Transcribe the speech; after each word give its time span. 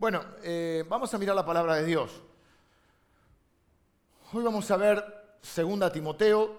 Bueno, 0.00 0.24
eh, 0.42 0.82
vamos 0.88 1.12
a 1.12 1.18
mirar 1.18 1.36
la 1.36 1.44
palabra 1.44 1.74
de 1.74 1.84
Dios. 1.84 2.22
Hoy 4.32 4.42
vamos 4.42 4.70
a 4.70 4.78
ver 4.78 5.04
2 5.54 5.92
Timoteo, 5.92 6.58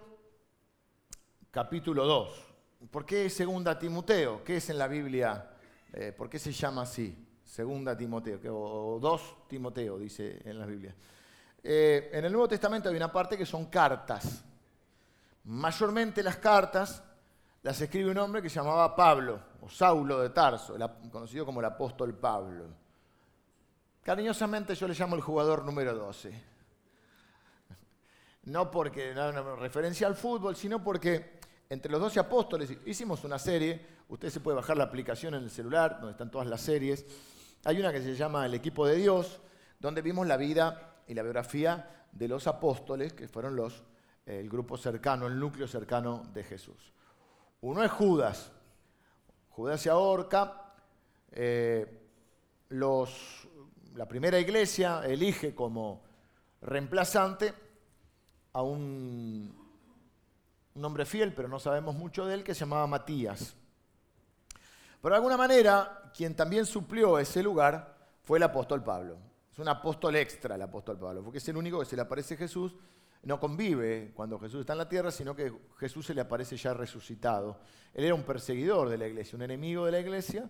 capítulo 1.50 2.06
2. 2.06 2.48
¿Por 2.92 3.04
qué 3.04 3.24
2 3.28 3.80
Timoteo? 3.80 4.44
¿Qué 4.44 4.58
es 4.58 4.70
en 4.70 4.78
la 4.78 4.88
Biblia? 4.88 5.54
Eh, 5.92 6.14
¿Por 6.16 6.30
qué 6.30 6.38
se 6.38 6.52
llama 6.52 6.84
así? 6.84 7.18
2 7.58 7.98
Timoteo, 7.98 8.40
o 8.56 9.00
2 9.00 9.48
Timoteo, 9.48 9.98
dice 9.98 10.40
en 10.46 10.60
la 10.60 10.68
Biblia. 10.68 10.96
Eh, 11.64 12.12
en 12.14 12.24
el 12.24 12.32
Nuevo 12.32 12.48
Testamento 12.48 12.90
hay 12.90 12.96
una 12.96 13.12
parte 13.12 13.40
que 13.40 13.48
son 13.48 13.66
cartas. 13.72 14.46
Mayormente 15.46 16.22
las 16.22 16.38
cartas 16.38 17.04
las 17.64 17.82
escribe 17.82 18.12
un 18.12 18.20
hombre 18.20 18.40
que 18.40 18.52
se 18.52 18.58
llamaba 18.58 18.96
Pablo, 18.96 19.42
o 19.62 19.68
Saulo 19.68 20.20
de 20.20 20.30
Tarso, 20.30 20.76
conocido 21.12 21.44
como 21.44 21.60
el 21.60 21.66
apóstol 21.66 22.14
Pablo. 22.14 22.81
Cariñosamente 24.04 24.74
yo 24.74 24.88
le 24.88 24.96
llamo 24.96 25.16
el 25.16 25.22
jugador 25.22 25.64
número 25.64 25.94
12. 25.94 26.44
No 28.46 28.72
porque 28.72 29.14
no, 29.14 29.32
no 29.32 29.56
referencia 29.56 30.08
al 30.08 30.16
fútbol, 30.16 30.56
sino 30.56 30.84
porque 30.84 31.40
entre 31.70 31.92
los 31.92 32.02
12 32.02 32.20
apóstoles 32.20 32.76
hicimos 32.86 33.24
una 33.24 33.38
serie, 33.38 33.86
usted 34.10 34.30
se 34.30 34.40
puede 34.40 34.56
bajar 34.56 34.76
la 34.76 34.86
aplicación 34.86 35.36
en 35.36 35.44
el 35.44 35.52
celular, 35.52 35.98
donde 36.00 36.14
están 36.14 36.32
todas 36.32 36.48
las 36.48 36.62
series. 36.62 37.06
Hay 37.64 37.80
una 37.80 37.92
que 37.92 38.02
se 38.02 38.16
llama 38.16 38.46
El 38.46 38.56
equipo 38.56 38.88
de 38.88 38.96
Dios, 38.96 39.40
donde 39.80 40.02
vimos 40.02 40.26
la 40.26 40.38
vida 40.38 41.04
y 41.08 41.14
la 41.14 41.22
biografía 41.22 42.08
de 42.12 42.28
los 42.28 42.48
apóstoles, 42.48 43.14
que 43.14 43.28
fueron 43.28 43.56
los, 43.56 43.84
el 44.26 44.50
grupo 44.50 44.78
cercano, 44.78 45.28
el 45.28 45.40
núcleo 45.40 45.68
cercano 45.68 46.24
de 46.34 46.44
Jesús. 46.44 46.92
Uno 47.62 47.84
es 47.84 47.92
Judas. 47.92 48.52
Judas 49.52 49.80
se 49.80 49.92
ahorca. 49.92 50.74
Eh, 51.32 52.00
los 52.72 53.48
la 53.96 54.08
primera 54.08 54.40
iglesia 54.40 55.02
elige 55.06 55.54
como 55.54 56.02
reemplazante 56.62 57.54
a 58.54 58.62
un, 58.62 59.54
hombre 60.82 61.06
fiel, 61.06 61.34
pero 61.34 61.48
no 61.48 61.60
sabemos 61.60 61.96
mucho 61.96 62.26
de 62.26 62.36
él, 62.36 62.44
que 62.44 62.54
se 62.54 62.62
llamaba 62.62 62.88
Matías. 62.88 63.56
Pero 65.02 65.14
de 65.14 65.18
alguna 65.18 65.38
manera, 65.38 66.12
quien 66.16 66.36
también 66.36 66.66
suplió 66.66 67.18
ese 67.20 67.42
lugar 67.42 67.98
fue 68.24 68.38
el 68.38 68.44
apóstol 68.44 68.84
Pablo. 68.84 69.18
Es 69.52 69.60
un 69.60 69.68
apóstol 69.68 70.16
extra 70.16 70.56
el 70.56 70.62
apóstol 70.62 70.98
Pablo, 70.98 71.24
porque 71.24 71.40
es 71.40 71.48
el 71.50 71.58
único 71.58 71.80
que 71.80 71.86
se 71.86 71.96
le 71.96 72.04
aparece 72.04 72.36
a 72.36 72.38
Jesús, 72.38 72.76
no 73.24 73.40
convive 73.40 74.12
cuando 74.16 74.40
Jesús 74.40 74.62
está 74.62 74.74
en 74.74 74.80
la 74.80 74.90
tierra, 74.90 75.12
sino 75.12 75.36
que 75.36 75.52
Jesús 75.78 76.06
se 76.06 76.14
le 76.16 76.22
aparece 76.22 76.58
ya 76.58 76.74
resucitado. 76.74 77.60
Él 77.94 78.06
era 78.06 78.16
un 78.16 78.24
perseguidor 78.24 78.90
de 78.90 78.98
la 78.98 79.08
iglesia, 79.08 79.36
un 79.36 79.44
enemigo 79.44 79.86
de 79.86 79.92
la 79.92 80.00
iglesia, 80.00 80.50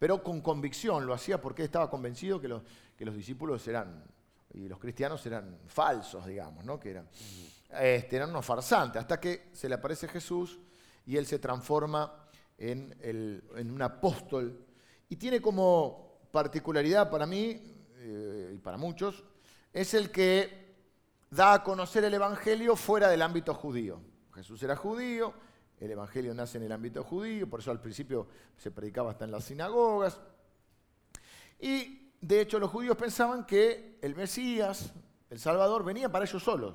pero 0.00 0.22
con 0.22 0.40
convicción 0.40 1.04
lo 1.06 1.12
hacía 1.12 1.38
porque 1.38 1.62
estaba 1.62 1.90
convencido 1.90 2.40
que 2.40 2.48
los, 2.48 2.62
que 2.96 3.04
los 3.04 3.14
discípulos 3.14 3.68
eran, 3.68 4.02
y 4.54 4.66
los 4.66 4.78
cristianos 4.78 5.24
eran 5.26 5.58
falsos, 5.66 6.24
digamos, 6.24 6.64
¿no? 6.64 6.80
que 6.80 6.92
eran, 6.92 7.06
este, 7.78 8.16
eran 8.16 8.30
unos 8.30 8.46
farsantes, 8.46 8.98
hasta 8.98 9.20
que 9.20 9.50
se 9.52 9.68
le 9.68 9.74
aparece 9.74 10.08
Jesús 10.08 10.58
y 11.04 11.18
él 11.18 11.26
se 11.26 11.38
transforma 11.38 12.14
en, 12.56 12.96
en 13.02 13.70
un 13.70 13.82
apóstol 13.82 14.64
y 15.10 15.16
tiene 15.16 15.38
como 15.38 16.20
particularidad 16.32 17.10
para 17.10 17.26
mí 17.26 17.60
eh, 17.96 18.52
y 18.54 18.58
para 18.58 18.78
muchos, 18.78 19.22
es 19.70 19.92
el 19.92 20.10
que 20.10 20.76
da 21.28 21.52
a 21.52 21.62
conocer 21.62 22.04
el 22.04 22.14
Evangelio 22.14 22.74
fuera 22.74 23.10
del 23.10 23.20
ámbito 23.20 23.52
judío. 23.52 24.00
Jesús 24.34 24.62
era 24.62 24.76
judío, 24.76 25.34
el 25.80 25.90
Evangelio 25.90 26.34
nace 26.34 26.58
en 26.58 26.64
el 26.64 26.72
ámbito 26.72 27.02
judío, 27.02 27.48
por 27.48 27.60
eso 27.60 27.70
al 27.70 27.80
principio 27.80 28.26
se 28.56 28.70
predicaba 28.70 29.12
hasta 29.12 29.24
en 29.24 29.30
las 29.30 29.44
sinagogas. 29.44 30.20
Y 31.58 32.12
de 32.20 32.42
hecho 32.42 32.58
los 32.58 32.70
judíos 32.70 32.96
pensaban 32.98 33.46
que 33.46 33.98
el 34.02 34.14
Mesías, 34.14 34.92
el 35.30 35.38
Salvador, 35.38 35.82
venía 35.82 36.10
para 36.10 36.26
ellos 36.26 36.42
solos, 36.42 36.74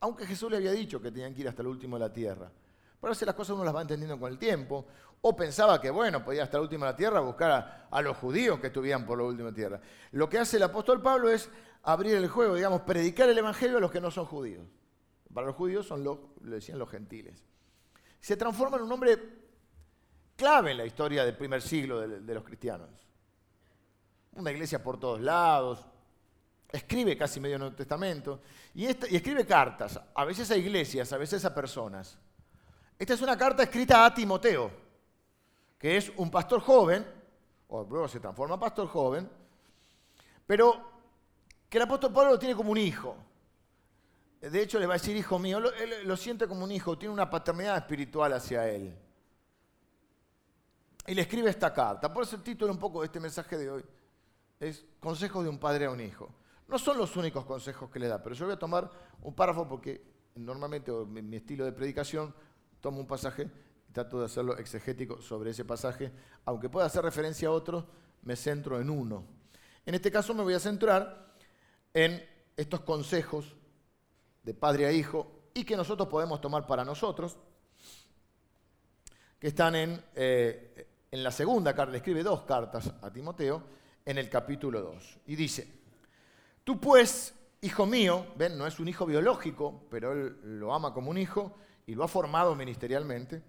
aunque 0.00 0.26
Jesús 0.26 0.50
le 0.50 0.58
había 0.58 0.72
dicho 0.72 1.00
que 1.00 1.10
tenían 1.10 1.34
que 1.34 1.40
ir 1.40 1.48
hasta 1.48 1.62
el 1.62 1.68
último 1.68 1.96
de 1.96 2.00
la 2.00 2.12
tierra. 2.12 2.52
Pero 3.00 3.12
a 3.12 3.24
las 3.24 3.34
cosas 3.34 3.54
uno 3.54 3.64
las 3.64 3.74
va 3.74 3.80
entendiendo 3.82 4.18
con 4.18 4.30
el 4.30 4.38
tiempo. 4.38 4.86
O 5.20 5.34
pensaba 5.34 5.80
que, 5.80 5.90
bueno, 5.90 6.24
podía 6.24 6.44
hasta 6.44 6.58
el 6.58 6.64
último 6.64 6.84
de 6.84 6.90
la 6.92 6.96
tierra 6.96 7.20
buscar 7.20 7.50
a, 7.50 7.88
a 7.90 8.02
los 8.02 8.16
judíos 8.16 8.60
que 8.60 8.68
estuvieran 8.68 9.06
por 9.06 9.18
la 9.18 9.24
última 9.24 9.52
tierra. 9.52 9.80
Lo 10.12 10.28
que 10.28 10.38
hace 10.38 10.58
el 10.58 10.64
apóstol 10.64 11.00
Pablo 11.00 11.30
es 11.30 11.48
abrir 11.84 12.16
el 12.16 12.28
juego, 12.28 12.56
digamos, 12.56 12.82
predicar 12.82 13.28
el 13.28 13.38
evangelio 13.38 13.78
a 13.78 13.80
los 13.80 13.90
que 13.90 14.00
no 14.00 14.10
son 14.10 14.26
judíos. 14.26 14.66
Para 15.32 15.46
los 15.46 15.56
judíos 15.56 15.86
son 15.86 16.04
lo, 16.04 16.34
lo 16.40 16.54
decían 16.54 16.78
los 16.78 16.90
gentiles 16.90 17.44
se 18.20 18.36
transforma 18.36 18.76
en 18.76 18.84
un 18.84 18.92
hombre 18.92 19.18
clave 20.36 20.70
en 20.70 20.76
la 20.78 20.86
historia 20.86 21.24
del 21.24 21.36
primer 21.36 21.60
siglo 21.60 22.00
de, 22.00 22.34
los 22.34 22.44
cristianos. 22.44 22.88
Una 24.32 24.52
iglesia 24.52 24.82
por 24.82 24.98
todos 24.98 25.20
lados, 25.20 25.84
escribe 26.70 27.16
casi 27.16 27.40
medio 27.40 27.58
Nuevo 27.58 27.74
Testamento 27.74 28.40
y, 28.74 28.86
escribe 28.86 29.44
cartas, 29.44 30.00
a 30.14 30.24
veces 30.24 30.50
a 30.50 30.56
iglesias, 30.56 31.12
a 31.12 31.18
veces 31.18 31.44
a 31.44 31.54
personas. 31.54 32.18
Esta 32.98 33.14
es 33.14 33.22
una 33.22 33.36
carta 33.36 33.62
escrita 33.62 34.04
a 34.04 34.14
Timoteo, 34.14 34.70
que 35.78 35.96
es 35.96 36.12
un 36.16 36.30
pastor 36.30 36.60
joven, 36.60 37.04
o 37.68 37.84
luego 37.84 38.08
se 38.08 38.20
transforma 38.20 38.54
en 38.54 38.60
pastor 38.60 38.88
joven, 38.88 39.28
pero 40.46 40.88
que 41.68 41.78
el 41.78 41.82
apóstol 41.82 42.12
Pablo 42.12 42.32
lo 42.32 42.38
tiene 42.38 42.54
como 42.54 42.70
un 42.70 42.78
hijo. 42.78 43.16
De 44.40 44.62
hecho, 44.62 44.78
le 44.78 44.86
va 44.86 44.94
a 44.94 44.98
decir, 44.98 45.16
hijo 45.16 45.38
mío, 45.38 45.60
lo 45.60 46.16
siente 46.16 46.46
como 46.46 46.64
un 46.64 46.70
hijo, 46.70 46.96
tiene 46.96 47.12
una 47.12 47.28
paternidad 47.28 47.76
espiritual 47.76 48.32
hacia 48.32 48.68
él. 48.68 48.96
Y 51.08 51.14
le 51.14 51.22
escribe 51.22 51.50
esta 51.50 51.72
carta. 51.72 52.12
Por 52.12 52.22
eso 52.22 52.36
el 52.36 52.42
título 52.42 52.70
un 52.70 52.78
poco 52.78 53.00
de 53.00 53.06
este 53.06 53.18
mensaje 53.18 53.56
de 53.56 53.70
hoy 53.70 53.84
es 54.60 54.84
Consejos 55.00 55.42
de 55.42 55.50
un 55.50 55.58
padre 55.58 55.86
a 55.86 55.90
un 55.90 56.00
hijo. 56.00 56.32
No 56.68 56.78
son 56.78 56.98
los 56.98 57.16
únicos 57.16 57.46
consejos 57.46 57.90
que 57.90 57.98
le 57.98 58.08
da, 58.08 58.22
pero 58.22 58.34
yo 58.34 58.44
voy 58.44 58.54
a 58.54 58.58
tomar 58.58 58.90
un 59.22 59.34
párrafo 59.34 59.66
porque 59.66 60.04
normalmente 60.34 60.92
en 60.92 61.30
mi 61.30 61.38
estilo 61.38 61.64
de 61.64 61.72
predicación 61.72 62.34
tomo 62.80 63.00
un 63.00 63.06
pasaje 63.06 63.50
y 63.88 63.92
trato 63.92 64.20
de 64.20 64.26
hacerlo 64.26 64.56
exegético 64.58 65.20
sobre 65.22 65.50
ese 65.50 65.64
pasaje. 65.64 66.12
Aunque 66.44 66.68
pueda 66.68 66.86
hacer 66.86 67.02
referencia 67.02 67.48
a 67.48 67.52
otros, 67.52 67.86
me 68.22 68.36
centro 68.36 68.78
en 68.78 68.90
uno. 68.90 69.24
En 69.86 69.94
este 69.94 70.12
caso 70.12 70.34
me 70.34 70.42
voy 70.42 70.54
a 70.54 70.60
centrar 70.60 71.34
en 71.94 72.22
estos 72.54 72.82
consejos 72.82 73.56
de 74.48 74.54
padre 74.54 74.86
a 74.86 74.92
hijo 74.92 75.50
y 75.52 75.62
que 75.62 75.76
nosotros 75.76 76.08
podemos 76.08 76.40
tomar 76.40 76.66
para 76.66 76.82
nosotros, 76.82 77.36
que 79.38 79.48
están 79.48 79.74
en, 79.76 80.02
eh, 80.14 80.86
en 81.10 81.22
la 81.22 81.30
segunda 81.30 81.74
carta, 81.74 81.94
escribe 81.94 82.22
dos 82.22 82.44
cartas 82.44 82.90
a 83.02 83.12
Timoteo, 83.12 83.62
en 84.06 84.16
el 84.16 84.30
capítulo 84.30 84.80
2. 84.80 85.18
Y 85.26 85.36
dice, 85.36 85.68
tú 86.64 86.80
pues, 86.80 87.34
hijo 87.60 87.84
mío, 87.84 88.28
ven, 88.36 88.56
no 88.56 88.66
es 88.66 88.80
un 88.80 88.88
hijo 88.88 89.04
biológico, 89.04 89.82
pero 89.90 90.12
él 90.12 90.38
lo 90.58 90.72
ama 90.72 90.94
como 90.94 91.10
un 91.10 91.18
hijo 91.18 91.54
y 91.86 91.94
lo 91.94 92.04
ha 92.04 92.08
formado 92.08 92.54
ministerialmente, 92.54 93.42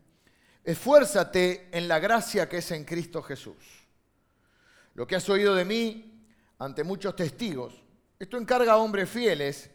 esfuérzate 0.66 1.70
en 1.72 1.88
la 1.88 2.00
gracia 2.00 2.50
que 2.50 2.58
es 2.58 2.72
en 2.72 2.84
Cristo 2.84 3.22
Jesús. 3.22 3.88
Lo 4.96 5.08
que 5.08 5.16
has 5.16 5.30
oído 5.30 5.56
de 5.56 5.64
mí 5.64 6.26
ante 6.58 6.84
muchos 6.84 7.16
testigos, 7.16 7.81
esto 8.20 8.36
encarga 8.36 8.74
a 8.74 8.78
hombres 8.78 9.10
fieles 9.10 9.72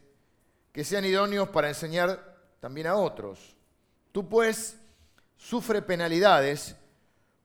que 0.75 0.83
sean 0.83 1.05
idóneos 1.05 1.51
para 1.51 1.69
enseñar 1.69 2.37
también 2.59 2.89
a 2.89 2.97
otros. 2.97 3.57
Tú 4.11 4.29
pues 4.29 4.77
sufre 5.37 5.83
penalidades 5.83 6.75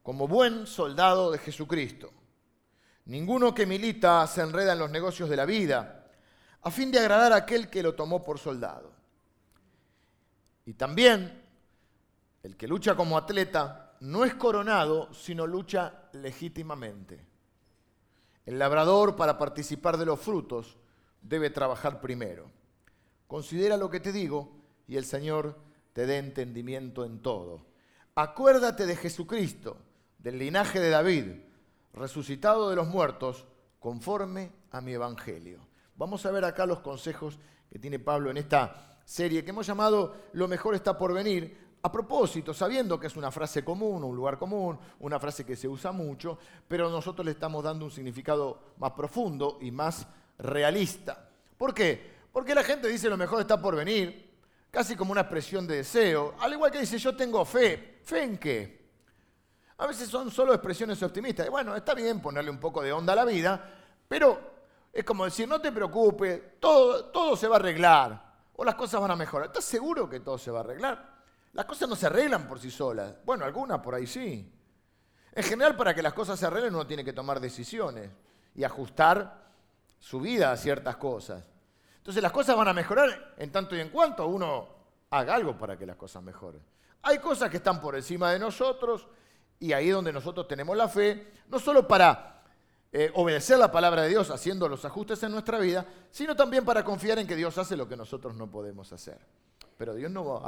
como 0.01 0.27
buen 0.27 0.65
soldado 0.65 1.29
de 1.29 1.37
Jesucristo. 1.37 2.11
Ninguno 3.05 3.53
que 3.53 3.67
milita 3.67 4.25
se 4.25 4.41
enreda 4.41 4.73
en 4.73 4.79
los 4.79 4.89
negocios 4.89 5.29
de 5.29 5.35
la 5.35 5.45
vida 5.45 6.07
a 6.63 6.71
fin 6.71 6.91
de 6.91 6.97
agradar 6.97 7.31
a 7.31 7.35
aquel 7.35 7.69
que 7.69 7.83
lo 7.83 7.93
tomó 7.93 8.23
por 8.23 8.39
soldado. 8.39 8.91
Y 10.65 10.73
también 10.73 11.39
el 12.41 12.57
que 12.57 12.67
lucha 12.67 12.95
como 12.95 13.15
atleta 13.15 13.93
no 13.99 14.25
es 14.25 14.33
coronado, 14.33 15.13
sino 15.13 15.45
lucha 15.45 16.09
legítimamente. 16.13 17.23
El 18.43 18.57
labrador 18.57 19.15
para 19.15 19.37
participar 19.37 19.97
de 19.97 20.07
los 20.07 20.19
frutos 20.19 20.79
debe 21.21 21.51
trabajar 21.51 22.01
primero. 22.01 22.57
Considera 23.29 23.77
lo 23.77 23.91
que 23.91 23.99
te 23.99 24.11
digo 24.11 24.49
y 24.87 24.97
el 24.97 25.05
Señor 25.05 25.55
te 25.93 26.07
dé 26.07 26.17
entendimiento 26.17 27.05
en 27.05 27.21
todo. 27.21 27.61
Acuérdate 28.15 28.87
de 28.87 28.95
Jesucristo, 28.95 29.77
del 30.17 30.39
linaje 30.39 30.79
de 30.79 30.89
David, 30.89 31.25
resucitado 31.93 32.71
de 32.71 32.75
los 32.75 32.87
muertos, 32.87 33.45
conforme 33.79 34.51
a 34.71 34.81
mi 34.81 34.93
evangelio. 34.93 35.59
Vamos 35.95 36.25
a 36.25 36.31
ver 36.31 36.43
acá 36.43 36.65
los 36.65 36.79
consejos 36.79 37.37
que 37.69 37.77
tiene 37.77 37.99
Pablo 37.99 38.31
en 38.31 38.37
esta 38.37 38.97
serie 39.05 39.43
que 39.43 39.51
hemos 39.51 39.67
llamado 39.67 40.15
Lo 40.33 40.47
mejor 40.47 40.73
está 40.73 40.97
por 40.97 41.13
venir, 41.13 41.69
a 41.83 41.91
propósito, 41.91 42.51
sabiendo 42.51 42.99
que 42.99 43.05
es 43.05 43.15
una 43.15 43.29
frase 43.29 43.63
común, 43.63 44.03
un 44.03 44.15
lugar 44.15 44.39
común, 44.39 44.79
una 45.01 45.19
frase 45.19 45.45
que 45.45 45.55
se 45.55 45.67
usa 45.67 45.91
mucho, 45.91 46.39
pero 46.67 46.89
nosotros 46.89 47.23
le 47.23 47.33
estamos 47.33 47.63
dando 47.63 47.85
un 47.85 47.91
significado 47.91 48.59
más 48.79 48.93
profundo 48.93 49.59
y 49.61 49.69
más 49.69 50.07
realista. 50.39 51.29
¿Por 51.59 51.75
qué? 51.75 52.18
Porque 52.31 52.55
la 52.55 52.63
gente 52.63 52.87
dice 52.87 53.09
lo 53.09 53.17
mejor 53.17 53.41
está 53.41 53.61
por 53.61 53.75
venir, 53.75 54.29
casi 54.71 54.95
como 54.95 55.11
una 55.11 55.21
expresión 55.21 55.67
de 55.67 55.77
deseo, 55.77 56.35
al 56.39 56.53
igual 56.53 56.71
que 56.71 56.79
dice 56.79 56.97
yo 56.97 57.15
tengo 57.15 57.43
fe. 57.45 57.99
¿Fe 58.03 58.23
en 58.23 58.37
qué? 58.37 58.79
A 59.77 59.87
veces 59.87 60.09
son 60.09 60.29
solo 60.31 60.53
expresiones 60.53 61.01
optimistas. 61.03 61.47
Y 61.47 61.49
bueno, 61.49 61.75
está 61.75 61.93
bien 61.93 62.21
ponerle 62.21 62.51
un 62.51 62.59
poco 62.59 62.81
de 62.81 62.91
onda 62.91 63.13
a 63.13 63.15
la 63.17 63.25
vida, 63.25 63.75
Pero 64.07 64.59
es 64.91 65.03
como 65.05 65.25
decir, 65.25 65.47
no 65.47 65.61
te 65.61 65.71
preocupes, 65.71 66.59
todo, 66.59 67.05
todo 67.05 67.35
se 67.37 67.47
va 67.47 67.57
a 67.57 67.59
arreglar 67.59 68.29
o 68.55 68.65
las 68.65 68.75
cosas 68.75 68.99
van 68.99 69.11
a 69.11 69.15
mejorar. 69.15 69.47
¿Estás 69.47 69.63
seguro 69.63 70.09
que 70.09 70.19
todo 70.19 70.37
se 70.37 70.51
va 70.51 70.59
a 70.59 70.63
arreglar? 70.63 71.19
Las 71.53 71.65
cosas 71.65 71.87
no 71.87 71.95
se 71.95 72.07
arreglan 72.07 72.47
por 72.47 72.59
sí 72.59 72.69
solas. 72.69 73.13
Bueno, 73.23 73.45
algunas 73.45 73.79
por 73.79 73.95
ahí 73.95 74.05
sí. 74.05 74.51
En 75.31 75.43
general, 75.43 75.77
para 75.77 75.95
que 75.95 76.01
las 76.01 76.13
cosas 76.13 76.37
se 76.37 76.45
arreglen, 76.45 76.75
uno 76.75 76.85
tiene 76.85 77.05
que 77.05 77.13
tomar 77.13 77.39
decisiones 77.39 78.09
y 78.55 78.63
ajustar 78.65 79.47
su 79.97 80.19
vida 80.19 80.51
a 80.51 80.57
ciertas 80.57 80.97
cosas. 80.97 81.45
Entonces 81.99 82.23
las 82.23 82.31
cosas 82.31 82.57
van 82.57 82.67
a 82.67 82.73
mejorar 82.73 83.35
en 83.37 83.51
tanto 83.51 83.75
y 83.75 83.79
en 83.79 83.89
cuanto 83.89 84.27
uno 84.27 84.67
haga 85.11 85.35
algo 85.35 85.57
para 85.57 85.77
que 85.77 85.85
las 85.85 85.95
cosas 85.95 86.23
mejoren. 86.23 86.61
Hay 87.03 87.19
cosas 87.19 87.49
que 87.49 87.57
están 87.57 87.79
por 87.79 87.95
encima 87.95 88.31
de 88.31 88.39
nosotros 88.39 89.07
y 89.59 89.73
ahí 89.73 89.89
es 89.89 89.93
donde 89.93 90.11
nosotros 90.13 90.47
tenemos 90.47 90.75
la 90.75 90.87
fe, 90.87 91.33
no 91.47 91.59
solo 91.59 91.87
para 91.87 92.43
eh, 92.91 93.11
obedecer 93.13 93.59
la 93.59 93.71
palabra 93.71 94.03
de 94.03 94.09
Dios 94.09 94.31
haciendo 94.31 94.67
los 94.67 94.83
ajustes 94.85 95.21
en 95.23 95.31
nuestra 95.31 95.59
vida, 95.59 95.85
sino 96.11 96.35
también 96.35 96.65
para 96.65 96.83
confiar 96.83 97.19
en 97.19 97.27
que 97.27 97.35
Dios 97.35 97.57
hace 97.57 97.77
lo 97.77 97.87
que 97.87 97.95
nosotros 97.95 98.35
no 98.35 98.49
podemos 98.49 98.91
hacer. 98.91 99.19
Pero 99.77 99.93
Dios 99.93 100.11
no, 100.11 100.41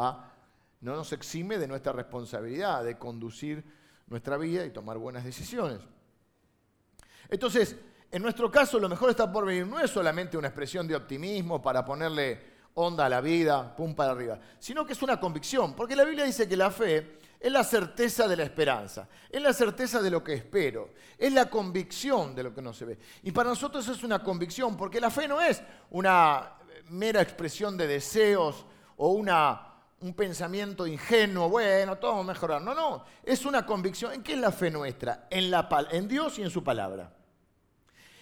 no 0.82 0.96
nos 0.96 1.14
exime 1.14 1.58
de 1.58 1.68
nuestra 1.68 1.94
responsabilidad 1.94 2.84
de 2.84 2.98
conducir 2.98 3.64
nuestra 4.08 4.38
vida 4.38 4.66
y 4.66 4.72
tomar 4.72 4.98
buenas 4.98 5.24
decisiones. 5.24 5.82
Entonces, 7.30 7.78
en 8.12 8.22
nuestro 8.22 8.52
caso, 8.52 8.78
lo 8.80 8.90
mejor 8.90 9.10
está 9.10 9.32
por 9.32 9.46
venir 9.46 9.66
no 9.66 9.80
es 9.80 9.90
solamente 9.90 10.38
una 10.38 10.50
expresión 10.50 10.86
de 10.88 10.96
optimismo 10.96 11.62
para 11.62 11.86
ponerle 11.86 12.52
onda 12.74 13.06
a 13.06 13.10
la 13.10 13.22
vida, 13.22 13.74
pum 13.76 13.96
para 13.96 14.12
arriba, 14.12 14.40
sino 14.60 14.86
que 14.86 14.94
es 14.94 15.02
una 15.02 15.20
convicción, 15.20 15.74
porque 15.76 15.96
la 15.96 16.04
Biblia 16.04 16.26
dice 16.26 16.48
que 16.48 16.58
la 16.58 16.72
fe 16.72 17.20
es 17.40 17.52
la 17.52 17.64
certeza 17.64 18.28
de 18.28 18.36
la 18.36 18.44
esperanza, 18.44 19.08
es 19.30 19.42
la 19.42 19.54
certeza 19.54 20.02
de 20.02 20.12
lo 20.12 20.24
que 20.24 20.34
espero, 20.34 20.92
es 21.18 21.32
la 21.34 21.50
convicción 21.50 22.36
de 22.36 22.44
lo 22.44 22.54
que 22.54 22.62
no 22.62 22.74
se 22.74 22.86
ve. 22.86 23.00
Y 23.24 23.32
para 23.32 23.50
nosotros 23.50 23.88
es 23.88 24.04
una 24.04 24.24
convicción, 24.24 24.78
porque 24.78 25.02
la 25.02 25.10
fe 25.10 25.28
no 25.28 25.42
es 25.42 25.62
una 25.90 26.54
mera 26.90 27.22
expresión 27.22 27.78
de 27.78 27.88
deseos 27.88 28.66
o 28.98 29.10
una 29.10 29.68
un 30.02 30.16
pensamiento 30.16 30.88
ingenuo, 30.88 31.48
bueno, 31.48 31.98
todo 32.00 32.16
va 32.16 32.20
a 32.22 32.24
mejorar. 32.24 32.60
No, 32.60 32.74
no, 32.74 33.06
es 33.24 33.46
una 33.46 33.66
convicción. 33.68 34.14
¿En 34.14 34.24
qué 34.24 34.34
es 34.34 34.40
la 34.40 34.52
fe 34.52 34.72
nuestra? 34.72 35.28
En, 35.30 35.52
la, 35.52 35.70
en 35.92 36.08
Dios 36.08 36.40
y 36.40 36.42
en 36.42 36.50
su 36.50 36.64
palabra. 36.64 37.14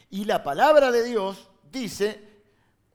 Y 0.09 0.25
la 0.25 0.43
palabra 0.43 0.91
de 0.91 1.03
Dios 1.03 1.49
dice, 1.71 2.41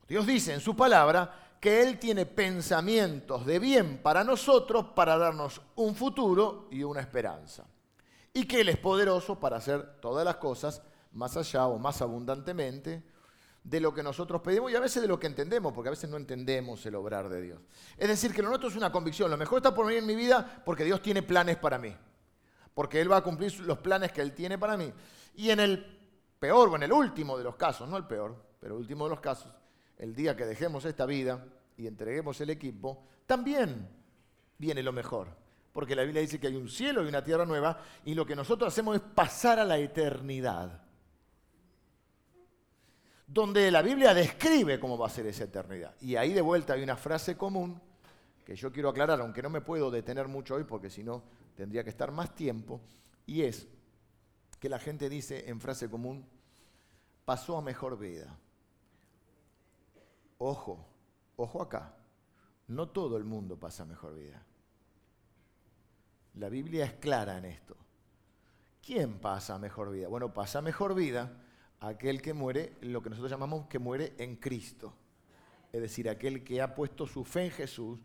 Dios 0.09 0.27
dice 0.27 0.55
en 0.55 0.61
su 0.61 0.77
palabra, 0.77 1.45
que 1.61 1.83
Él 1.83 1.99
tiene 1.99 2.27
pensamientos 2.27 3.47
de 3.47 3.59
bien 3.59 3.99
para 4.03 4.23
nosotros 4.23 4.89
para 4.95 5.17
darnos 5.17 5.63
un 5.77 5.95
futuro 5.95 6.69
y 6.71 6.83
una 6.83 7.01
esperanza. 7.01 7.65
Y 8.35 8.47
que 8.47 8.61
Él 8.61 8.69
es 8.69 8.77
poderoso 8.77 9.41
para 9.41 9.57
hacer 9.57 9.99
todas 10.01 10.27
las 10.27 10.37
cosas 10.37 10.83
más 11.13 11.37
allá 11.37 11.67
o 11.67 11.79
más 11.79 12.03
abundantemente 12.03 13.03
de 13.63 13.81
lo 13.81 13.95
que 13.95 14.03
nosotros 14.03 14.43
pedimos 14.43 14.71
y 14.71 14.77
a 14.77 14.81
veces 14.81 15.01
de 15.01 15.09
lo 15.09 15.19
que 15.19 15.27
entendemos, 15.27 15.73
porque 15.73 15.89
a 15.89 15.93
veces 15.93 16.11
no 16.11 16.19
entendemos 16.19 16.85
el 16.85 16.97
obrar 16.97 17.31
de 17.31 17.41
Dios. 17.41 17.61
Es 17.97 18.09
decir, 18.09 18.35
que 18.35 18.43
lo 18.43 18.49
nuestro 18.49 18.69
es 18.69 18.77
una 18.77 18.93
convicción. 18.93 19.31
Lo 19.31 19.39
mejor 19.39 19.59
está 19.59 19.75
por 19.75 19.87
venir 19.87 20.01
en 20.01 20.07
mi 20.07 20.17
vida 20.17 20.63
porque 20.67 20.85
Dios 20.85 21.01
tiene 21.01 21.23
planes 21.23 21.57
para 21.57 21.79
mí. 21.79 21.97
Porque 22.75 23.01
Él 23.01 23.11
va 23.11 23.17
a 23.17 23.23
cumplir 23.23 23.59
los 23.61 23.79
planes 23.79 24.13
que 24.13 24.21
Él 24.21 24.35
tiene 24.35 24.59
para 24.59 24.77
mí. 24.77 24.93
Y 25.35 25.49
en 25.49 25.61
el 25.61 25.94
peor 26.45 26.69
o 26.69 26.77
en 26.77 26.83
el 26.83 26.93
último 26.93 27.39
de 27.39 27.45
los 27.45 27.57
casos, 27.57 27.89
no 27.89 27.97
el 27.97 28.05
peor, 28.05 28.37
pero 28.61 28.75
el 28.75 28.81
último 28.83 29.05
de 29.05 29.11
los 29.11 29.21
casos, 29.21 29.51
el 29.97 30.15
día 30.15 30.37
que 30.37 30.45
dejemos 30.45 30.85
esta 30.85 31.07
vida 31.07 31.43
y 31.79 31.87
entreguemos 31.87 32.39
el 32.43 32.51
equipo, 32.51 33.07
también 33.25 33.89
viene 34.59 34.83
lo 34.83 34.93
mejor. 34.93 35.29
Porque 35.73 35.97
la 35.97 36.03
Biblia 36.03 36.21
dice 36.21 36.39
que 36.39 36.49
hay 36.49 36.57
un 36.57 36.69
cielo 36.69 37.03
y 37.03 37.09
una 37.09 37.25
tierra 37.25 37.47
nueva 37.47 37.79
y 38.05 38.15
lo 38.15 38.27
que 38.27 38.37
nosotros 38.37 38.71
hacemos 38.71 38.97
es 38.97 39.01
pasar 39.01 39.59
a 39.59 39.65
la 39.65 39.79
eternidad. 39.79 40.83
Donde 43.27 43.71
la 43.71 43.81
Biblia 43.81 44.13
describe 44.13 44.79
cómo 44.79 44.99
va 44.99 45.07
a 45.07 45.11
ser 45.11 45.27
esa 45.27 45.45
eternidad. 45.45 45.95
Y 46.03 46.17
ahí 46.17 46.35
de 46.35 46.43
vuelta 46.43 46.75
hay 46.75 46.83
una 46.83 46.97
frase 46.97 47.39
común 47.39 47.81
que 48.45 48.55
yo 48.55 48.71
quiero 48.71 48.91
aclarar, 48.91 49.19
aunque 49.23 49.41
no 49.41 49.49
me 49.49 49.63
puedo 49.63 49.91
detener 49.91 50.29
mucho 50.29 50.57
hoy 50.57 50.65
porque 50.65 50.91
si 50.91 51.03
no 51.03 51.25
tendría 51.57 51.83
que 51.83 51.91
estar 51.91 52.13
más 52.13 52.35
tiempo, 52.35 52.83
y 53.25 53.41
es 53.41 53.67
que 54.61 54.69
la 54.69 54.79
gente 54.79 55.09
dice 55.09 55.49
en 55.49 55.59
frase 55.59 55.89
común, 55.89 56.27
pasó 57.25 57.59
a 57.59 57.63
mejor 57.63 57.99
vida. 57.99 58.39
Ojo, 60.39 60.85
ojo 61.37 61.63
acá, 61.63 61.95
no 62.69 62.89
todo 62.89 63.17
el 63.17 63.25
mundo 63.25 63.59
pasa 63.59 63.83
a 63.83 63.87
mejor 63.87 64.15
vida. 64.15 64.43
La 66.35 66.49
Biblia 66.49 66.85
es 66.85 66.95
clara 66.95 67.39
en 67.39 67.45
esto. 67.47 67.77
¿Quién 68.83 69.19
pasa 69.19 69.55
a 69.55 69.59
mejor 69.59 69.91
vida? 69.91 70.09
Bueno, 70.09 70.35
pasa 70.35 70.59
a 70.59 70.63
mejor 70.63 70.95
vida 70.95 71.41
aquel 71.81 72.21
que 72.21 72.35
muere, 72.35 72.77
lo 72.83 73.03
que 73.03 73.11
nosotros 73.11 73.31
llamamos 73.31 73.67
que 73.67 73.79
muere 73.79 74.15
en 74.19 74.37
Cristo. 74.37 74.95
Es 75.73 75.81
decir, 75.81 76.09
aquel 76.09 76.45
que 76.45 76.61
ha 76.61 76.75
puesto 76.75 77.07
su 77.07 77.25
fe 77.25 77.47
en 77.47 77.51
Jesús 77.51 77.99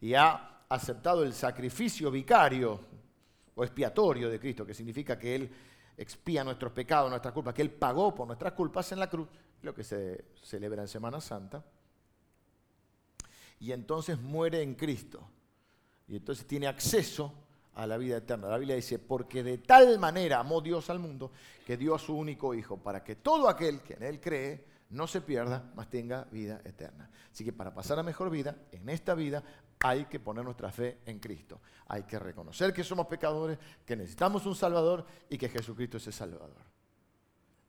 y 0.00 0.14
ha 0.14 0.64
aceptado 0.68 1.22
el 1.22 1.32
sacrificio 1.32 2.10
vicario 2.10 2.80
o 3.54 3.64
expiatorio 3.64 4.28
de 4.28 4.38
Cristo, 4.38 4.66
que 4.66 4.74
significa 4.74 5.18
que 5.18 5.34
Él 5.34 5.50
expía 5.96 6.44
nuestros 6.44 6.72
pecados, 6.72 7.10
nuestras 7.10 7.32
culpas, 7.32 7.54
que 7.54 7.62
Él 7.62 7.70
pagó 7.70 8.14
por 8.14 8.26
nuestras 8.26 8.52
culpas 8.52 8.90
en 8.92 9.00
la 9.00 9.08
cruz, 9.08 9.28
lo 9.62 9.74
que 9.74 9.84
se 9.84 10.26
celebra 10.42 10.82
en 10.82 10.88
Semana 10.88 11.20
Santa. 11.20 11.64
Y 13.60 13.72
entonces 13.72 14.20
muere 14.20 14.62
en 14.62 14.74
Cristo. 14.74 15.20
Y 16.08 16.16
entonces 16.16 16.46
tiene 16.46 16.66
acceso 16.66 17.32
a 17.74 17.86
la 17.86 17.96
vida 17.96 18.18
eterna. 18.18 18.48
La 18.48 18.58
Biblia 18.58 18.76
dice, 18.76 18.98
porque 18.98 19.42
de 19.42 19.58
tal 19.58 19.98
manera 19.98 20.40
amó 20.40 20.60
Dios 20.60 20.88
al 20.90 20.98
mundo 20.98 21.32
que 21.66 21.76
dio 21.76 21.94
a 21.94 21.98
su 21.98 22.14
único 22.16 22.54
Hijo, 22.54 22.78
para 22.78 23.02
que 23.02 23.16
todo 23.16 23.48
aquel 23.48 23.80
que 23.80 23.94
en 23.94 24.02
Él 24.02 24.20
cree 24.20 24.64
no 24.90 25.06
se 25.06 25.20
pierda, 25.20 25.70
mas 25.74 25.90
tenga 25.90 26.24
vida 26.30 26.60
eterna. 26.64 27.10
Así 27.32 27.44
que 27.44 27.52
para 27.52 27.74
pasar 27.74 27.98
a 27.98 28.02
mejor 28.02 28.30
vida, 28.30 28.56
en 28.72 28.88
esta 28.88 29.14
vida 29.14 29.42
hay 29.80 30.06
que 30.06 30.20
poner 30.20 30.44
nuestra 30.44 30.70
fe 30.70 30.98
en 31.06 31.18
Cristo. 31.18 31.60
Hay 31.88 32.04
que 32.04 32.18
reconocer 32.18 32.72
que 32.72 32.82
somos 32.82 33.06
pecadores, 33.06 33.58
que 33.84 33.96
necesitamos 33.96 34.46
un 34.46 34.54
Salvador 34.54 35.04
y 35.28 35.38
que 35.38 35.48
Jesucristo 35.48 35.98
es 35.98 36.06
el 36.06 36.12
Salvador. 36.12 36.62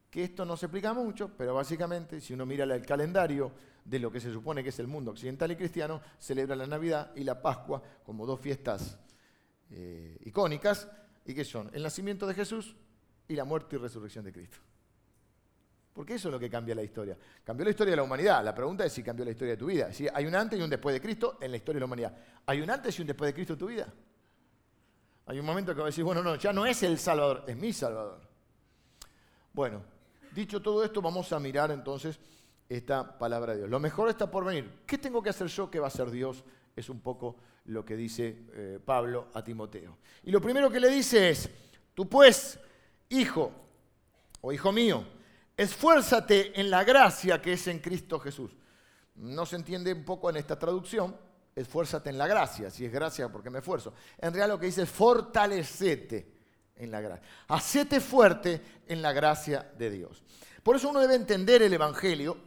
Que 0.10 0.24
esto 0.24 0.46
no 0.46 0.56
se 0.56 0.68
explica 0.68 0.94
mucho, 0.94 1.32
pero 1.38 1.54
básicamente 1.54 2.22
si 2.22 2.34
uno 2.34 2.46
mira 2.46 2.64
el 2.64 2.86
calendario 2.86 3.52
de 3.84 4.00
lo 4.00 4.12
que 4.12 4.20
se 4.20 4.32
supone 4.32 4.64
que 4.64 4.70
es 4.70 4.80
el 4.80 4.88
mundo 4.88 5.12
occidental 5.12 5.52
y 5.52 5.56
cristiano, 5.56 6.02
celebra 6.20 6.56
la 6.56 6.68
Navidad 6.68 7.12
y 7.16 7.24
la 7.24 7.42
Pascua 7.42 7.82
como 8.06 8.26
dos 8.26 8.40
fiestas 8.40 8.98
eh, 9.70 10.18
icónicas, 10.26 10.88
y 11.26 11.34
que 11.34 11.44
son 11.44 11.70
el 11.74 11.84
nacimiento 11.84 12.26
de 12.26 12.34
Jesús 12.34 12.76
y 13.28 13.36
la 13.36 13.44
muerte 13.44 13.76
y 13.76 13.80
resurrección 13.80 14.24
de 14.24 14.32
Cristo. 14.32 14.58
Porque 15.98 16.14
eso 16.14 16.28
es 16.28 16.32
lo 16.32 16.40
que 16.40 16.48
cambia 16.48 16.76
la 16.76 16.84
historia. 16.84 17.18
Cambió 17.44 17.64
la 17.64 17.72
historia 17.72 17.90
de 17.90 17.96
la 17.96 18.04
humanidad. 18.04 18.46
La 18.46 18.54
pregunta 18.54 18.86
es 18.86 18.94
si 18.94 19.02
cambió 19.02 19.26
la 19.26 19.32
historia 19.32 19.54
de 19.54 19.58
tu 19.58 19.66
vida. 19.66 19.92
Si 19.92 20.08
hay 20.14 20.28
un 20.28 20.36
antes 20.36 20.60
y 20.60 20.62
un 20.62 20.70
después 20.70 20.94
de 20.94 21.02
Cristo 21.02 21.40
en 21.42 21.50
la 21.50 21.58
historia 21.58 21.78
de 21.78 21.80
la 21.80 21.86
humanidad. 21.88 22.16
¿Hay 22.46 22.62
un 22.62 22.70
antes 22.70 23.00
y 23.00 23.02
un 23.02 23.08
después 23.08 23.30
de 23.30 23.34
Cristo 23.34 23.54
en 23.54 23.60
tu 23.60 23.66
vida? 23.66 23.92
Hay 25.26 25.40
un 25.40 25.46
momento 25.48 25.74
que 25.74 25.80
vas 25.80 25.86
a 25.86 25.90
decir, 25.90 26.04
bueno, 26.04 26.22
no, 26.22 26.36
ya 26.36 26.54
no 26.54 26.68
es 26.68 26.84
el 26.84 27.00
Salvador, 27.00 27.46
es 27.48 27.58
mi 27.58 27.74
Salvador. 27.74 28.22
Bueno, 29.54 29.82
dicho 30.36 30.62
todo 30.62 30.84
esto, 30.84 31.02
vamos 31.02 31.34
a 31.34 31.40
mirar 31.40 31.72
entonces 31.72 32.20
esta 32.70 33.18
palabra 33.18 33.54
de 33.54 33.58
Dios. 33.62 33.70
Lo 33.72 33.80
mejor 33.80 34.08
está 34.10 34.30
por 34.30 34.46
venir. 34.46 34.84
¿Qué 34.86 35.00
tengo 35.00 35.24
que 35.24 35.32
hacer 35.32 35.48
yo? 35.48 35.72
¿Qué 35.72 35.80
va 35.80 35.86
a 35.86 35.88
hacer 35.88 36.12
Dios? 36.12 36.44
Es 36.76 36.92
un 36.92 37.00
poco 37.00 37.38
lo 37.66 37.84
que 37.84 37.98
dice 37.98 38.44
eh, 38.54 38.80
Pablo 38.86 39.30
a 39.34 39.44
Timoteo. 39.44 39.98
Y 40.26 40.30
lo 40.30 40.40
primero 40.40 40.70
que 40.70 40.80
le 40.80 40.90
dice 40.90 41.32
es, 41.32 41.50
tú 41.96 42.08
pues, 42.08 42.60
hijo 43.10 43.52
o 44.42 44.54
hijo 44.54 44.72
mío, 44.72 45.17
esfuérzate 45.58 46.60
en 46.60 46.70
la 46.70 46.84
gracia 46.84 47.42
que 47.42 47.54
es 47.54 47.68
en 47.68 47.80
Cristo 47.80 48.20
Jesús. 48.20 48.56
No 49.16 49.46
se 49.46 49.56
entiende 49.56 49.92
un 49.92 50.06
poco 50.06 50.30
en 50.30 50.38
esta 50.38 50.58
traducción, 50.58 51.18
esfuérzate 51.56 52.12
en 52.12 52.20
la 52.20 52.28
gracia, 52.28 52.70
si 52.70 52.86
es 52.86 52.92
gracia 52.92 53.30
porque 53.30 53.50
me 53.50 53.60
esfuerzo. 53.60 53.94
En 54.18 54.32
realidad 54.32 54.48
lo 54.48 54.60
que 54.60 54.68
dice 54.68 54.84
es 54.84 54.90
fortalecete 54.90 56.32
en 56.76 56.92
la 56.92 57.02
gracia. 57.02 57.28
Hacete 57.48 58.00
fuerte 58.00 58.62
en 58.88 59.02
la 59.02 59.12
gracia 59.12 59.72
de 59.78 59.90
Dios. 59.90 60.22
Por 60.62 60.76
eso 60.76 60.90
uno 60.90 61.00
debe 61.00 61.16
entender 61.16 61.64
el 61.64 61.74
Evangelio. 61.74 62.38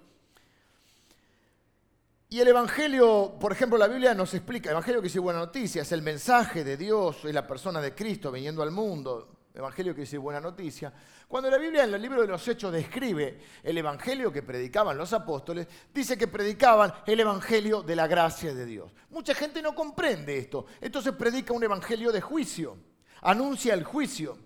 Y 2.29 2.39
el 2.39 2.47
Evangelio, 2.47 3.37
por 3.41 3.51
ejemplo, 3.51 3.77
la 3.77 3.89
Biblia 3.89 4.15
nos 4.15 4.33
explica, 4.35 4.69
el 4.69 4.75
Evangelio 4.75 5.01
que 5.01 5.09
dice 5.09 5.19
buena 5.19 5.41
noticia, 5.41 5.83
es 5.83 5.91
el 5.91 6.03
mensaje 6.03 6.63
de 6.63 6.77
Dios, 6.77 7.25
es 7.25 7.35
la 7.35 7.45
persona 7.45 7.81
de 7.81 7.93
Cristo 7.93 8.31
viniendo 8.31 8.63
al 8.63 8.71
mundo, 8.71 9.40
Evangelio 9.53 9.95
que 9.95 10.03
dice 10.03 10.17
buena 10.17 10.41
noticia. 10.41 10.93
Cuando 11.27 11.51
la 11.51 11.59
Biblia 11.59 11.85
en 11.85 11.95
el 11.95 12.01
libro 12.01 12.23
de 12.23 12.29
los 12.29 12.47
Hechos 12.47 12.73
describe 12.73 13.41
el 13.63 13.77
Evangelio 13.77 14.33
que 14.33 14.43
predicaban 14.43 14.97
los 14.97 15.13
apóstoles, 15.13 15.67
dice 15.93 16.17
que 16.17 16.29
predicaban 16.29 16.93
el 17.07 17.19
Evangelio 17.19 17.83
de 17.83 17.97
la 17.97 18.07
gracia 18.07 18.55
de 18.55 18.65
Dios. 18.65 18.93
Mucha 19.11 19.35
gente 19.35 19.61
no 19.61 19.75
comprende 19.75 20.39
esto, 20.39 20.67
entonces 20.81 21.13
predica 21.15 21.53
un 21.53 21.65
Evangelio 21.65 22.13
de 22.13 22.21
juicio, 22.21 22.77
anuncia 23.23 23.75
el 23.75 23.85
juicio. 23.85 24.39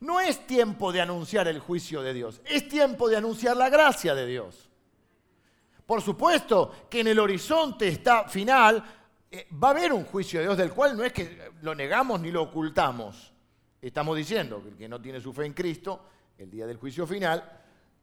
No 0.00 0.18
es 0.18 0.46
tiempo 0.46 0.92
de 0.92 1.02
anunciar 1.02 1.46
el 1.48 1.58
juicio 1.58 2.02
de 2.02 2.14
Dios, 2.14 2.40
es 2.44 2.68
tiempo 2.68 3.08
de 3.08 3.16
anunciar 3.16 3.56
la 3.56 3.68
gracia 3.68 4.14
de 4.14 4.26
Dios. 4.26 4.70
Por 5.84 6.00
supuesto 6.02 6.86
que 6.88 7.00
en 7.00 7.08
el 7.08 7.18
horizonte 7.18 7.88
está 7.88 8.28
final, 8.28 8.82
eh, 9.30 9.48
va 9.52 9.68
a 9.68 9.70
haber 9.72 9.92
un 9.92 10.04
juicio 10.04 10.40
de 10.40 10.46
Dios 10.46 10.56
del 10.56 10.72
cual 10.72 10.96
no 10.96 11.04
es 11.04 11.12
que 11.12 11.50
lo 11.62 11.74
negamos 11.74 12.20
ni 12.20 12.30
lo 12.30 12.42
ocultamos. 12.42 13.29
Estamos 13.82 14.16
diciendo 14.16 14.62
que 14.62 14.68
el 14.68 14.76
que 14.76 14.88
no 14.88 15.00
tiene 15.00 15.20
su 15.20 15.32
fe 15.32 15.46
en 15.46 15.54
Cristo, 15.54 16.04
el 16.38 16.50
día 16.50 16.66
del 16.66 16.76
juicio 16.76 17.06
final, 17.06 17.60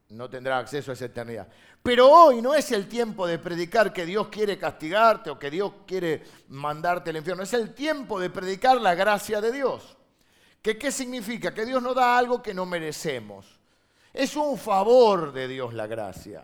no 0.10 0.29
tendrá 0.29 0.57
acceso 0.57 0.91
a 0.91 0.93
esa 0.93 1.05
eternidad. 1.05 1.48
Pero 1.84 2.10
hoy 2.10 2.41
no 2.41 2.53
es 2.55 2.72
el 2.72 2.88
tiempo 2.88 3.27
de 3.27 3.39
predicar 3.39 3.93
que 3.93 4.05
Dios 4.05 4.27
quiere 4.29 4.57
castigarte 4.57 5.29
o 5.29 5.38
que 5.38 5.51
Dios 5.51 5.72
quiere 5.86 6.24
mandarte 6.50 7.10
al 7.10 7.17
infierno. 7.17 7.43
Es 7.43 7.53
el 7.53 7.74
tiempo 7.74 8.19
de 8.19 8.29
predicar 8.29 8.79
la 8.81 8.96
gracia 8.96 9.41
de 9.41 9.51
Dios. 9.51 9.98
¿Qué, 10.62 10.77
¿Qué 10.77 10.91
significa? 10.91 11.53
Que 11.53 11.65
Dios 11.65 11.81
nos 11.81 11.96
da 11.96 12.17
algo 12.17 12.41
que 12.41 12.53
no 12.53 12.65
merecemos. 12.65 13.60
Es 14.13 14.36
un 14.36 14.57
favor 14.57 15.31
de 15.31 15.48
Dios 15.48 15.74
la 15.74 15.88
gracia. 15.88 16.43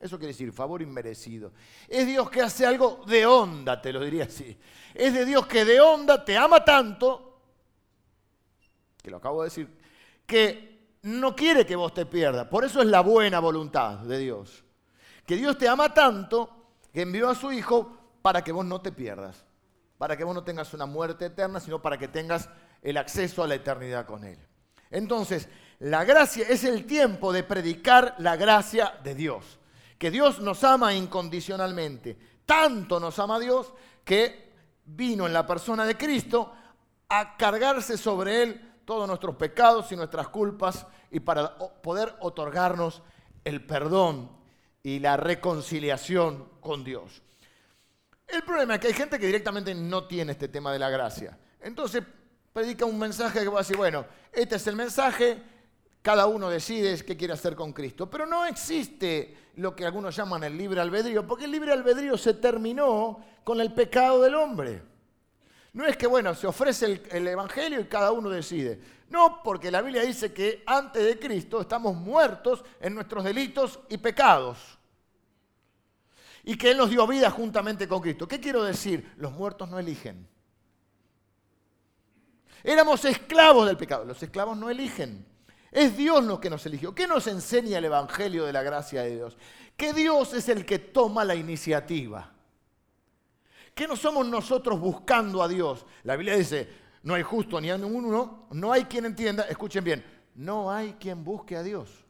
Eso 0.00 0.18
quiere 0.18 0.32
decir 0.32 0.52
favor 0.52 0.82
inmerecido. 0.82 1.52
Es 1.86 2.06
Dios 2.06 2.28
que 2.28 2.42
hace 2.42 2.66
algo 2.66 3.04
de 3.06 3.24
onda, 3.24 3.80
te 3.80 3.92
lo 3.92 4.00
diría 4.00 4.24
así. 4.24 4.58
Es 4.92 5.14
de 5.14 5.24
Dios 5.24 5.46
que 5.46 5.64
de 5.64 5.80
onda 5.80 6.24
te 6.24 6.36
ama 6.36 6.64
tanto, 6.64 7.31
que 9.02 9.10
lo 9.10 9.18
acabo 9.18 9.42
de 9.42 9.48
decir, 9.48 9.68
que 10.26 10.96
no 11.02 11.34
quiere 11.34 11.66
que 11.66 11.76
vos 11.76 11.92
te 11.92 12.06
pierdas. 12.06 12.46
Por 12.46 12.64
eso 12.64 12.80
es 12.80 12.86
la 12.86 13.00
buena 13.00 13.40
voluntad 13.40 13.98
de 13.98 14.18
Dios. 14.18 14.64
Que 15.26 15.36
Dios 15.36 15.58
te 15.58 15.68
ama 15.68 15.92
tanto 15.92 16.48
que 16.92 17.02
envió 17.02 17.28
a 17.28 17.34
su 17.34 17.52
Hijo 17.52 17.98
para 18.22 18.42
que 18.42 18.52
vos 18.52 18.64
no 18.64 18.80
te 18.80 18.92
pierdas. 18.92 19.44
Para 19.98 20.16
que 20.16 20.24
vos 20.24 20.34
no 20.34 20.44
tengas 20.44 20.72
una 20.74 20.86
muerte 20.86 21.26
eterna, 21.26 21.60
sino 21.60 21.82
para 21.82 21.98
que 21.98 22.08
tengas 22.08 22.48
el 22.82 22.96
acceso 22.96 23.42
a 23.42 23.46
la 23.46 23.56
eternidad 23.56 24.06
con 24.06 24.24
Él. 24.24 24.38
Entonces, 24.90 25.48
la 25.78 26.04
gracia 26.04 26.46
es 26.48 26.64
el 26.64 26.86
tiempo 26.86 27.32
de 27.32 27.42
predicar 27.42 28.14
la 28.18 28.36
gracia 28.36 28.94
de 29.02 29.14
Dios 29.14 29.58
que 30.02 30.10
Dios 30.10 30.40
nos 30.40 30.64
ama 30.64 30.92
incondicionalmente. 30.92 32.18
Tanto 32.44 32.98
nos 32.98 33.20
ama 33.20 33.38
Dios 33.38 33.72
que 34.04 34.50
vino 34.84 35.28
en 35.28 35.32
la 35.32 35.46
persona 35.46 35.84
de 35.84 35.96
Cristo 35.96 36.52
a 37.08 37.36
cargarse 37.36 37.96
sobre 37.96 38.42
Él 38.42 38.71
todos 38.84 39.06
nuestros 39.06 39.36
pecados 39.36 39.90
y 39.92 39.96
nuestras 39.96 40.28
culpas 40.28 40.86
y 41.10 41.20
para 41.20 41.56
poder 41.56 42.14
otorgarnos 42.20 43.02
el 43.44 43.64
perdón 43.64 44.30
y 44.82 44.98
la 44.98 45.16
reconciliación 45.16 46.48
con 46.60 46.84
Dios. 46.84 47.22
El 48.26 48.42
problema 48.42 48.74
es 48.74 48.80
que 48.80 48.86
hay 48.88 48.94
gente 48.94 49.18
que 49.18 49.26
directamente 49.26 49.74
no 49.74 50.04
tiene 50.04 50.32
este 50.32 50.48
tema 50.48 50.72
de 50.72 50.78
la 50.78 50.90
gracia. 50.90 51.38
Entonces 51.60 52.02
predica 52.52 52.84
un 52.84 52.98
mensaje 52.98 53.40
que 53.40 53.48
va 53.48 53.60
a 53.60 53.62
decir, 53.62 53.76
bueno, 53.76 54.06
este 54.32 54.56
es 54.56 54.66
el 54.66 54.76
mensaje, 54.76 55.42
cada 56.00 56.26
uno 56.26 56.48
decide 56.48 56.96
qué 57.04 57.16
quiere 57.16 57.34
hacer 57.34 57.54
con 57.54 57.72
Cristo. 57.72 58.08
Pero 58.10 58.26
no 58.26 58.44
existe 58.46 59.36
lo 59.56 59.76
que 59.76 59.84
algunos 59.84 60.16
llaman 60.16 60.44
el 60.44 60.56
libre 60.56 60.80
albedrío, 60.80 61.26
porque 61.26 61.44
el 61.44 61.50
libre 61.50 61.72
albedrío 61.72 62.16
se 62.16 62.34
terminó 62.34 63.24
con 63.44 63.60
el 63.60 63.72
pecado 63.72 64.22
del 64.22 64.34
hombre. 64.34 64.82
No 65.72 65.86
es 65.86 65.96
que, 65.96 66.06
bueno, 66.06 66.34
se 66.34 66.46
ofrece 66.46 67.02
el, 67.10 67.26
Evangelio 67.26 67.80
y 67.80 67.84
cada 67.86 68.12
uno 68.12 68.28
decide. 68.28 68.78
No, 69.08 69.42
porque 69.42 69.70
la 69.70 69.80
Biblia 69.80 70.02
dice 70.02 70.32
que 70.32 70.62
antes 70.66 71.02
de 71.02 71.18
Cristo 71.18 71.60
estamos 71.60 71.96
muertos 71.96 72.62
en 72.80 72.94
nuestros 72.94 73.24
delitos 73.24 73.80
y 73.88 73.96
pecados. 73.96 74.58
Y 76.44 76.56
que 76.56 76.72
Él 76.72 76.76
nos 76.76 76.90
dio 76.90 77.06
vida 77.06 77.30
juntamente 77.30 77.88
con 77.88 78.00
Cristo. 78.00 78.28
¿Qué 78.28 78.40
quiero 78.40 78.64
decir? 78.64 79.12
Los 79.16 79.32
muertos 79.32 79.70
no 79.70 79.78
eligen. 79.78 80.28
Éramos 82.62 83.04
esclavos 83.04 83.66
del 83.66 83.76
pecado. 83.76 84.04
Los 84.04 84.22
esclavos 84.22 84.56
no 84.56 84.68
eligen. 84.68 85.24
Es 85.70 85.96
Dios 85.96 86.22
lo 86.24 86.38
que 86.38 86.50
nos 86.50 86.66
eligió. 86.66 86.94
¿Qué 86.94 87.06
nos 87.06 87.26
enseña 87.26 87.78
el 87.78 87.86
Evangelio 87.86 88.44
de 88.44 88.52
la 88.52 88.62
gracia 88.62 89.02
de 89.02 89.14
Dios? 89.14 89.38
Que 89.76 89.94
Dios 89.94 90.34
es 90.34 90.50
el 90.50 90.66
que 90.66 90.78
toma 90.78 91.24
la 91.24 91.34
iniciativa. 91.34 92.30
Que 93.74 93.86
no 93.86 93.96
somos 93.96 94.26
nosotros 94.26 94.78
buscando 94.78 95.42
a 95.42 95.48
Dios. 95.48 95.86
La 96.04 96.16
Biblia 96.16 96.36
dice, 96.36 96.68
no 97.02 97.14
hay 97.14 97.22
justo 97.22 97.60
ni 97.60 97.70
a 97.70 97.76
uno, 97.76 98.46
no 98.50 98.72
hay 98.72 98.84
quien 98.84 99.06
entienda, 99.06 99.44
escuchen 99.44 99.82
bien, 99.82 100.04
no 100.34 100.70
hay 100.70 100.94
quien 100.94 101.24
busque 101.24 101.56
a 101.56 101.62
Dios. 101.62 102.04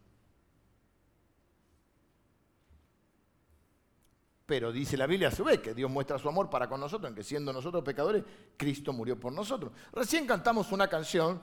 Pero 4.45 4.73
dice 4.73 4.97
la 4.97 5.07
Biblia 5.07 5.29
a 5.29 5.31
su 5.31 5.45
vez 5.45 5.61
que 5.61 5.73
Dios 5.73 5.91
muestra 5.91 6.19
su 6.19 6.29
amor 6.29 6.51
para 6.51 6.69
con 6.69 6.81
nosotros, 6.81 7.09
en 7.09 7.15
que 7.15 7.23
siendo 7.23 7.53
nosotros 7.53 7.83
pecadores, 7.83 8.23
Cristo 8.57 8.93
murió 8.93 9.19
por 9.19 9.33
nosotros. 9.33 9.73
Recién 9.93 10.27
cantamos 10.27 10.73
una 10.73 10.89
canción 10.89 11.41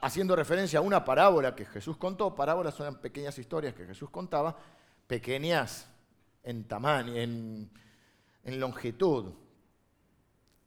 haciendo 0.00 0.36
referencia 0.36 0.78
a 0.78 0.82
una 0.82 1.04
parábola 1.04 1.54
que 1.54 1.64
Jesús 1.64 1.96
contó. 1.96 2.34
Parábolas 2.34 2.74
son 2.74 3.00
pequeñas 3.00 3.38
historias 3.38 3.74
que 3.74 3.86
Jesús 3.86 4.10
contaba, 4.10 4.56
pequeñas 5.06 5.90
en 6.42 6.64
tamaño, 6.68 7.14
en, 7.14 7.70
longitud. 8.44 9.32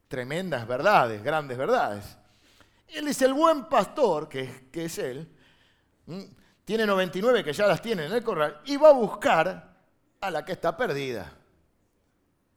Tremendas 0.08 0.66
verdades, 0.66 1.22
grandes 1.22 1.56
verdades. 1.56 2.18
Él 2.88 3.08
es 3.08 3.22
el 3.22 3.32
buen 3.32 3.68
pastor, 3.68 4.28
que, 4.28 4.68
que 4.70 4.84
es 4.84 4.98
él, 4.98 5.28
tiene 6.64 6.86
99 6.86 7.42
que 7.42 7.52
ya 7.52 7.66
las 7.66 7.80
tiene 7.80 8.06
en 8.06 8.12
el 8.12 8.22
corral, 8.22 8.60
y 8.66 8.76
va 8.76 8.90
a 8.90 8.92
buscar 8.92 9.76
a 10.20 10.30
la 10.30 10.44
que 10.44 10.52
está 10.52 10.76
perdida, 10.76 11.32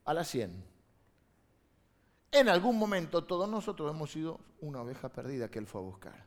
a 0.03 0.13
la 0.13 0.23
100. 0.23 0.63
En 2.31 2.49
algún 2.49 2.77
momento 2.77 3.23
todos 3.23 3.47
nosotros 3.47 3.89
hemos 3.89 4.11
sido 4.11 4.39
una 4.59 4.81
oveja 4.81 5.09
perdida 5.09 5.49
que 5.49 5.59
él 5.59 5.67
fue 5.67 5.81
a 5.81 5.85
buscar. 5.85 6.25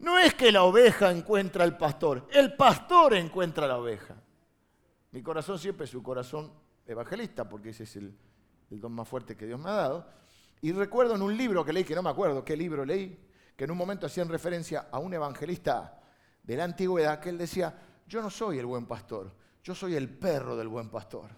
No 0.00 0.18
es 0.18 0.34
que 0.34 0.50
la 0.50 0.64
oveja 0.64 1.10
encuentra 1.12 1.64
al 1.64 1.78
pastor, 1.78 2.26
el 2.32 2.54
pastor 2.56 3.14
encuentra 3.14 3.66
a 3.66 3.68
la 3.68 3.78
oveja. 3.78 4.16
Mi 5.12 5.22
corazón 5.22 5.58
siempre 5.58 5.84
es 5.84 5.96
corazón 6.02 6.52
evangelista, 6.86 7.48
porque 7.48 7.70
ese 7.70 7.84
es 7.84 7.96
el, 7.96 8.16
don 8.70 8.92
más 8.92 9.08
fuerte 9.08 9.36
que 9.36 9.46
Dios 9.46 9.58
me 9.58 9.70
ha 9.70 9.74
dado. 9.74 10.06
Y 10.60 10.72
recuerdo 10.72 11.14
en 11.14 11.22
un 11.22 11.36
libro 11.36 11.64
que 11.64 11.72
leí, 11.72 11.84
que 11.84 11.94
no 11.94 12.02
me 12.02 12.10
acuerdo 12.10 12.44
qué 12.44 12.56
libro 12.56 12.84
leí, 12.84 13.18
que 13.56 13.64
en 13.64 13.70
un 13.70 13.78
momento 13.78 14.06
hacían 14.06 14.28
referencia 14.28 14.88
a 14.90 14.98
un 14.98 15.14
evangelista 15.14 16.00
de 16.42 16.56
la 16.56 16.64
antigüedad, 16.64 17.20
que 17.20 17.28
él 17.28 17.38
decía, 17.38 17.74
yo 18.06 18.20
no 18.20 18.30
soy 18.30 18.58
el 18.58 18.66
buen 18.66 18.86
pastor, 18.86 19.32
yo 19.62 19.74
soy 19.74 19.94
el 19.94 20.08
perro 20.08 20.56
del 20.56 20.68
buen 20.68 20.88
pastor. 20.90 21.30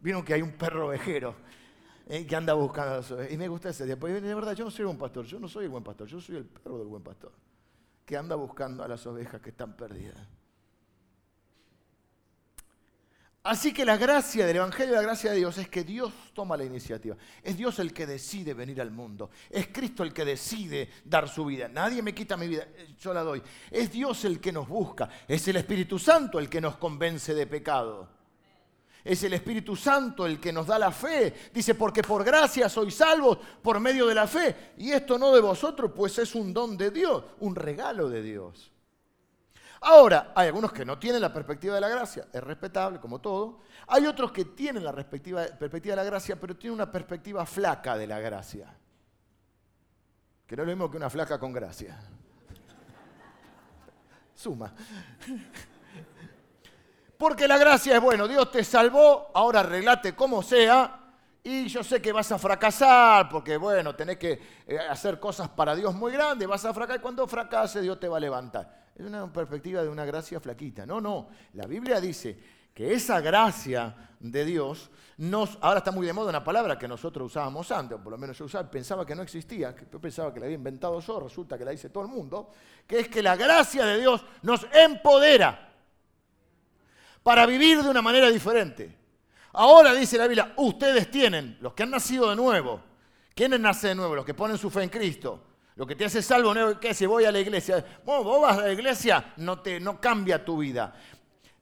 Vieron 0.00 0.24
que 0.24 0.34
hay 0.34 0.42
un 0.42 0.52
perro 0.52 0.88
ovejero 0.88 1.34
eh, 2.06 2.26
que 2.26 2.36
anda 2.36 2.52
buscando 2.54 3.16
a 3.18 3.30
Y 3.30 3.36
me 3.38 3.48
gusta 3.48 3.70
ese 3.70 3.86
día, 3.86 3.98
porque 3.98 4.20
de 4.20 4.34
verdad 4.34 4.54
yo 4.54 4.64
no 4.64 4.70
soy 4.70 4.84
buen 4.84 4.98
pastor, 4.98 5.24
yo 5.24 5.38
no 5.38 5.48
soy 5.48 5.64
el 5.64 5.70
buen 5.70 5.84
pastor, 5.84 6.06
yo 6.06 6.20
soy 6.20 6.36
el 6.36 6.44
perro 6.44 6.78
del 6.78 6.88
buen 6.88 7.02
pastor 7.02 7.32
que 8.04 8.16
anda 8.16 8.36
buscando 8.36 8.84
a 8.84 8.88
las 8.88 9.06
ovejas 9.06 9.40
que 9.40 9.50
están 9.50 9.76
perdidas. 9.76 10.18
Así 13.44 13.74
que 13.74 13.84
la 13.84 13.98
gracia 13.98 14.46
del 14.46 14.56
Evangelio, 14.56 14.94
la 14.94 15.02
gracia 15.02 15.30
de 15.30 15.36
Dios 15.36 15.58
es 15.58 15.68
que 15.68 15.84
Dios 15.84 16.10
toma 16.32 16.56
la 16.56 16.64
iniciativa. 16.64 17.14
Es 17.42 17.54
Dios 17.58 17.78
el 17.78 17.92
que 17.92 18.06
decide 18.06 18.54
venir 18.54 18.80
al 18.80 18.90
mundo. 18.90 19.28
Es 19.50 19.66
Cristo 19.66 20.02
el 20.02 20.14
que 20.14 20.24
decide 20.24 20.88
dar 21.04 21.28
su 21.28 21.44
vida. 21.44 21.68
Nadie 21.68 22.00
me 22.00 22.14
quita 22.14 22.38
mi 22.38 22.48
vida, 22.48 22.66
yo 22.98 23.12
la 23.12 23.22
doy. 23.22 23.42
Es 23.70 23.92
Dios 23.92 24.24
el 24.24 24.40
que 24.40 24.50
nos 24.50 24.66
busca. 24.66 25.10
Es 25.28 25.46
el 25.46 25.56
Espíritu 25.56 25.98
Santo 25.98 26.38
el 26.38 26.48
que 26.48 26.58
nos 26.58 26.78
convence 26.78 27.34
de 27.34 27.46
pecado. 27.46 28.08
Es 29.04 29.22
el 29.24 29.34
Espíritu 29.34 29.76
Santo 29.76 30.24
el 30.24 30.40
que 30.40 30.50
nos 30.50 30.66
da 30.66 30.78
la 30.78 30.90
fe. 30.90 31.34
Dice, 31.52 31.74
porque 31.74 32.02
por 32.02 32.24
gracia 32.24 32.70
sois 32.70 32.94
salvos 32.94 33.36
por 33.60 33.78
medio 33.78 34.06
de 34.06 34.14
la 34.14 34.26
fe. 34.26 34.72
Y 34.78 34.90
esto 34.90 35.18
no 35.18 35.34
de 35.34 35.42
vosotros, 35.42 35.92
pues 35.94 36.18
es 36.18 36.34
un 36.34 36.54
don 36.54 36.78
de 36.78 36.90
Dios, 36.90 37.22
un 37.40 37.54
regalo 37.54 38.08
de 38.08 38.22
Dios. 38.22 38.73
Ahora, 39.86 40.32
hay 40.34 40.46
algunos 40.46 40.72
que 40.72 40.82
no 40.82 40.98
tienen 40.98 41.20
la 41.20 41.30
perspectiva 41.30 41.74
de 41.74 41.80
la 41.82 41.90
gracia, 41.90 42.26
es 42.32 42.42
respetable 42.42 42.98
como 42.98 43.20
todo. 43.20 43.60
Hay 43.88 44.06
otros 44.06 44.32
que 44.32 44.46
tienen 44.46 44.82
la 44.82 44.94
perspectiva, 44.94 45.44
perspectiva 45.58 45.92
de 45.92 45.96
la 45.96 46.04
gracia, 46.04 46.40
pero 46.40 46.56
tienen 46.56 46.76
una 46.76 46.90
perspectiva 46.90 47.44
flaca 47.44 47.94
de 47.98 48.06
la 48.06 48.18
gracia. 48.18 48.74
Que 50.46 50.56
no 50.56 50.62
es 50.62 50.68
lo 50.68 50.74
mismo 50.74 50.90
que 50.90 50.96
una 50.96 51.10
flaca 51.10 51.38
con 51.38 51.52
gracia. 51.52 52.00
Suma. 54.34 54.72
Porque 57.18 57.46
la 57.46 57.58
gracia 57.58 57.96
es, 57.96 58.00
bueno, 58.00 58.26
Dios 58.26 58.50
te 58.50 58.64
salvó, 58.64 59.32
ahora 59.34 59.60
arreglate 59.60 60.14
como 60.14 60.42
sea, 60.42 60.98
y 61.42 61.68
yo 61.68 61.84
sé 61.84 62.00
que 62.00 62.10
vas 62.10 62.32
a 62.32 62.38
fracasar, 62.38 63.28
porque 63.28 63.58
bueno, 63.58 63.94
tenés 63.94 64.16
que 64.16 64.40
eh, 64.66 64.78
hacer 64.78 65.20
cosas 65.20 65.50
para 65.50 65.74
Dios 65.76 65.94
muy 65.94 66.10
grandes, 66.10 66.48
vas 66.48 66.64
a 66.64 66.72
fracasar, 66.72 67.00
y 67.00 67.02
cuando 67.02 67.26
fracase 67.28 67.82
Dios 67.82 68.00
te 68.00 68.08
va 68.08 68.16
a 68.16 68.20
levantar. 68.20 68.83
Es 68.94 69.04
una 69.04 69.32
perspectiva 69.32 69.82
de 69.82 69.88
una 69.88 70.04
gracia 70.04 70.38
flaquita. 70.40 70.86
No, 70.86 71.00
no, 71.00 71.28
la 71.54 71.66
Biblia 71.66 72.00
dice 72.00 72.38
que 72.72 72.92
esa 72.92 73.20
gracia 73.20 73.94
de 74.18 74.44
Dios 74.44 74.90
ahora 75.60 75.78
está 75.78 75.92
muy 75.92 76.06
de 76.06 76.12
moda 76.12 76.30
una 76.30 76.42
palabra 76.42 76.78
que 76.78 76.88
nosotros 76.88 77.26
usábamos 77.26 77.70
antes, 77.70 77.98
o 77.98 78.02
por 78.02 78.12
lo 78.12 78.18
menos 78.18 78.36
yo 78.36 78.46
usaba, 78.46 78.68
pensaba 78.68 79.06
que 79.06 79.14
no 79.14 79.22
existía, 79.22 79.74
yo 79.92 80.00
pensaba 80.00 80.32
que 80.34 80.40
la 80.40 80.46
había 80.46 80.56
inventado 80.56 80.98
yo, 81.00 81.20
resulta 81.20 81.56
que 81.56 81.64
la 81.64 81.70
dice 81.70 81.90
todo 81.90 82.04
el 82.04 82.10
mundo, 82.10 82.50
que 82.86 83.00
es 83.00 83.08
que 83.08 83.22
la 83.22 83.36
gracia 83.36 83.84
de 83.84 84.00
Dios 84.00 84.24
nos 84.42 84.66
empodera 84.72 85.72
para 87.22 87.46
vivir 87.46 87.82
de 87.82 87.88
una 87.88 88.02
manera 88.02 88.30
diferente. 88.30 88.98
Ahora 89.52 89.94
dice 89.94 90.18
la 90.18 90.26
Biblia, 90.26 90.52
ustedes 90.56 91.10
tienen, 91.10 91.58
los 91.60 91.74
que 91.74 91.84
han 91.84 91.90
nacido 91.90 92.30
de 92.30 92.36
nuevo, 92.36 92.80
¿quiénes 93.34 93.60
nacen 93.60 93.90
de 93.90 93.94
nuevo? 93.94 94.16
Los 94.16 94.24
que 94.24 94.34
ponen 94.34 94.58
su 94.58 94.68
fe 94.68 94.82
en 94.82 94.88
Cristo. 94.88 95.53
Lo 95.76 95.86
que 95.86 95.96
te 95.96 96.04
hace 96.04 96.22
salvo, 96.22 96.52
¿qué 96.80 96.94
si 96.94 97.04
voy 97.04 97.24
a 97.24 97.32
la 97.32 97.40
iglesia? 97.40 97.84
Vos, 98.04 98.40
vas 98.40 98.58
a 98.58 98.62
la 98.62 98.72
iglesia, 98.72 99.32
no, 99.38 99.60
te, 99.60 99.80
no 99.80 100.00
cambia 100.00 100.44
tu 100.44 100.58
vida. 100.58 100.94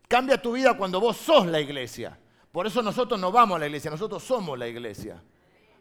Cambia 0.07 0.41
tu 0.41 0.53
vida 0.53 0.77
cuando 0.77 1.01
vos 1.01 1.17
sos 1.17 1.47
la 1.47 1.61
iglesia. 1.61 2.19
Por 2.51 2.67
eso 2.67 2.83
nosotros 2.83 3.19
no 3.19 3.33
vamos 3.33 3.57
a 3.57 3.61
la 3.61 3.67
iglesia, 3.67 3.91
nosotros 3.91 4.23
somos 4.23 4.59
la 4.59 4.69
iglesia. 4.69 5.23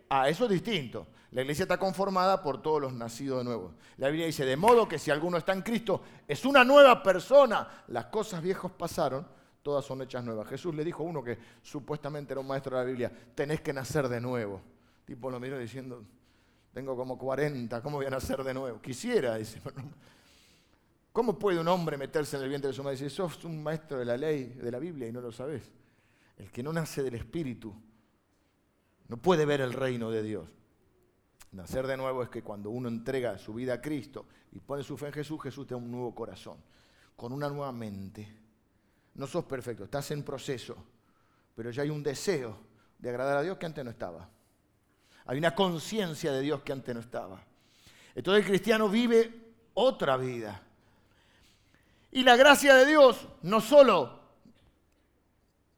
Ah, 0.09 0.29
eso 0.29 0.45
es 0.45 0.51
distinto. 0.51 1.07
La 1.31 1.41
iglesia 1.41 1.63
está 1.63 1.77
conformada 1.77 2.41
por 2.41 2.61
todos 2.61 2.81
los 2.81 2.93
nacidos 2.93 3.39
de 3.39 3.43
nuevo. 3.43 3.73
La 3.97 4.07
Biblia 4.07 4.25
dice, 4.25 4.45
de 4.45 4.55
modo 4.55 4.88
que 4.88 5.00
si 5.00 5.11
alguno 5.11 5.38
está 5.38 5.51
en 5.51 5.61
Cristo, 5.61 6.01
es 6.27 6.45
una 6.45 6.63
nueva 6.63 7.03
persona. 7.03 7.83
Las 7.88 8.05
cosas 8.05 8.41
viejas 8.41 8.71
pasaron, 8.71 9.27
todas 9.61 9.83
son 9.83 10.01
hechas 10.01 10.23
nuevas. 10.23 10.47
Jesús 10.47 10.73
le 10.73 10.85
dijo 10.85 11.03
a 11.03 11.05
uno 11.05 11.21
que 11.23 11.38
supuestamente 11.61 12.33
era 12.33 12.39
un 12.39 12.47
maestro 12.47 12.77
de 12.77 12.83
la 12.83 12.88
Biblia, 12.88 13.11
tenés 13.35 13.59
que 13.59 13.73
nacer 13.73 14.07
de 14.07 14.21
nuevo. 14.21 14.61
Tipo 15.05 15.29
lo 15.29 15.39
miró 15.39 15.57
diciendo, 15.57 16.03
tengo 16.73 16.95
como 16.95 17.17
40, 17.17 17.81
¿cómo 17.81 17.97
voy 17.97 18.05
a 18.05 18.09
nacer 18.09 18.43
de 18.43 18.53
nuevo? 18.53 18.81
Quisiera, 18.81 19.35
dice. 19.37 19.61
¿Cómo 21.11 21.37
puede 21.37 21.59
un 21.59 21.67
hombre 21.67 21.97
meterse 21.97 22.37
en 22.37 22.43
el 22.43 22.49
vientre 22.49 22.69
de 22.69 22.73
su 22.73 22.83
madre? 22.83 22.97
Dice, 22.97 23.09
sos 23.09 23.43
un 23.43 23.61
maestro 23.61 23.99
de 23.99 24.05
la 24.05 24.15
ley, 24.15 24.45
de 24.45 24.71
la 24.71 24.79
Biblia 24.79 25.07
y 25.07 25.11
no 25.11 25.19
lo 25.19 25.31
sabes. 25.31 25.69
El 26.37 26.49
que 26.49 26.63
no 26.63 26.71
nace 26.71 27.03
del 27.03 27.15
Espíritu 27.15 27.75
no 29.09 29.17
puede 29.17 29.45
ver 29.45 29.59
el 29.59 29.73
reino 29.73 30.09
de 30.09 30.23
Dios. 30.23 30.49
Nacer 31.51 31.85
de 31.85 31.97
nuevo 31.97 32.23
es 32.23 32.29
que 32.29 32.41
cuando 32.41 32.69
uno 32.69 32.87
entrega 32.87 33.37
su 33.37 33.53
vida 33.53 33.73
a 33.73 33.81
Cristo 33.81 34.25
y 34.53 34.59
pone 34.59 34.83
su 34.83 34.97
fe 34.97 35.07
en 35.07 35.13
Jesús, 35.13 35.41
Jesús 35.41 35.67
te 35.67 35.73
da 35.73 35.77
un 35.77 35.91
nuevo 35.91 36.15
corazón, 36.15 36.57
con 37.17 37.33
una 37.33 37.49
nueva 37.49 37.73
mente. 37.73 38.25
No 39.15 39.27
sos 39.27 39.43
perfecto, 39.43 39.83
estás 39.83 40.11
en 40.11 40.23
proceso, 40.23 40.77
pero 41.53 41.71
ya 41.71 41.83
hay 41.83 41.89
un 41.89 42.01
deseo 42.01 42.57
de 42.97 43.09
agradar 43.09 43.37
a 43.37 43.41
Dios 43.41 43.57
que 43.57 43.65
antes 43.65 43.83
no 43.83 43.91
estaba. 43.91 44.29
Hay 45.25 45.37
una 45.37 45.55
conciencia 45.55 46.31
de 46.31 46.41
Dios 46.41 46.61
que 46.61 46.71
antes 46.71 46.93
no 46.93 47.01
estaba. 47.01 47.43
Entonces 48.15 48.43
el 48.43 48.49
cristiano 48.49 48.89
vive 48.89 49.53
otra 49.73 50.17
vida. 50.17 50.61
Y 52.11 52.23
la 52.23 52.35
gracia 52.35 52.75
de 52.75 52.85
Dios 52.85 53.27
no 53.41 53.61
solo 53.61 54.19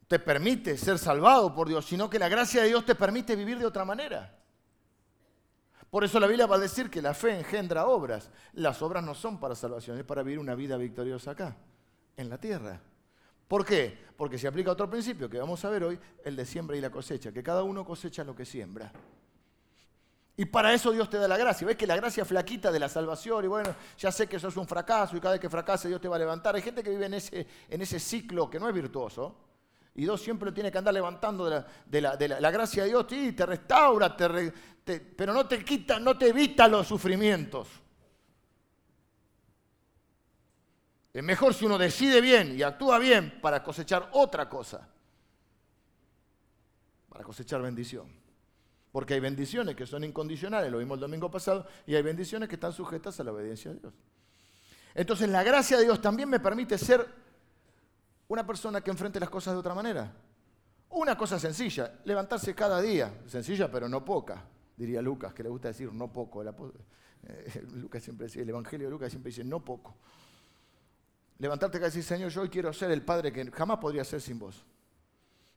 te 0.08 0.20
permite 0.20 0.78
ser 0.78 0.98
salvado 0.98 1.54
por 1.54 1.68
Dios, 1.68 1.86
sino 1.86 2.10
que 2.10 2.20
la 2.20 2.30
gracia 2.30 2.62
de 2.62 2.70
Dios 2.70 2.86
te 2.86 2.96
permite 2.96 3.36
vivir 3.36 3.60
de 3.60 3.66
otra 3.66 3.86
manera. 3.86 4.40
Por 5.90 6.04
eso 6.04 6.20
la 6.20 6.26
Biblia 6.26 6.48
va 6.48 6.56
a 6.56 6.60
decir 6.60 6.90
que 6.90 7.04
la 7.04 7.14
fe 7.14 7.38
engendra 7.38 7.86
obras. 7.86 8.32
Las 8.54 8.82
obras 8.82 9.04
no 9.04 9.14
son 9.14 9.40
para 9.40 9.54
salvación, 9.54 9.98
es 10.00 10.04
para 10.04 10.24
vivir 10.24 10.40
una 10.40 10.56
vida 10.56 10.76
victoriosa 10.76 11.32
acá, 11.32 11.56
en 12.18 12.30
la 12.30 12.40
tierra. 12.40 12.82
¿Por 13.48 13.64
qué? 13.64 13.96
Porque 14.18 14.40
se 14.40 14.48
aplica 14.48 14.72
otro 14.72 14.90
principio 14.90 15.30
que 15.30 15.38
vamos 15.38 15.64
a 15.64 15.70
ver 15.70 15.84
hoy, 15.84 16.00
el 16.26 16.36
de 16.36 16.46
siembra 16.46 16.76
y 16.76 16.82
la 16.82 16.90
cosecha, 16.90 17.32
que 17.32 17.44
cada 17.44 17.62
uno 17.62 17.86
cosecha 17.86 18.24
lo 18.24 18.36
que 18.36 18.46
siembra. 18.46 18.92
Y 20.36 20.46
para 20.46 20.74
eso 20.74 20.92
Dios 20.92 21.10
te 21.10 21.18
da 21.18 21.28
la 21.28 21.38
gracia. 21.38 21.68
¿Ves 21.68 21.78
que 21.78 21.86
la 21.86 21.96
gracia 21.96 22.26
flaquita 22.26 22.72
de 22.72 22.80
la 22.80 22.90
salvación? 22.90 23.46
Y 23.46 23.48
bueno, 23.48 23.76
ya 23.98 24.12
sé 24.12 24.28
que 24.28 24.38
eso 24.38 24.48
es 24.48 24.58
un 24.58 24.68
fracaso 24.68 25.16
y 25.16 25.20
cada 25.20 25.34
vez 25.34 25.42
que 25.42 25.50
fracase 25.50 25.88
Dios 25.88 26.02
te 26.02 26.08
va 26.08 26.16
a 26.16 26.20
levantar. 26.20 26.56
Hay 26.56 26.62
gente 26.62 26.82
que 26.82 26.90
vive 26.90 27.06
en 27.06 27.14
ese, 27.14 27.48
en 27.70 27.82
ese 27.82 28.00
ciclo 28.00 28.50
que 28.50 28.60
no 28.60 28.68
es 28.68 28.74
virtuoso. 28.74 29.36
Y 29.96 30.02
Dios 30.02 30.22
siempre 30.22 30.48
lo 30.48 30.54
tiene 30.54 30.72
que 30.72 30.78
andar 30.80 30.94
levantando 30.94 31.48
de 31.48 32.02
la, 32.02 32.52
gracia 32.52 32.82
de 32.84 32.90
Dios. 32.90 33.06
Sí, 33.08 33.34
te 33.34 33.46
restaura, 33.46 34.18
pero 34.18 35.34
no 35.34 35.48
te 35.48 35.64
quita, 35.64 36.00
no 36.00 36.18
te 36.18 36.30
evita 36.30 36.68
los 36.68 36.88
sufrimientos. 36.88 37.68
Es 41.14 41.24
mejor 41.24 41.54
si 41.54 41.66
uno 41.66 41.78
decide 41.78 42.22
bien 42.22 42.58
y 42.58 42.64
actúa 42.64 42.98
bien 42.98 43.40
para 43.40 43.62
cosechar 43.62 44.10
otra 44.14 44.50
cosa. 44.50 44.90
Para 47.08 47.24
cosechar 47.24 47.62
bendición. 47.62 48.23
Porque 48.94 49.16
hay 49.16 49.20
bendiciones 49.20 49.76
que 49.76 49.88
son 49.88 50.04
incondicionales, 50.04 50.72
lo 50.72 50.78
vimos 50.78 50.98
el 50.98 51.02
domingo 51.02 51.32
pasado, 51.32 51.66
y 51.88 51.96
hay 51.96 52.04
bendiciones 52.04 52.48
que 52.48 52.56
están 52.56 52.72
sujetas 52.72 53.20
a 53.20 53.24
la 53.24 53.32
obediencia 53.32 53.72
a 53.72 53.74
Dios. 53.74 53.92
Entonces 54.94 55.28
la 55.30 55.42
gracia 55.42 55.78
de 55.78 55.86
Dios 55.86 56.00
también 56.00 56.30
me 56.30 56.40
permite 56.40 56.78
ser 56.78 57.04
una 58.28 58.46
persona 58.46 58.82
que 58.82 58.92
enfrente 58.92 59.20
las 59.20 59.32
cosas 59.32 59.56
de 59.56 59.60
otra 59.62 59.74
manera. 59.74 60.14
Una 60.90 61.18
cosa 61.18 61.40
sencilla, 61.40 62.02
levantarse 62.06 62.54
cada 62.54 62.80
día, 62.80 63.22
sencilla 63.26 63.72
pero 63.72 63.90
no 63.90 64.06
poca, 64.06 64.46
diría 64.78 65.02
Lucas, 65.02 65.34
que 65.34 65.42
le 65.42 65.50
gusta 65.50 65.70
decir 65.70 65.92
no 65.92 66.14
poco. 66.14 66.44
Eh, 66.44 67.66
Lucas 67.74 68.04
siempre 68.04 68.28
el 68.32 68.48
Evangelio 68.48 68.86
de 68.86 68.92
Lucas 68.92 69.12
siempre 69.12 69.32
dice 69.32 69.44
no 69.44 69.66
poco. 69.66 69.96
Levantarte 71.40 71.80
cada 71.80 71.88
y 71.88 71.90
decir, 71.90 72.04
Señor, 72.04 72.30
yo 72.30 72.44
hoy 72.44 72.50
quiero 72.50 72.72
ser 72.72 72.92
el 72.92 73.02
padre 73.02 73.34
que 73.34 73.50
jamás 73.50 73.80
podría 73.80 74.04
ser 74.04 74.22
sin 74.22 74.38
vos. 74.38 74.64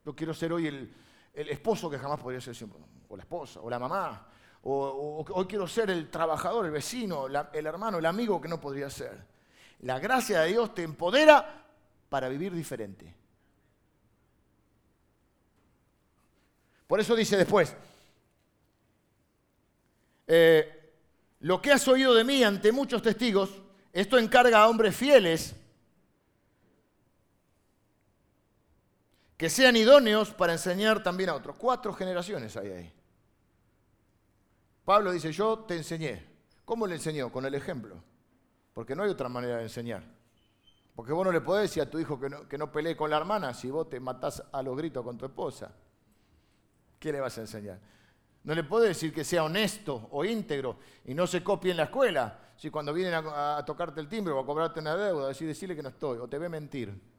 Yo 0.07 0.17
quiero 0.17 0.33
ser 0.33 0.55
hoy 0.55 0.69
el, 0.69 0.91
el 1.37 1.51
esposo 1.51 1.91
que 1.91 1.99
jamás 1.99 2.19
podría 2.19 2.41
ser, 2.41 2.57
o 3.09 3.17
la 3.17 3.23
esposa, 3.23 3.61
o 3.61 3.69
la 3.69 3.79
mamá, 3.79 4.27
o, 4.63 5.25
hoy 5.35 5.47
quiero 5.47 5.69
ser 5.69 5.91
el 5.91 6.09
trabajador, 6.11 6.65
el 6.65 6.73
vecino, 6.73 7.27
el 7.27 7.67
hermano, 7.67 7.99
el 7.99 8.07
amigo 8.07 8.41
que 8.41 8.49
no 8.49 8.59
podría 8.59 8.89
ser. 8.89 9.23
La 9.81 9.99
gracia 9.99 10.41
de 10.41 10.49
Dios 10.49 10.75
te 10.75 10.83
empodera 10.83 11.67
para 12.09 12.31
vivir 12.31 12.55
diferente. 12.55 13.15
Por 16.87 17.01
eso 17.01 17.15
dice 17.15 17.37
después, 17.37 17.77
eh, 20.27 20.93
lo 21.41 21.61
que 21.61 21.73
has 21.73 21.87
oído 21.87 22.15
de 22.15 22.25
mí 22.25 22.43
ante 22.43 22.73
muchos 22.73 23.03
testigos, 23.03 23.51
esto 23.93 24.17
encarga 24.17 24.63
a 24.63 24.69
hombres 24.69 24.97
fieles 24.97 25.55
que 29.37 29.51
sean 29.51 29.77
idóneos 29.77 30.31
para 30.31 30.53
enseñar 30.53 31.03
también 31.03 31.31
a 31.31 31.35
otros. 31.35 31.57
Cuatro 31.57 31.93
generaciones 31.93 32.57
hay 32.57 32.71
ahí. 32.71 32.93
Pablo 34.85 35.13
dice, 35.13 35.33
yo 35.33 35.61
te 35.61 35.77
enseñé. 35.77 36.25
¿Cómo 36.65 36.87
le 36.87 36.95
enseñó? 36.95 37.31
Con 37.31 37.45
el 37.45 37.55
ejemplo. 37.55 38.03
Porque 38.73 38.95
no 38.95 39.03
hay 39.03 39.11
otra 39.11 39.29
manera 39.29 39.57
de 39.57 39.65
enseñar. 39.65 40.03
Porque 40.95 41.13
vos 41.13 41.25
no 41.25 41.33
le 41.33 41.41
podés 41.41 41.71
decir 41.71 41.83
a 41.83 41.91
tu 41.91 41.99
hijo 41.99 42.19
que 42.19 42.31
no, 42.31 42.49
que 42.49 42.57
no 42.57 42.73
pelee 42.73 42.97
con 42.97 43.11
la 43.11 43.19
hermana 43.19 43.53
si 43.53 43.71
vos 43.71 43.89
te 43.89 44.01
matás 44.01 44.43
a 44.51 44.63
los 44.63 44.77
gritos 44.77 45.05
con 45.05 45.19
tu 45.19 45.27
esposa. 45.27 45.75
¿Qué 46.99 47.13
le 47.13 47.21
vas 47.21 47.37
a 47.37 47.43
enseñar? 47.43 47.79
No 48.45 48.55
le 48.55 48.65
podés 48.65 48.91
decir 48.91 49.13
que 49.13 49.25
sea 49.25 49.45
honesto 49.45 50.09
o 50.13 50.25
íntegro 50.25 50.79
y 51.05 51.15
no 51.15 51.27
se 51.27 51.43
copie 51.43 51.73
en 51.73 51.77
la 51.77 51.85
escuela. 51.85 52.39
Si 52.57 52.71
cuando 52.71 52.95
vienen 52.95 53.15
a, 53.27 53.63
tocarte 53.67 54.01
el 54.01 54.09
timbre 54.09 54.33
o 54.33 54.39
a 54.39 54.47
cobrarte 54.47 54.81
una 54.81 54.97
deuda, 54.97 55.29
decir, 55.29 55.47
decirle 55.47 55.77
que 55.77 55.83
no 55.83 55.91
estoy 55.91 56.19
o 56.19 56.29
te 56.29 56.39
ve 56.39 56.49
mentir. 56.49 57.16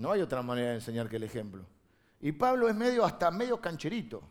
No 0.00 0.10
hay 0.12 0.22
otra 0.22 0.40
manera 0.40 0.70
de 0.70 0.74
enseñar 0.76 1.10
que 1.10 1.16
el 1.16 1.24
ejemplo. 1.24 1.62
Y 2.22 2.32
Pablo 2.32 2.70
es 2.70 2.74
medio, 2.74 3.04
hasta 3.04 3.30
medio 3.30 3.60
cancherito. 3.60 4.22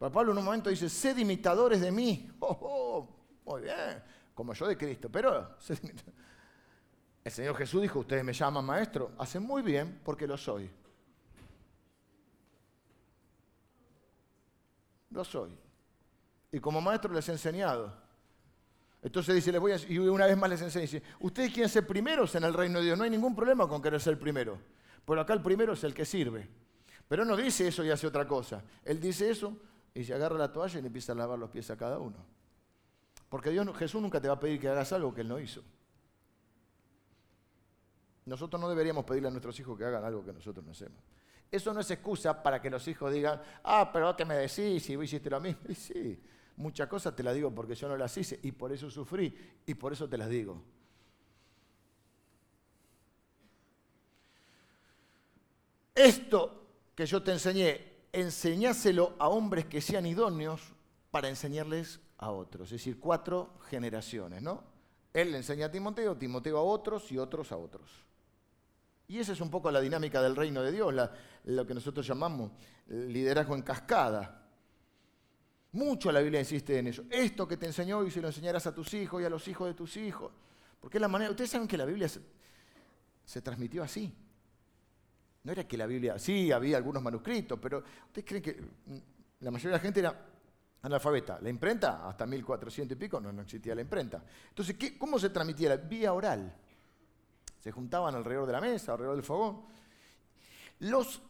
Para 0.00 0.12
Pablo 0.12 0.32
en 0.32 0.38
un 0.38 0.44
momento 0.44 0.68
dice, 0.68 0.88
sed 0.88 1.16
imitadores 1.16 1.80
de 1.80 1.92
mí. 1.92 2.28
Oh, 2.40 2.58
oh, 2.60 3.08
muy 3.44 3.62
bien, 3.62 4.02
como 4.34 4.52
yo 4.52 4.66
de 4.66 4.76
Cristo. 4.76 5.08
Pero 5.12 5.56
el 7.24 7.30
Señor 7.30 7.56
Jesús 7.56 7.82
dijo, 7.82 8.00
ustedes 8.00 8.24
me 8.24 8.32
llaman 8.32 8.64
maestro. 8.64 9.12
Hacen 9.16 9.44
muy 9.44 9.62
bien 9.62 10.00
porque 10.04 10.26
lo 10.26 10.36
soy. 10.36 10.68
Lo 15.10 15.24
soy. 15.24 15.56
Y 16.50 16.58
como 16.58 16.80
maestro 16.80 17.12
les 17.12 17.28
he 17.28 17.32
enseñado. 17.32 18.01
Entonces 19.02 19.34
dice, 19.34 19.50
les 19.50 19.60
voy 19.60 19.72
a, 19.72 19.76
y 19.76 19.98
una 19.98 20.26
vez 20.26 20.36
más 20.36 20.48
les 20.48 20.62
enseña, 20.62 20.82
dice, 20.82 21.02
ustedes 21.20 21.52
quieren 21.52 21.68
ser 21.68 21.84
primeros 21.86 22.34
en 22.36 22.44
el 22.44 22.54
reino 22.54 22.78
de 22.78 22.86
Dios, 22.86 22.96
no 22.96 23.04
hay 23.04 23.10
ningún 23.10 23.34
problema 23.34 23.68
con 23.68 23.82
querer 23.82 24.00
ser 24.00 24.18
primero. 24.18 24.58
Pero 25.04 25.20
acá 25.20 25.32
el 25.32 25.42
primero 25.42 25.72
es 25.72 25.82
el 25.82 25.92
que 25.92 26.04
sirve. 26.04 26.48
Pero 27.08 27.24
no 27.24 27.36
dice 27.36 27.66
eso 27.66 27.84
y 27.84 27.90
hace 27.90 28.06
otra 28.06 28.26
cosa. 28.26 28.62
Él 28.84 29.00
dice 29.00 29.28
eso 29.28 29.56
y 29.92 30.04
se 30.04 30.14
agarra 30.14 30.38
la 30.38 30.52
toalla 30.52 30.78
y 30.78 30.82
le 30.82 30.86
empieza 30.86 31.12
a 31.12 31.16
lavar 31.16 31.38
los 31.38 31.50
pies 31.50 31.68
a 31.70 31.76
cada 31.76 31.98
uno. 31.98 32.16
Porque 33.28 33.50
Jesús 33.76 34.00
nunca 34.00 34.20
te 34.20 34.28
va 34.28 34.34
a 34.34 34.40
pedir 34.40 34.60
que 34.60 34.68
hagas 34.68 34.92
algo 34.92 35.12
que 35.12 35.22
Él 35.22 35.28
no 35.28 35.40
hizo. 35.40 35.62
Nosotros 38.24 38.60
no 38.60 38.68
deberíamos 38.68 39.04
pedirle 39.04 39.28
a 39.28 39.30
nuestros 39.32 39.58
hijos 39.58 39.76
que 39.76 39.84
hagan 39.84 40.04
algo 40.04 40.24
que 40.24 40.32
nosotros 40.32 40.64
no 40.64 40.70
hacemos. 40.70 41.02
Eso 41.50 41.74
no 41.74 41.80
es 41.80 41.90
excusa 41.90 42.40
para 42.40 42.62
que 42.62 42.70
los 42.70 42.86
hijos 42.86 43.12
digan, 43.12 43.40
ah, 43.64 43.90
pero 43.92 44.14
¿qué 44.16 44.24
me 44.24 44.36
decís 44.36 44.82
si 44.82 44.96
vos 44.96 45.04
hiciste 45.04 45.28
lo 45.28 45.40
mismo? 45.40 45.60
Sí, 45.74 46.22
Muchas 46.56 46.88
cosas 46.88 47.16
te 47.16 47.22
las 47.22 47.34
digo 47.34 47.54
porque 47.54 47.74
yo 47.74 47.88
no 47.88 47.96
las 47.96 48.16
hice 48.16 48.38
y 48.42 48.52
por 48.52 48.72
eso 48.72 48.90
sufrí 48.90 49.34
y 49.66 49.74
por 49.74 49.92
eso 49.92 50.08
te 50.08 50.18
las 50.18 50.28
digo. 50.28 50.62
Esto 55.94 56.62
que 56.94 57.06
yo 57.06 57.22
te 57.22 57.32
enseñé, 57.32 57.92
enseñáselo 58.12 59.14
a 59.18 59.28
hombres 59.28 59.66
que 59.66 59.80
sean 59.80 60.06
idóneos 60.06 60.60
para 61.10 61.28
enseñarles 61.28 62.00
a 62.18 62.30
otros. 62.30 62.68
Es 62.68 62.80
decir, 62.80 62.98
cuatro 62.98 63.58
generaciones, 63.68 64.42
¿no? 64.42 64.64
Él 65.12 65.32
le 65.32 65.38
enseña 65.38 65.66
a 65.66 65.70
Timoteo, 65.70 66.16
Timoteo 66.16 66.56
a 66.58 66.62
otros 66.62 67.12
y 67.12 67.18
otros 67.18 67.52
a 67.52 67.56
otros. 67.56 67.90
Y 69.08 69.18
esa 69.18 69.32
es 69.32 69.40
un 69.40 69.50
poco 69.50 69.70
la 69.70 69.80
dinámica 69.80 70.22
del 70.22 70.34
reino 70.34 70.62
de 70.62 70.72
Dios, 70.72 70.94
lo 71.44 71.66
que 71.66 71.74
nosotros 71.74 72.06
llamamos 72.06 72.52
liderazgo 72.86 73.54
en 73.54 73.62
cascada. 73.62 74.41
Mucho 75.72 76.12
la 76.12 76.20
Biblia 76.20 76.40
insiste 76.40 76.78
en 76.78 76.88
eso. 76.88 77.04
Esto 77.10 77.48
que 77.48 77.56
te 77.56 77.66
enseñó 77.66 78.04
y 78.04 78.10
se 78.10 78.20
lo 78.20 78.28
enseñarás 78.28 78.66
a 78.66 78.74
tus 78.74 78.92
hijos 78.92 79.22
y 79.22 79.24
a 79.24 79.30
los 79.30 79.46
hijos 79.48 79.68
de 79.68 79.74
tus 79.74 79.96
hijos. 79.96 80.30
Porque 80.78 80.98
es 80.98 81.00
la 81.00 81.08
manera. 81.08 81.30
Ustedes 81.30 81.50
saben 81.50 81.66
que 81.66 81.78
la 81.78 81.86
Biblia 81.86 82.08
se, 82.08 83.40
transmitió 83.40 83.82
así. 83.82 84.14
No 85.44 85.52
era 85.52 85.66
que 85.66 85.78
la 85.78 85.86
Biblia. 85.86 86.18
Sí, 86.18 86.52
había 86.52 86.76
algunos 86.76 87.02
manuscritos, 87.02 87.58
pero 87.58 87.82
ustedes 88.06 88.28
creen 88.28 88.42
que 88.42 88.60
la 89.40 89.50
mayoría 89.50 89.70
de 89.70 89.76
la 89.78 89.82
gente 89.82 90.00
era 90.00 90.26
analfabeta. 90.82 91.38
La 91.40 91.48
imprenta, 91.48 92.06
hasta 92.06 92.26
1400 92.26 92.94
y 92.94 92.98
pico, 92.98 93.18
no, 93.18 93.40
existía 93.40 93.74
la 93.74 93.80
imprenta. 93.80 94.22
Entonces, 94.50 94.76
¿cómo 94.98 95.18
se 95.18 95.30
transmitía? 95.30 95.70
La 95.70 95.76
vía 95.76 96.12
oral. 96.12 96.54
Se 97.60 97.72
juntaban 97.72 98.14
alrededor 98.14 98.46
de 98.46 98.52
la 98.52 98.60
mesa, 98.60 98.92
alrededor 98.92 99.16
del 99.16 99.24
fogón. 99.24 99.62
Los 100.80 101.22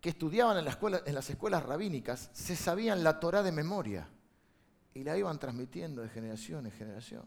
que 0.00 0.08
estudiaban 0.10 0.56
en, 0.58 0.64
las 0.64 1.30
escuelas 1.30 1.62
rabínicas 1.62 2.30
se 2.32 2.56
sabían 2.56 3.04
la 3.04 3.20
Torah 3.20 3.42
de 3.42 3.52
memoria 3.52 4.08
y 4.94 5.04
la 5.04 5.16
iban 5.16 5.38
transmitiendo 5.38 6.02
de 6.02 6.08
generación 6.08 6.66
en 6.66 6.72
generación. 6.72 7.24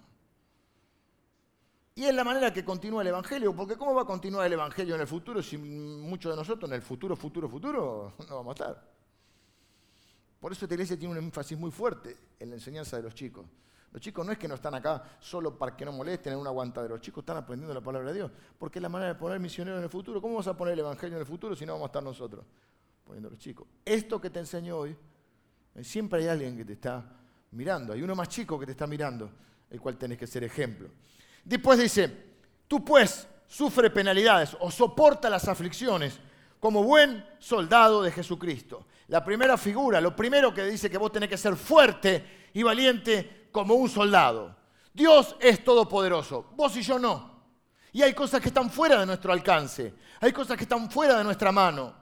Y 1.95 2.05
es 2.05 2.15
la 2.15 2.23
manera 2.23 2.51
que 2.51 2.65
continúa 2.65 3.03
el 3.03 3.09
Evangelio, 3.09 3.55
porque 3.55 3.75
¿cómo 3.77 3.93
va 3.93 4.01
a 4.01 4.05
continuar 4.05 4.47
el 4.47 4.53
Evangelio 4.53 4.95
en 4.95 5.01
el 5.01 5.07
futuro 5.07 5.43
si 5.43 5.57
muchos 5.57 6.31
de 6.31 6.35
nosotros 6.35 6.69
en 6.69 6.75
el 6.75 6.81
futuro, 6.81 7.15
futuro, 7.15 7.47
futuro 7.47 8.13
no 8.27 8.35
vamos 8.37 8.59
a 8.59 8.63
estar? 8.63 8.93
Por 10.39 10.51
eso 10.51 10.65
esta 10.65 10.73
iglesia 10.73 10.97
tiene 10.97 11.11
un 11.11 11.23
énfasis 11.23 11.57
muy 11.57 11.71
fuerte 11.71 12.17
en 12.39 12.49
la 12.49 12.55
enseñanza 12.55 12.97
de 12.97 13.03
los 13.03 13.13
chicos. 13.13 13.45
Los 13.93 14.01
chicos 14.01 14.25
no 14.25 14.31
es 14.31 14.39
que 14.39 14.47
no 14.47 14.55
están 14.55 14.73
acá 14.73 15.03
solo 15.19 15.55
para 15.55 15.77
que 15.77 15.85
no 15.85 15.91
molesten 15.91 16.33
en 16.33 16.39
una 16.39 16.49
aguantadera. 16.49 16.95
Los 16.95 17.01
chicos 17.01 17.21
están 17.21 17.37
aprendiendo 17.37 17.75
la 17.75 17.81
palabra 17.81 18.09
de 18.09 18.15
Dios. 18.15 18.31
Porque 18.57 18.79
es 18.79 18.83
la 18.83 18.89
manera 18.89 19.13
de 19.13 19.19
poner 19.19 19.39
misioneros 19.39 19.77
en 19.77 19.83
el 19.83 19.89
futuro. 19.89 20.19
¿Cómo 20.19 20.35
vas 20.35 20.47
a 20.47 20.57
poner 20.57 20.73
el 20.73 20.79
evangelio 20.79 21.15
en 21.15 21.21
el 21.21 21.27
futuro 21.27 21.55
si 21.55 21.63
no 21.63 21.73
vamos 21.73 21.85
a 21.85 21.89
estar 21.89 22.01
nosotros? 22.01 22.43
Poniendo 23.03 23.27
a 23.27 23.31
los 23.31 23.39
chicos. 23.39 23.67
Esto 23.85 24.19
que 24.19 24.31
te 24.31 24.39
enseño 24.39 24.77
hoy, 24.77 24.97
eh, 25.75 25.83
siempre 25.83 26.21
hay 26.21 26.27
alguien 26.27 26.57
que 26.57 26.65
te 26.65 26.73
está 26.73 27.05
mirando. 27.51 27.93
Hay 27.93 28.01
uno 28.01 28.15
más 28.15 28.29
chico 28.29 28.59
que 28.59 28.65
te 28.65 28.71
está 28.71 28.87
mirando, 28.87 29.29
el 29.69 29.79
cual 29.79 29.95
tenés 29.95 30.17
que 30.17 30.25
ser 30.25 30.43
ejemplo. 30.43 30.89
Después 31.43 31.77
dice, 31.77 32.33
tú 32.67 32.83
pues 32.83 33.27
sufre 33.45 33.91
penalidades 33.91 34.57
o 34.59 34.71
soporta 34.71 35.29
las 35.29 35.47
aflicciones 35.47 36.19
como 36.59 36.81
buen 36.81 37.23
soldado 37.37 38.01
de 38.01 38.11
Jesucristo. 38.11 38.87
La 39.09 39.23
primera 39.23 39.55
figura, 39.55 40.01
lo 40.01 40.15
primero 40.15 40.51
que 40.51 40.63
dice 40.63 40.89
que 40.89 40.97
vos 40.97 41.11
tenés 41.11 41.29
que 41.29 41.37
ser 41.37 41.55
fuerte 41.55 42.49
y 42.53 42.63
valiente 42.63 43.42
como 43.53 43.75
un 43.75 43.87
soldado. 43.87 44.53
Dios 44.93 45.37
es 45.39 45.63
todopoderoso, 45.63 46.51
vos 46.55 46.75
y 46.75 46.81
yo 46.81 46.99
no. 46.99 47.31
Y 47.93 48.01
hay 48.01 48.13
cosas 48.13 48.41
que 48.41 48.49
están 48.49 48.69
fuera 48.69 48.99
de 48.99 49.05
nuestro 49.05 49.31
alcance, 49.31 49.93
hay 50.19 50.33
cosas 50.33 50.57
que 50.57 50.63
están 50.63 50.91
fuera 50.91 51.17
de 51.17 51.23
nuestra 51.23 51.53
mano. 51.53 51.95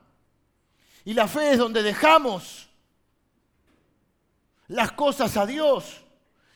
Y 1.05 1.13
la 1.13 1.27
fe 1.27 1.51
es 1.51 1.59
donde 1.59 1.83
dejamos 1.83 2.69
las 4.67 4.91
cosas 4.93 5.35
a 5.37 5.45
Dios 5.45 6.01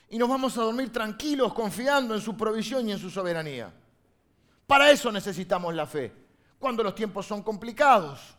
y 0.10 0.17
nos 0.17 0.29
vamos 0.29 0.58
a 0.58 0.62
dormir 0.62 0.91
tranquilos 0.91 1.53
confiando 1.53 2.15
en 2.15 2.21
su 2.21 2.38
provisión 2.38 2.88
y 2.88 2.93
en 2.93 2.99
su 2.99 3.10
soberanía. 3.10 3.73
Para 4.65 4.89
eso 4.89 5.12
necesitamos 5.12 5.73
la 5.73 5.86
fe, 5.86 6.13
cuando 6.58 6.81
los 6.81 6.95
tiempos 6.95 7.25
son 7.25 7.43
complicados. 7.43 8.36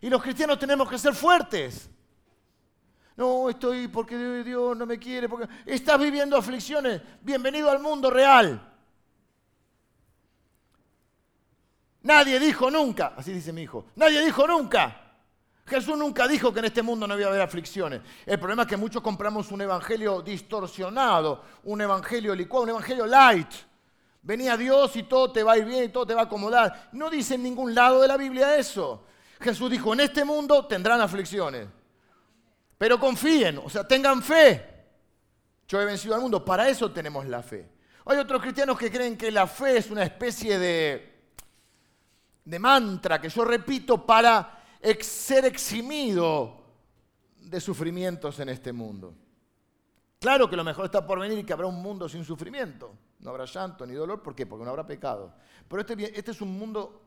Y 0.00 0.10
los 0.10 0.22
cristianos 0.22 0.58
tenemos 0.58 0.88
que 0.88 0.98
ser 0.98 1.14
fuertes. 1.14 1.88
No, 3.16 3.48
estoy 3.48 3.86
porque 3.88 4.16
Dios 4.42 4.76
no 4.76 4.86
me 4.86 4.98
quiere, 4.98 5.28
porque 5.28 5.48
estás 5.64 5.98
viviendo 6.00 6.36
aflicciones. 6.36 7.00
Bienvenido 7.20 7.70
al 7.70 7.78
mundo 7.78 8.10
real. 8.10 8.72
Nadie 12.02 12.38
dijo 12.38 12.70
nunca, 12.70 13.14
así 13.16 13.32
dice 13.32 13.52
mi 13.52 13.62
hijo, 13.62 13.86
nadie 13.96 14.22
dijo 14.24 14.46
nunca. 14.46 15.00
Jesús 15.66 15.96
nunca 15.96 16.28
dijo 16.28 16.52
que 16.52 16.58
en 16.58 16.66
este 16.66 16.82
mundo 16.82 17.06
no 17.06 17.14
había 17.14 17.28
haber 17.28 17.40
aflicciones. 17.40 18.02
El 18.26 18.38
problema 18.38 18.62
es 18.62 18.68
que 18.68 18.76
muchos 18.76 19.00
compramos 19.00 19.50
un 19.50 19.62
evangelio 19.62 20.20
distorsionado, 20.20 21.42
un 21.64 21.80
evangelio 21.80 22.34
licuado, 22.34 22.64
un 22.64 22.70
evangelio 22.70 23.06
light. 23.06 23.48
Venía 24.20 24.56
Dios 24.58 24.94
y 24.96 25.04
todo 25.04 25.32
te 25.32 25.42
va 25.42 25.52
a 25.52 25.58
ir 25.58 25.64
bien 25.64 25.84
y 25.84 25.88
todo 25.88 26.04
te 26.04 26.14
va 26.14 26.22
a 26.22 26.24
acomodar. 26.24 26.90
No 26.92 27.08
dice 27.08 27.36
en 27.36 27.44
ningún 27.44 27.74
lado 27.74 28.02
de 28.02 28.08
la 28.08 28.18
Biblia 28.18 28.56
eso. 28.56 29.04
Jesús 29.40 29.70
dijo, 29.70 29.94
en 29.94 30.00
este 30.00 30.24
mundo 30.24 30.66
tendrán 30.66 31.00
aflicciones. 31.00 31.68
Pero 32.78 32.98
confíen, 32.98 33.58
o 33.58 33.70
sea, 33.70 33.86
tengan 33.86 34.22
fe. 34.22 34.72
Yo 35.66 35.80
he 35.80 35.84
vencido 35.84 36.14
al 36.14 36.20
mundo, 36.20 36.44
para 36.44 36.68
eso 36.68 36.90
tenemos 36.90 37.26
la 37.26 37.42
fe. 37.42 37.68
Hay 38.06 38.18
otros 38.18 38.42
cristianos 38.42 38.78
que 38.78 38.90
creen 38.90 39.16
que 39.16 39.30
la 39.30 39.46
fe 39.46 39.78
es 39.78 39.90
una 39.90 40.02
especie 40.02 40.58
de, 40.58 41.14
de 42.44 42.58
mantra 42.58 43.20
que 43.20 43.30
yo 43.30 43.44
repito 43.44 44.04
para 44.04 44.62
ser 45.00 45.46
eximido 45.46 46.62
de 47.36 47.60
sufrimientos 47.60 48.38
en 48.40 48.50
este 48.50 48.72
mundo. 48.72 49.14
Claro 50.20 50.48
que 50.48 50.56
lo 50.56 50.64
mejor 50.64 50.86
está 50.86 51.06
por 51.06 51.18
venir 51.18 51.38
y 51.38 51.44
que 51.44 51.52
habrá 51.52 51.66
un 51.66 51.82
mundo 51.82 52.08
sin 52.08 52.24
sufrimiento. 52.24 52.94
No 53.20 53.30
habrá 53.30 53.46
llanto 53.46 53.86
ni 53.86 53.94
dolor. 53.94 54.22
¿Por 54.22 54.34
qué? 54.34 54.46
Porque 54.46 54.64
no 54.64 54.70
habrá 54.70 54.86
pecado. 54.86 55.34
Pero 55.68 55.80
este, 55.80 56.18
este 56.18 56.30
es 56.30 56.40
un 56.40 56.58
mundo 56.58 57.02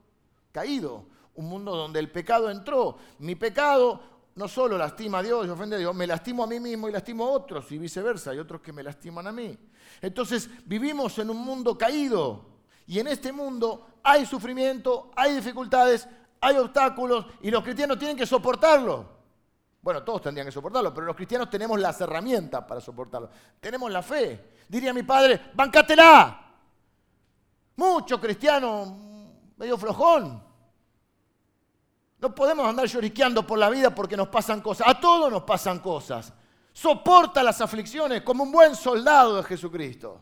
caído, 0.52 1.06
un 1.36 1.48
mundo 1.48 1.76
donde 1.76 2.00
el 2.00 2.12
pecado 2.12 2.50
entró. 2.50 2.98
Mi 3.20 3.36
pecado 3.36 4.17
no 4.38 4.48
solo 4.48 4.78
lastima 4.78 5.18
a 5.18 5.24
Dios 5.24 5.48
y 5.48 5.50
ofende 5.50 5.76
a 5.76 5.80
Dios, 5.80 5.96
me 5.96 6.06
lastimo 6.06 6.44
a 6.44 6.48
mí 6.48 6.60
mismo 6.60 6.88
y 6.88 6.92
lastimo 6.92 7.26
a 7.26 7.32
otros 7.32 7.72
y 7.72 7.80
viceversa. 7.80 8.32
Hay 8.32 8.38
otros 8.38 8.62
que 8.62 8.72
me 8.72 8.84
lastiman 8.84 9.26
a 9.26 9.32
mí. 9.32 9.58
Entonces 10.00 10.48
vivimos 10.64 11.18
en 11.18 11.32
un 11.32 11.38
mundo 11.38 11.76
caído 11.76 12.46
y 12.86 13.00
en 13.00 13.08
este 13.08 13.32
mundo 13.32 13.88
hay 14.04 14.28
sufrimiento, 14.28 15.10
hay 15.16 15.34
dificultades, 15.34 16.08
hay 16.40 16.56
obstáculos 16.58 17.26
y 17.42 17.50
los 17.50 17.64
cristianos 17.64 17.98
tienen 17.98 18.16
que 18.16 18.28
soportarlo. 18.28 19.18
Bueno, 19.82 20.04
todos 20.04 20.22
tendrían 20.22 20.46
que 20.46 20.52
soportarlo, 20.52 20.94
pero 20.94 21.08
los 21.08 21.16
cristianos 21.16 21.50
tenemos 21.50 21.80
las 21.80 22.00
herramientas 22.00 22.64
para 22.66 22.80
soportarlo. 22.80 23.32
Tenemos 23.60 23.92
la 23.92 24.04
fe. 24.04 24.54
Diría 24.68 24.94
mi 24.94 25.02
padre, 25.02 25.50
bancátela. 25.56 26.46
Mucho 27.76 28.22
cristiano 28.22 28.98
medio 29.58 29.80
flojón. 29.80 30.47
No 32.20 32.34
podemos 32.34 32.68
andar 32.68 32.88
lloriqueando 32.88 33.46
por 33.46 33.60
la 33.60 33.70
vida 33.70 33.94
porque 33.94 34.18
nos 34.18 34.28
pasan 34.30 34.62
cosas. 34.62 34.88
A 34.88 35.00
todos 35.00 35.32
nos 35.32 35.44
pasan 35.44 35.80
cosas. 35.80 36.34
Soporta 36.74 37.44
las 37.44 37.62
aflicciones 37.62 38.22
como 38.22 38.44
un 38.44 38.52
buen 38.52 38.76
soldado 38.76 39.38
de 39.38 39.44
Jesucristo. 39.44 40.22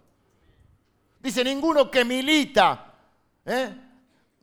Dice, 1.20 1.44
ninguno 1.44 1.90
que 1.90 2.06
milita 2.06 2.94
¿eh? 3.46 3.76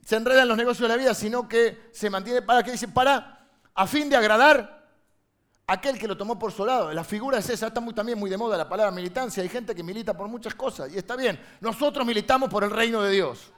se 0.04 0.16
enreda 0.16 0.42
en 0.42 0.48
los 0.48 0.56
negocios 0.56 0.88
de 0.88 0.96
la 0.96 1.00
vida, 1.00 1.14
sino 1.14 1.48
que 1.48 1.90
se 1.92 2.10
mantiene 2.10 2.42
para, 2.42 2.62
que 2.62 2.72
dice, 2.72 2.88
para, 2.88 3.46
a 3.74 3.86
fin 3.86 4.08
de 4.08 4.16
agradar 4.16 4.82
a 5.66 5.72
aquel 5.74 5.98
que 5.98 6.08
lo 6.08 6.16
tomó 6.16 6.38
por 6.38 6.52
soldado. 6.52 6.92
La 6.92 7.04
figura 7.04 7.38
es 7.38 7.48
esa, 7.50 7.68
está 7.68 7.80
muy, 7.80 7.94
también 7.94 8.18
muy 8.18 8.28
de 8.28 8.36
moda 8.36 8.56
la 8.56 8.68
palabra 8.68 8.90
militancia. 8.90 9.42
Hay 9.42 9.48
gente 9.48 9.74
que 9.74 9.82
milita 9.82 10.16
por 10.16 10.26
muchas 10.26 10.54
cosas 10.54 10.92
y 10.92 10.98
está 10.98 11.16
bien. 11.16 11.38
Nosotros 11.60 12.04
militamos 12.04 12.48
por 12.48 12.64
el 12.64 12.70
reino 12.70 13.02
de 13.02 13.12
Dios. 13.12 13.52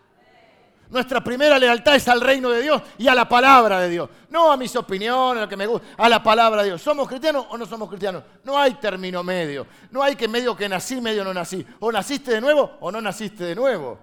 Nuestra 0.90 1.23
primera 1.23 1.59
lealtad 1.59 1.97
es 1.97 2.07
al 2.09 2.20
reino 2.20 2.51
de 2.51 2.62
Dios 2.62 2.83
y 2.99 3.09
a 3.09 3.14
la 3.14 3.29
palabra 3.29 3.81
de 3.81 3.88
Dios. 3.88 4.09
No 4.31 4.53
a 4.53 4.57
mis 4.57 4.75
opiniones, 4.77 5.38
a 5.38 5.44
lo 5.44 5.49
que 5.49 5.57
me 5.57 5.66
gusta, 5.66 5.88
a 5.97 6.09
la 6.09 6.23
palabra 6.23 6.62
de 6.62 6.68
Dios. 6.68 6.83
¿Somos 6.83 7.09
cristianos 7.09 7.47
o 7.51 7.57
no 7.57 7.66
somos 7.66 7.88
cristianos? 7.88 8.23
No 8.44 8.59
hay 8.59 8.75
término 8.75 9.23
medio. 9.23 9.66
No 9.90 10.03
hay 10.03 10.14
que 10.14 10.29
medio 10.29 10.57
que 10.57 10.68
nací, 10.68 11.01
medio 11.01 11.25
no 11.25 11.33
nací. 11.35 11.66
O 11.81 11.90
naciste 11.90 12.33
de 12.33 12.40
nuevo 12.40 12.73
o 12.81 12.92
no 12.92 13.01
naciste 13.01 13.44
de 13.44 13.55
nuevo. 13.55 13.99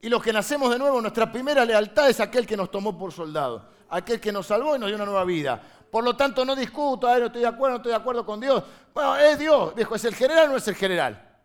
Y 0.00 0.08
los 0.08 0.22
que 0.22 0.32
nacemos 0.32 0.70
de 0.70 0.78
nuevo, 0.78 1.00
nuestra 1.00 1.32
primera 1.32 1.64
lealtad 1.64 2.08
es 2.10 2.20
aquel 2.20 2.46
que 2.46 2.56
nos 2.56 2.70
tomó 2.70 2.96
por 2.96 3.12
soldado. 3.12 3.70
Aquel 3.88 4.20
que 4.20 4.30
nos 4.30 4.46
salvó 4.46 4.76
y 4.76 4.78
nos 4.78 4.88
dio 4.88 4.96
una 4.96 5.06
nueva 5.06 5.24
vida. 5.24 5.60
Por 5.90 6.04
lo 6.04 6.14
tanto, 6.14 6.44
no 6.44 6.54
discuto, 6.54 7.08
no 7.18 7.26
estoy 7.26 7.40
de 7.40 7.46
acuerdo, 7.46 7.70
no 7.70 7.76
estoy 7.78 7.90
de 7.90 7.96
acuerdo 7.96 8.26
con 8.26 8.40
Dios. 8.40 8.62
Bueno, 8.92 9.16
es 9.16 9.38
Dios. 9.38 9.74
Dijo, 9.74 9.94
¿es 9.94 10.04
el 10.04 10.14
general 10.14 10.48
o 10.48 10.50
no 10.52 10.56
es 10.58 10.68
el 10.68 10.74
general? 10.74 11.35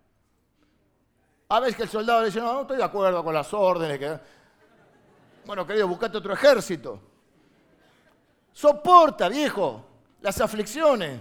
A 1.51 1.59
veces 1.59 1.75
que 1.75 1.83
el 1.83 1.89
soldado 1.89 2.21
le 2.21 2.27
dice, 2.27 2.39
no, 2.39 2.53
no 2.53 2.61
estoy 2.61 2.77
de 2.77 2.83
acuerdo 2.85 3.21
con 3.21 3.33
las 3.33 3.53
órdenes. 3.53 4.21
Bueno, 5.45 5.67
querido, 5.67 5.85
buscate 5.85 6.17
otro 6.17 6.33
ejército. 6.33 7.01
Soporta, 8.53 9.27
viejo, 9.27 9.85
las 10.21 10.39
aflicciones. 10.39 11.19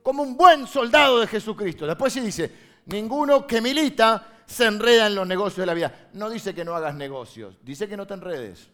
Como 0.00 0.22
un 0.22 0.36
buen 0.36 0.68
soldado 0.68 1.18
de 1.18 1.26
Jesucristo. 1.26 1.88
Después 1.88 2.12
sí 2.12 2.20
dice, 2.20 2.52
ninguno 2.84 3.44
que 3.48 3.60
milita 3.60 4.44
se 4.46 4.66
enreda 4.66 5.08
en 5.08 5.16
los 5.16 5.26
negocios 5.26 5.58
de 5.58 5.66
la 5.66 5.74
vida. 5.74 6.08
No 6.12 6.30
dice 6.30 6.54
que 6.54 6.64
no 6.64 6.76
hagas 6.76 6.94
negocios, 6.94 7.58
dice 7.62 7.88
que 7.88 7.96
no 7.96 8.06
te 8.06 8.14
enredes. 8.14 8.70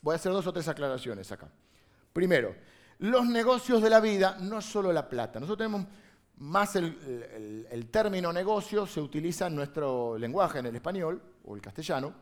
Voy 0.00 0.14
a 0.14 0.16
hacer 0.16 0.32
dos 0.32 0.46
o 0.46 0.54
tres 0.54 0.68
aclaraciones 0.68 1.30
acá. 1.30 1.50
Primero, 2.14 2.56
los 3.00 3.26
negocios 3.26 3.82
de 3.82 3.90
la 3.90 4.00
vida 4.00 4.38
no 4.40 4.60
es 4.60 4.64
solo 4.64 4.90
la 4.90 5.06
plata. 5.06 5.38
Nosotros 5.38 5.68
tenemos 5.68 5.86
más 6.38 6.76
el, 6.76 7.88
término 7.90 8.32
negocio 8.32 8.86
se 8.86 9.00
utiliza 9.00 9.46
en 9.46 9.54
nuestro 9.54 10.18
lenguaje, 10.18 10.58
en 10.58 10.66
el 10.66 10.76
español 10.76 11.22
o 11.44 11.54
el 11.54 11.62
castellano, 11.62 12.12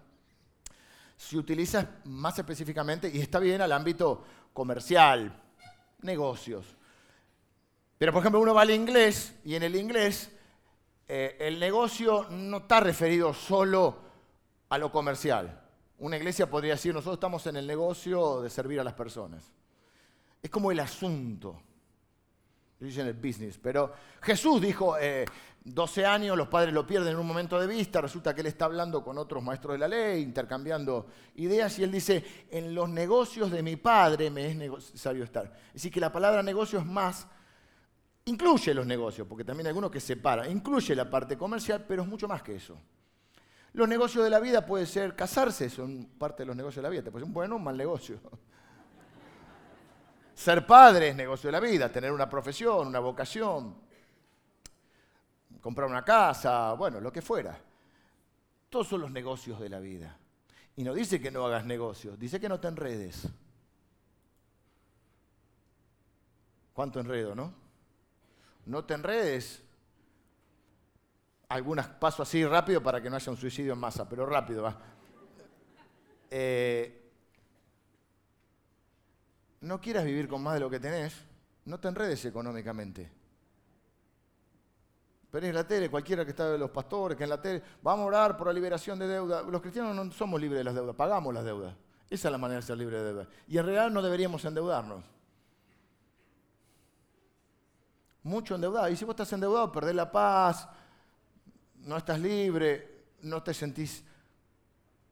se 1.16 1.38
utiliza 1.38 2.00
más 2.04 2.38
específicamente, 2.38 3.10
y 3.12 3.20
está 3.20 3.38
bien, 3.38 3.60
al 3.60 3.72
ámbito 3.72 4.24
comercial, 4.52 5.40
negocios. 6.02 6.66
Pero, 7.96 8.12
por 8.12 8.20
ejemplo, 8.20 8.40
uno 8.40 8.54
va 8.54 8.62
al 8.62 8.70
inglés 8.70 9.34
y 9.44 9.54
en 9.54 9.62
el 9.62 9.76
inglés 9.76 10.30
eh, 11.08 11.36
el 11.40 11.60
negocio 11.60 12.26
no 12.30 12.58
está 12.58 12.80
referido 12.80 13.32
solo 13.32 13.96
a 14.68 14.78
lo 14.78 14.90
comercial. 14.90 15.60
Una 15.98 16.16
iglesia 16.16 16.50
podría 16.50 16.72
decir, 16.72 16.92
nosotros 16.92 17.14
estamos 17.14 17.46
en 17.46 17.56
el 17.56 17.66
negocio 17.66 18.42
de 18.42 18.50
servir 18.50 18.80
a 18.80 18.84
las 18.84 18.94
personas. 18.94 19.52
Es 20.42 20.50
como 20.50 20.72
el 20.72 20.80
asunto 20.80 21.62
dicen 22.84 23.06
el 23.06 23.14
business, 23.14 23.58
pero 23.58 23.92
Jesús 24.20 24.60
dijo, 24.60 24.96
12 25.64 26.00
eh, 26.00 26.06
años 26.06 26.36
los 26.36 26.48
padres 26.48 26.72
lo 26.72 26.86
pierden 26.86 27.12
en 27.12 27.18
un 27.18 27.26
momento 27.26 27.58
de 27.60 27.66
vista, 27.66 28.00
resulta 28.00 28.34
que 28.34 28.40
él 28.40 28.48
está 28.48 28.64
hablando 28.64 29.02
con 29.02 29.18
otros 29.18 29.42
maestros 29.42 29.74
de 29.74 29.78
la 29.78 29.88
ley, 29.88 30.22
intercambiando 30.22 31.06
ideas, 31.36 31.78
y 31.78 31.84
él 31.84 31.92
dice, 31.92 32.46
en 32.50 32.74
los 32.74 32.88
negocios 32.88 33.50
de 33.50 33.62
mi 33.62 33.76
padre 33.76 34.30
me 34.30 34.46
es 34.46 34.56
necesario 34.56 35.24
estar. 35.24 35.52
Es 35.68 35.74
decir, 35.74 35.92
que 35.92 36.00
la 36.00 36.12
palabra 36.12 36.42
negocio 36.42 36.78
es 36.78 36.86
más, 36.86 37.26
incluye 38.24 38.74
los 38.74 38.86
negocios, 38.86 39.26
porque 39.26 39.44
también 39.44 39.66
hay 39.66 39.70
algunos 39.70 39.90
que 39.90 40.00
separa, 40.00 40.48
incluye 40.48 40.94
la 40.94 41.08
parte 41.08 41.36
comercial, 41.36 41.84
pero 41.86 42.02
es 42.02 42.08
mucho 42.08 42.28
más 42.28 42.42
que 42.42 42.56
eso. 42.56 42.78
Los 43.74 43.88
negocios 43.88 44.22
de 44.22 44.30
la 44.30 44.38
vida 44.38 44.66
puede 44.66 44.84
ser 44.84 45.16
casarse, 45.16 45.70
son 45.70 46.06
parte 46.18 46.42
de 46.42 46.46
los 46.46 46.56
negocios 46.56 46.76
de 46.76 46.82
la 46.82 46.88
vida. 46.90 47.02
Te 47.02 47.10
puede 47.10 47.22
ser 47.22 47.28
un 47.28 47.34
bueno 47.34 47.54
o 47.54 47.58
un 47.58 47.64
mal 47.64 47.76
negocio. 47.76 48.20
Ser 50.34 50.66
padre 50.66 51.08
es 51.08 51.16
negocio 51.16 51.48
de 51.48 51.52
la 51.52 51.60
vida, 51.60 51.90
tener 51.90 52.10
una 52.10 52.28
profesión, 52.28 52.88
una 52.88 53.00
vocación, 53.00 53.76
comprar 55.60 55.88
una 55.88 56.04
casa, 56.04 56.72
bueno, 56.72 57.00
lo 57.00 57.12
que 57.12 57.22
fuera. 57.22 57.58
Todos 58.68 58.88
son 58.88 59.02
los 59.02 59.10
negocios 59.10 59.60
de 59.60 59.68
la 59.68 59.78
vida. 59.78 60.16
Y 60.76 60.84
no 60.84 60.94
dice 60.94 61.20
que 61.20 61.30
no 61.30 61.46
hagas 61.46 61.64
negocios, 61.66 62.18
dice 62.18 62.40
que 62.40 62.48
no 62.48 62.58
te 62.58 62.68
enredes. 62.68 63.28
¿Cuánto 66.72 67.00
enredo, 67.00 67.34
no? 67.34 67.52
No 68.66 68.84
te 68.84 68.94
enredes. 68.94 69.62
Algunos 71.48 71.86
pasos 71.86 72.26
así 72.26 72.44
rápido 72.46 72.82
para 72.82 73.02
que 73.02 73.10
no 73.10 73.16
haya 73.16 73.30
un 73.30 73.36
suicidio 73.36 73.74
en 73.74 73.78
masa, 73.78 74.08
pero 74.08 74.24
rápido 74.24 74.62
va. 74.62 74.80
Eh, 76.30 77.01
no 79.62 79.80
quieras 79.80 80.04
vivir 80.04 80.28
con 80.28 80.42
más 80.42 80.54
de 80.54 80.60
lo 80.60 80.68
que 80.68 80.80
tenés, 80.80 81.14
no 81.64 81.78
te 81.78 81.88
enredes 81.88 82.24
económicamente. 82.24 83.10
Pero 85.30 85.46
en 85.46 85.54
la 85.54 85.66
tele, 85.66 85.88
cualquiera 85.88 86.24
que 86.24 86.32
está 86.32 86.50
de 86.50 86.58
los 86.58 86.70
pastores, 86.70 87.16
que 87.16 87.24
en 87.24 87.30
la 87.30 87.40
tele, 87.40 87.62
vamos 87.80 88.04
a 88.04 88.06
orar 88.06 88.36
por 88.36 88.48
la 88.48 88.52
liberación 88.52 88.98
de 88.98 89.08
deuda. 89.08 89.42
Los 89.42 89.62
cristianos 89.62 89.94
no 89.94 90.12
somos 90.12 90.40
libres 90.40 90.58
de 90.58 90.64
las 90.64 90.74
deudas, 90.74 90.94
pagamos 90.94 91.32
las 91.32 91.44
deudas. 91.44 91.74
Esa 92.10 92.28
es 92.28 92.32
la 92.32 92.38
manera 92.38 92.60
de 92.60 92.66
ser 92.66 92.76
libre 92.76 92.98
de 92.98 93.04
deuda. 93.04 93.28
Y 93.48 93.56
en 93.56 93.64
realidad 93.64 93.90
no 93.90 94.02
deberíamos 94.02 94.44
endeudarnos. 94.44 95.02
Mucho 98.24 98.56
endeudado. 98.56 98.90
Y 98.90 98.96
si 98.96 99.04
vos 99.04 99.14
estás 99.14 99.32
endeudado, 99.32 99.72
perdés 99.72 99.94
la 99.94 100.12
paz, 100.12 100.68
no 101.76 101.96
estás 101.96 102.20
libre, 102.20 103.06
no 103.22 103.42
te 103.42 103.54
sentís, 103.54 104.04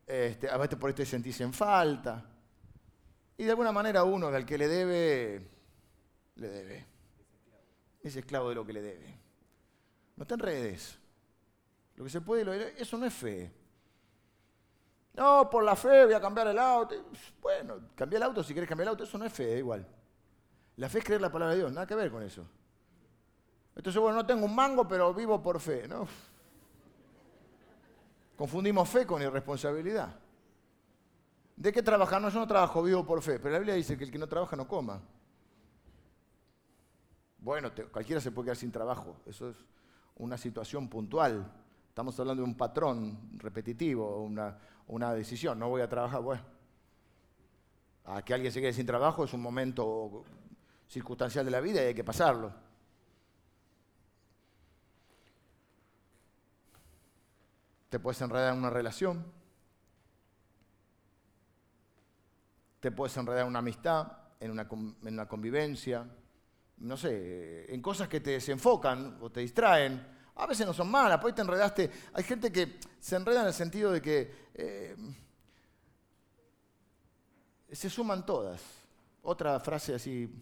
este, 0.06 0.50
a 0.50 0.56
veces 0.58 0.78
por 0.78 0.88
ahí 0.88 0.94
te 0.94 1.06
sentís 1.06 1.40
en 1.40 1.52
falta. 1.52 2.29
Y 3.40 3.44
de 3.44 3.52
alguna 3.52 3.72
manera 3.72 4.04
uno 4.04 4.26
al 4.26 4.44
que 4.44 4.58
le 4.58 4.68
debe, 4.68 5.48
le 6.34 6.48
debe. 6.50 6.86
Es 8.02 8.14
esclavo 8.14 8.50
de 8.50 8.54
lo 8.54 8.66
que 8.66 8.74
le 8.74 8.82
debe. 8.82 9.18
No 10.16 10.26
te 10.26 10.34
enredes. 10.34 10.98
Lo 11.96 12.04
que 12.04 12.10
se 12.10 12.20
puede, 12.20 12.74
eso 12.78 12.98
no 12.98 13.06
es 13.06 13.14
fe. 13.14 13.50
No, 15.14 15.48
por 15.48 15.64
la 15.64 15.74
fe 15.74 16.04
voy 16.04 16.12
a 16.12 16.20
cambiar 16.20 16.48
el 16.48 16.58
auto. 16.58 16.94
Bueno, 17.40 17.80
cambia 17.94 18.18
el 18.18 18.24
auto 18.24 18.42
si 18.42 18.52
quieres 18.52 18.68
cambiar 18.68 18.88
el 18.88 18.90
auto, 18.90 19.04
eso 19.04 19.16
no 19.16 19.24
es 19.24 19.32
fe, 19.32 19.56
igual. 19.56 19.88
La 20.76 20.90
fe 20.90 20.98
es 20.98 21.04
creer 21.06 21.22
la 21.22 21.32
palabra 21.32 21.54
de 21.54 21.60
Dios, 21.60 21.72
nada 21.72 21.86
que 21.86 21.94
ver 21.94 22.10
con 22.10 22.22
eso. 22.22 22.44
Entonces, 23.74 24.02
bueno, 24.02 24.18
no 24.18 24.26
tengo 24.26 24.44
un 24.44 24.54
mango, 24.54 24.86
pero 24.86 25.14
vivo 25.14 25.42
por 25.42 25.58
fe, 25.60 25.88
¿no? 25.88 26.06
Confundimos 28.36 28.86
fe 28.86 29.06
con 29.06 29.22
irresponsabilidad. 29.22 30.14
¿De 31.60 31.74
qué 31.74 31.82
trabajar? 31.82 32.22
No, 32.22 32.30
yo 32.30 32.40
no 32.40 32.46
trabajo, 32.46 32.82
vivo 32.82 33.04
por 33.04 33.20
fe. 33.20 33.38
Pero 33.38 33.50
la 33.50 33.58
Biblia 33.58 33.74
dice 33.74 33.94
que 33.98 34.04
el 34.04 34.10
que 34.10 34.16
no 34.16 34.26
trabaja 34.26 34.56
no 34.56 34.66
coma. 34.66 34.98
Bueno, 37.36 37.70
cualquiera 37.92 38.18
se 38.18 38.30
puede 38.30 38.46
quedar 38.46 38.56
sin 38.56 38.72
trabajo. 38.72 39.18
Eso 39.26 39.50
es 39.50 39.56
una 40.16 40.38
situación 40.38 40.88
puntual. 40.88 41.52
Estamos 41.86 42.18
hablando 42.18 42.42
de 42.42 42.48
un 42.48 42.56
patrón 42.56 43.32
repetitivo, 43.36 44.22
una, 44.86 45.12
decisión. 45.12 45.58
No 45.58 45.68
voy 45.68 45.82
a 45.82 45.88
trabajar, 45.90 46.22
bueno. 46.22 46.42
A 48.06 48.22
que 48.22 48.32
alguien 48.32 48.50
se 48.50 48.62
quede 48.62 48.72
sin 48.72 48.86
trabajo 48.86 49.24
es 49.24 49.34
un 49.34 49.42
momento 49.42 50.24
circunstancial 50.88 51.44
de 51.44 51.50
la 51.50 51.60
vida 51.60 51.82
y 51.82 51.88
hay 51.88 51.94
que 51.94 52.04
pasarlo. 52.04 52.54
Te 57.90 57.98
puedes 57.98 58.18
enredar 58.22 58.54
en 58.54 58.60
una 58.60 58.70
relación 58.70 59.39
te 62.80 62.90
puedes 62.90 63.16
enredar 63.16 63.42
en 63.42 63.48
una 63.48 63.58
amistad, 63.58 64.10
en 64.40 64.50
una, 64.50 65.28
convivencia, 65.28 66.06
no 66.78 66.96
sé, 66.96 67.72
en 67.72 67.82
cosas 67.82 68.08
que 68.08 68.20
te 68.20 68.30
desenfocan 68.30 69.18
o 69.20 69.30
te 69.30 69.40
distraen. 69.40 70.18
A 70.36 70.46
veces 70.46 70.66
no 70.66 70.72
son 70.72 70.90
malas, 70.90 71.20
pues 71.20 71.34
te 71.34 71.42
enredaste. 71.42 71.90
Hay 72.14 72.24
gente 72.24 72.50
que 72.50 72.80
se 72.98 73.16
enreda 73.16 73.42
en 73.42 73.48
el 73.48 73.52
sentido 73.52 73.92
de 73.92 74.00
que 74.00 74.48
eh, 74.54 74.96
se 77.70 77.90
suman 77.90 78.24
todas. 78.24 78.62
Otra 79.22 79.60
frase 79.60 79.94
así, 79.94 80.32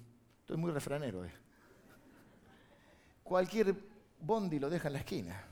estoy 0.41 0.57
muy 0.57 0.71
refranero. 0.71 1.25
Eh. 1.25 1.33
Cualquier 3.25 3.75
bondi 4.21 4.61
lo 4.61 4.71
deja 4.71 4.87
en 4.87 4.93
la 4.93 5.01
esquina. 5.01 5.48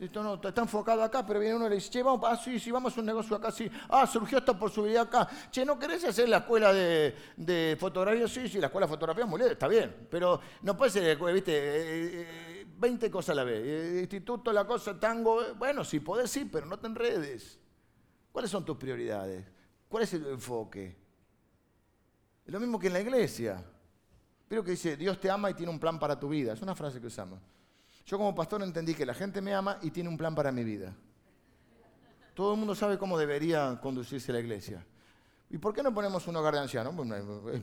Esto 0.00 0.22
no, 0.22 0.34
está 0.34 0.60
enfocado 0.60 1.02
acá, 1.02 1.26
pero 1.26 1.40
viene 1.40 1.56
uno 1.56 1.66
y 1.66 1.70
le 1.70 1.74
dice, 1.74 1.90
che, 1.90 2.02
vamos, 2.04 2.20
ah, 2.24 2.36
sí, 2.36 2.60
sí, 2.60 2.70
vamos 2.70 2.96
a 2.96 3.00
un 3.00 3.06
negocio 3.06 3.34
acá, 3.34 3.50
sí. 3.50 3.68
Ah, 3.88 4.06
surgió 4.06 4.38
esta 4.38 4.56
posibilidad 4.56 5.02
acá. 5.02 5.28
Che, 5.50 5.64
¿no 5.64 5.76
querés 5.76 6.04
hacer 6.04 6.28
la 6.28 6.38
escuela 6.38 6.72
de, 6.72 7.76
fotografía? 7.80 8.28
Sí, 8.28 8.48
sí, 8.48 8.60
la 8.60 8.66
escuela 8.66 8.86
de 8.86 8.92
fotografía 8.92 9.24
es 9.24 9.30
muy 9.30 9.42
está 9.42 9.66
bien. 9.66 10.06
Pero 10.08 10.40
no 10.62 10.76
puede 10.76 10.92
ser, 10.92 11.18
viste, 11.32 12.64
20 12.76 13.06
eh, 13.06 13.10
cosas 13.10 13.30
a 13.30 13.34
la 13.34 13.44
vez. 13.44 13.60
Eh, 13.64 13.98
instituto, 14.00 14.52
la 14.52 14.64
cosa, 14.64 14.98
tango. 15.00 15.42
Eh, 15.42 15.52
bueno, 15.56 15.82
sí, 15.82 15.98
podés, 15.98 16.30
sí, 16.30 16.44
pero 16.44 16.66
no 16.66 16.78
te 16.78 16.86
enredes. 16.86 17.58
¿Cuáles 18.30 18.52
son 18.52 18.64
tus 18.64 18.76
prioridades? 18.76 19.44
¿Cuál 19.88 20.04
es 20.04 20.14
el 20.14 20.26
enfoque? 20.28 20.96
Es 22.46 22.52
lo 22.52 22.60
mismo 22.60 22.78
que 22.78 22.86
en 22.86 22.92
la 22.92 23.00
iglesia. 23.00 23.64
Pero 24.46 24.62
que 24.62 24.70
dice, 24.70 24.96
Dios 24.96 25.18
te 25.18 25.28
ama 25.28 25.50
y 25.50 25.54
tiene 25.54 25.72
un 25.72 25.80
plan 25.80 25.98
para 25.98 26.18
tu 26.20 26.28
vida. 26.28 26.52
Es 26.52 26.62
una 26.62 26.76
frase 26.76 27.00
que 27.00 27.08
usamos. 27.08 27.40
Yo 28.08 28.16
como 28.16 28.34
pastor 28.34 28.62
entendí 28.62 28.94
que 28.94 29.04
la 29.04 29.12
gente 29.12 29.42
me 29.42 29.52
ama 29.52 29.78
y 29.82 29.90
tiene 29.90 30.08
un 30.08 30.16
plan 30.16 30.34
para 30.34 30.50
mi 30.50 30.64
vida. 30.64 30.96
Todo 32.32 32.54
el 32.54 32.58
mundo 32.58 32.74
sabe 32.74 32.96
cómo 32.96 33.18
debería 33.18 33.78
conducirse 33.82 34.32
la 34.32 34.40
iglesia. 34.40 34.82
¿Y 35.50 35.58
por 35.58 35.74
qué 35.74 35.82
no 35.82 35.92
ponemos 35.92 36.26
un 36.26 36.34
hogar 36.36 36.54
de 36.54 36.60
ancianos? 36.60 36.94
es 37.52 37.62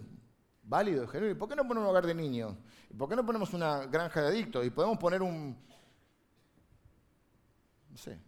válido. 0.61 1.05
¿Y 1.05 1.33
por 1.33 1.49
qué 1.49 1.55
no 1.55 1.67
ponemos 1.67 1.85
un 1.85 1.89
hogar 1.89 2.05
de 2.05 2.13
niños? 2.13 2.53
¿Y 2.91 2.93
por 2.93 3.09
qué 3.09 3.15
no 3.15 3.25
ponemos 3.25 3.55
una 3.55 3.87
granja 3.87 4.21
de 4.21 4.27
adictos? 4.27 4.63
Y 4.63 4.69
podemos 4.69 4.99
poner 4.99 5.23
un... 5.23 5.57
no 7.89 7.97
sé, 7.97 8.19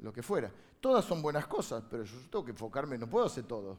lo 0.00 0.12
que 0.12 0.24
fuera. 0.24 0.50
Todas 0.80 1.04
son 1.04 1.22
buenas 1.22 1.46
cosas, 1.46 1.84
pero 1.88 2.02
yo 2.02 2.18
tengo 2.28 2.44
que 2.44 2.50
enfocarme, 2.50 2.98
no 2.98 3.08
puedo 3.08 3.26
hacer 3.26 3.44
todo. 3.44 3.78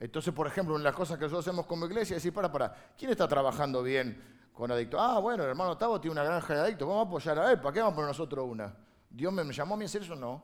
Entonces, 0.00 0.34
por 0.34 0.46
ejemplo, 0.46 0.76
en 0.76 0.82
las 0.82 0.94
cosas 0.94 1.18
que 1.18 1.24
nosotros 1.24 1.46
hacemos 1.46 1.66
como 1.66 1.86
iglesia, 1.86 2.16
decir, 2.16 2.32
para, 2.32 2.50
para, 2.50 2.74
¿quién 2.98 3.12
está 3.12 3.28
trabajando 3.28 3.82
bien 3.82 4.40
con 4.60 4.70
adictos. 4.70 5.00
Ah, 5.02 5.18
bueno, 5.20 5.44
el 5.44 5.48
hermano 5.48 5.74
Tavo 5.78 5.98
tiene 5.98 6.12
una 6.12 6.22
granja 6.22 6.52
de 6.52 6.60
adictos, 6.60 6.86
vamos 6.86 7.06
a 7.06 7.08
apoyar 7.08 7.38
a 7.38 7.50
él, 7.50 7.60
¿para 7.60 7.72
qué 7.72 7.80
vamos 7.80 7.94
a 7.94 7.96
poner 7.96 8.08
nosotros 8.08 8.46
una? 8.46 8.76
¿Dios 9.08 9.32
me, 9.32 9.42
llamó 9.50 9.74
a 9.74 9.78
mí 9.78 9.84
a 9.84 9.86
hacer 9.86 10.02
eso? 10.02 10.14
No. 10.14 10.42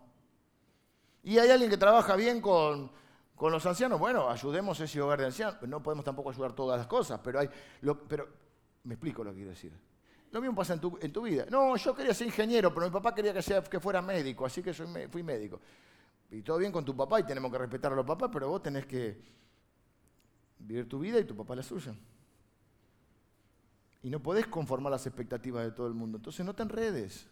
¿Y 1.22 1.38
hay 1.38 1.50
alguien 1.50 1.68
que 1.68 1.76
trabaja 1.76 2.16
bien 2.16 2.40
con, 2.40 2.90
los 3.38 3.66
ancianos? 3.66 4.00
Bueno, 4.00 4.30
ayudemos 4.30 4.80
a 4.80 4.84
ese 4.84 5.02
hogar 5.02 5.20
de 5.20 5.26
ancianos. 5.26 5.56
No 5.68 5.82
podemos 5.82 6.02
tampoco 6.02 6.30
ayudar 6.30 6.54
todas 6.54 6.78
las 6.78 6.86
cosas, 6.86 7.20
pero 7.22 7.40
hay... 7.40 7.50
pero 8.08 8.26
me 8.84 8.94
explico 8.94 9.22
lo 9.22 9.32
que 9.32 9.36
quiero 9.36 9.50
decir. 9.50 9.72
Lo 10.30 10.40
mismo 10.40 10.56
pasa 10.56 10.72
en 10.72 10.80
tu, 10.80 10.98
en 11.00 11.12
tu, 11.12 11.22
vida. 11.22 11.44
No, 11.50 11.76
yo 11.76 11.94
quería 11.94 12.14
ser 12.14 12.26
ingeniero, 12.26 12.72
pero 12.72 12.86
mi 12.86 12.92
papá 12.92 13.14
quería 13.14 13.34
que, 13.34 13.42
sea, 13.42 13.62
que 13.62 13.80
fuera 13.80 14.00
médico, 14.00 14.46
así 14.46 14.62
que 14.62 14.72
fui 14.72 15.22
médico. 15.22 15.60
Y 16.30 16.40
todo 16.40 16.56
bien 16.56 16.72
con 16.72 16.86
tu 16.86 16.96
papá 16.96 17.20
y 17.20 17.24
tenemos 17.24 17.52
que 17.52 17.58
respetar 17.58 17.92
a 17.92 17.96
los 17.96 18.06
papás, 18.06 18.30
pero 18.32 18.48
vos 18.48 18.62
tenés 18.62 18.86
que 18.86 19.20
vivir 20.66 20.88
tu 20.88 20.98
vida 20.98 21.18
y 21.20 21.24
tu 21.24 21.36
papá 21.36 21.54
la 21.54 21.62
suya. 21.62 21.94
Y 24.02 24.10
no 24.10 24.20
podés 24.20 24.46
conformar 24.46 24.92
las 24.92 25.06
expectativas 25.06 25.64
de 25.64 25.72
todo 25.72 25.86
el 25.86 25.94
mundo. 25.94 26.18
Entonces 26.18 26.44
no 26.44 26.54
te 26.54 26.62
enredes. 26.62 27.26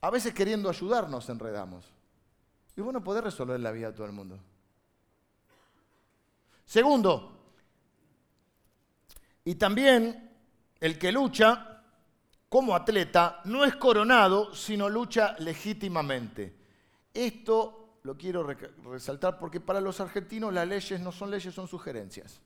A 0.00 0.10
veces 0.10 0.34
queriendo 0.34 0.68
ayudar 0.68 1.08
nos 1.08 1.28
enredamos. 1.28 1.86
Y 2.76 2.80
vos 2.80 2.92
no 2.92 3.02
podés 3.02 3.24
resolver 3.24 3.58
la 3.60 3.70
vida 3.70 3.88
de 3.88 3.96
todo 3.96 4.06
el 4.06 4.12
mundo. 4.12 4.38
Segundo, 6.64 7.38
y 9.44 9.56
también 9.56 10.30
el 10.80 10.98
que 10.98 11.12
lucha 11.12 11.82
como 12.48 12.74
atleta 12.74 13.40
no 13.44 13.64
es 13.64 13.76
coronado, 13.76 14.54
sino 14.54 14.88
lucha 14.88 15.36
legítimamente. 15.38 16.56
Esto 17.12 17.81
lo 18.02 18.16
quiero 18.16 18.42
resaltar 18.84 19.38
porque 19.38 19.60
para 19.60 19.80
los 19.80 20.00
argentinos 20.00 20.52
las 20.52 20.66
leyes 20.66 21.00
no 21.00 21.12
son 21.12 21.30
leyes, 21.30 21.54
son 21.54 21.68
sugerencias. 21.68 22.40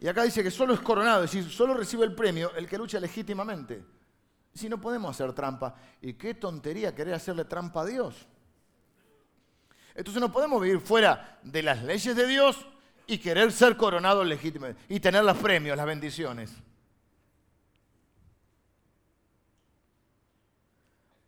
Y 0.00 0.08
acá 0.08 0.22
dice 0.22 0.42
que 0.42 0.50
solo 0.50 0.72
es 0.72 0.80
coronado, 0.80 1.24
es 1.24 1.32
decir, 1.32 1.50
solo 1.50 1.74
recibe 1.74 2.04
el 2.04 2.14
premio 2.14 2.54
el 2.54 2.66
que 2.68 2.78
lucha 2.78 2.98
legítimamente. 2.98 3.84
Si 4.54 4.68
no 4.68 4.80
podemos 4.80 5.10
hacer 5.10 5.32
trampa, 5.32 5.74
y 6.00 6.14
qué 6.14 6.34
tontería 6.34 6.94
querer 6.94 7.14
hacerle 7.14 7.44
trampa 7.44 7.82
a 7.82 7.86
Dios. 7.86 8.26
Entonces 9.94 10.20
no 10.20 10.32
podemos 10.32 10.62
vivir 10.62 10.80
fuera 10.80 11.38
de 11.42 11.62
las 11.62 11.82
leyes 11.82 12.16
de 12.16 12.26
Dios 12.26 12.66
y 13.06 13.18
querer 13.18 13.52
ser 13.52 13.76
coronados 13.76 14.26
legítimamente 14.26 14.80
y 14.88 15.00
tener 15.00 15.24
los 15.24 15.36
premios, 15.36 15.76
las 15.76 15.86
bendiciones. 15.86 16.54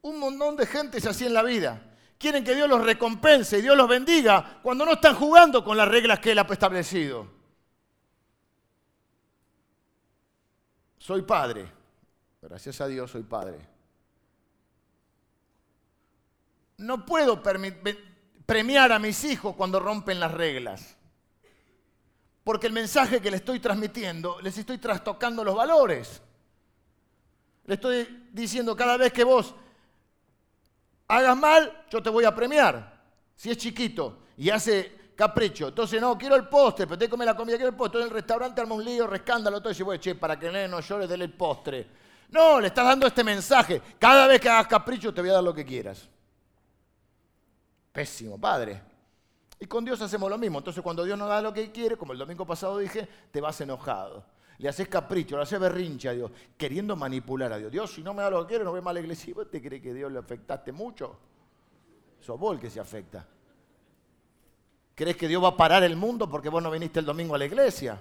Un 0.03 0.19
montón 0.19 0.57
de 0.57 0.67
gente 0.67 0.99
es 0.99 1.07
así 1.07 1.27
en 1.27 1.35
la 1.35 1.43
vida. 1.43 1.81
Quieren 2.19 2.45
que 2.45 2.55
Dios 2.55 2.69
los 2.69 2.85
recompense 2.85 3.59
y 3.59 3.63
Dios 3.63 3.77
los 3.77 3.89
bendiga 3.89 4.61
cuando 4.63 4.85
no 4.85 4.93
están 4.93 5.15
jugando 5.15 5.65
con 5.65 5.77
las 5.77 5.89
reglas 5.89 6.21
que 6.21 6.33
Él 6.33 6.39
ha 6.39 6.43
establecido. 6.43 7.43
soy 11.03 11.23
padre. 11.23 11.67
Gracias 12.41 12.81
a 12.81 12.87
Dios 12.87 13.11
soy 13.11 13.25
padre. 13.25 13.59
No 16.79 17.05
puedo 17.05 17.43
premiar 18.47 18.93
a 18.93 18.99
mis 19.01 19.25
hijos 19.25 19.57
cuando 19.57 19.81
rompen 19.81 20.21
las 20.21 20.33
reglas. 20.33 20.97
Porque 22.45 22.69
el 22.69 22.73
mensaje 22.73 23.21
que 23.21 23.31
les 23.33 23.41
estoy 23.41 23.59
transmitiendo, 23.59 24.41
les 24.41 24.57
estoy 24.59 24.79
trastocando 24.79 25.43
los 25.43 25.57
valores. 25.57 26.23
Le 27.67 27.75
estoy 27.75 28.29
diciendo 28.33 28.77
cada 28.77 28.97
vez 28.97 29.13
que 29.13 29.25
vos 29.25 29.55
hagas 31.17 31.37
mal, 31.37 31.85
yo 31.91 32.03
te 32.03 32.11
voy 32.11 32.25
a 32.25 32.35
premiar. 32.35 33.01
Si 33.35 33.51
es 33.51 33.57
chiquito 33.57 34.21
y 34.37 34.51
hace 34.51 35.13
capricho. 35.15 35.69
Entonces, 35.69 36.01
no, 36.01 36.17
quiero 36.17 36.37
el 36.37 36.49
postre, 36.49 36.87
pero 36.87 36.99
te 36.99 37.09
come 37.09 37.25
la 37.25 37.37
comida, 37.37 37.57
quiero 37.57 37.71
el 37.71 37.77
postre. 37.77 38.01
Entonces 38.01 38.11
el 38.11 38.15
restaurante 38.15 38.61
arma 38.61 38.75
un 38.75 38.85
lío, 38.85 39.07
rescándalo 39.07 39.61
todo 39.61 39.71
y 39.71 39.75
dice, 39.75 39.83
bueno, 39.83 40.01
che, 40.01 40.15
para 40.15 40.39
que 40.39 40.69
no 40.69 40.81
llores, 40.81 41.09
dele 41.09 41.25
el 41.25 41.33
postre. 41.33 41.87
No, 42.31 42.61
le 42.61 42.69
estás 42.69 42.87
dando 42.87 43.07
este 43.07 43.23
mensaje. 43.23 43.83
Cada 43.99 44.27
vez 44.27 44.41
que 44.41 44.49
hagas 44.49 44.67
capricho 44.67 45.13
te 45.13 45.21
voy 45.21 45.31
a 45.31 45.35
dar 45.35 45.45
lo 45.45 45.55
que 45.55 45.67
quieras. 45.67 46.09
Pésimo, 47.93 48.41
padre. 48.41 48.81
Y 49.61 49.67
con 49.67 49.85
Dios 49.85 50.01
hacemos 50.01 50.31
lo 50.31 50.39
mismo. 50.39 50.59
Entonces 50.59 50.83
cuando 50.83 51.05
Dios 51.05 51.19
nos 51.19 51.29
da 51.29 51.43
lo 51.43 51.53
que 51.53 51.71
quiere, 51.71 51.97
como 51.97 52.15
el 52.15 52.19
domingo 52.19 52.47
pasado 52.47 52.79
dije, 52.79 53.07
te 53.31 53.41
vas 53.41 53.61
enojado. 53.61 54.25
Le 54.63 54.69
haces 54.69 54.87
capricho, 54.87 55.37
le 55.37 55.43
haces 55.43 55.59
berrinche 55.59 56.09
a 56.09 56.13
Dios, 56.13 56.31
queriendo 56.57 56.95
manipular 56.95 57.53
a 57.53 57.59
Dios. 57.59 57.73
Dios, 57.73 57.93
si 57.93 58.01
no 58.01 58.15
me 58.15 58.23
da 58.23 58.31
lo 58.31 58.43
que 58.43 58.51
quiere, 58.51 58.65
no 58.65 58.73
ve 58.73 58.81
mal 58.81 58.95
la 58.95 59.01
iglesia. 59.01 59.35
¿Vos 59.35 59.51
te 59.51 59.61
crees 59.61 59.83
que 59.83 59.93
Dios 59.93 60.13
le 60.13 60.21
afectaste 60.21 60.71
mucho? 60.71 61.19
Sos 62.21 62.39
vos 62.39 62.55
el 62.55 62.61
que 62.61 62.71
se 62.71 62.79
afecta. 62.79 63.27
¿Crees 64.95 65.17
que 65.17 65.27
Dios 65.27 65.43
va 65.43 65.49
a 65.49 65.57
parar 65.57 65.83
el 65.83 65.97
mundo 65.97 66.31
porque 66.31 66.49
vos 66.49 66.63
no 66.63 66.71
viniste 66.71 67.01
el 67.01 67.05
domingo 67.05 67.35
a 67.35 67.39
la 67.39 67.47
iglesia? 67.47 68.01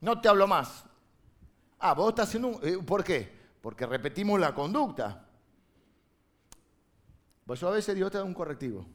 No 0.00 0.18
te 0.18 0.30
hablo 0.30 0.46
más. 0.46 0.86
Ah, 1.78 1.92
vos 1.92 2.08
estás 2.08 2.28
haciendo 2.28 2.48
un... 2.48 2.60
Eh, 2.62 2.78
¿Por 2.78 3.04
qué? 3.04 3.30
Porque 3.60 3.84
repetimos 3.84 4.40
la 4.40 4.54
conducta. 4.54 5.26
Por 7.44 7.54
eso 7.54 7.68
a 7.68 7.72
veces 7.72 7.94
Dios 7.94 8.10
te 8.10 8.16
da 8.16 8.24
un 8.24 8.32
correctivo. 8.32 8.86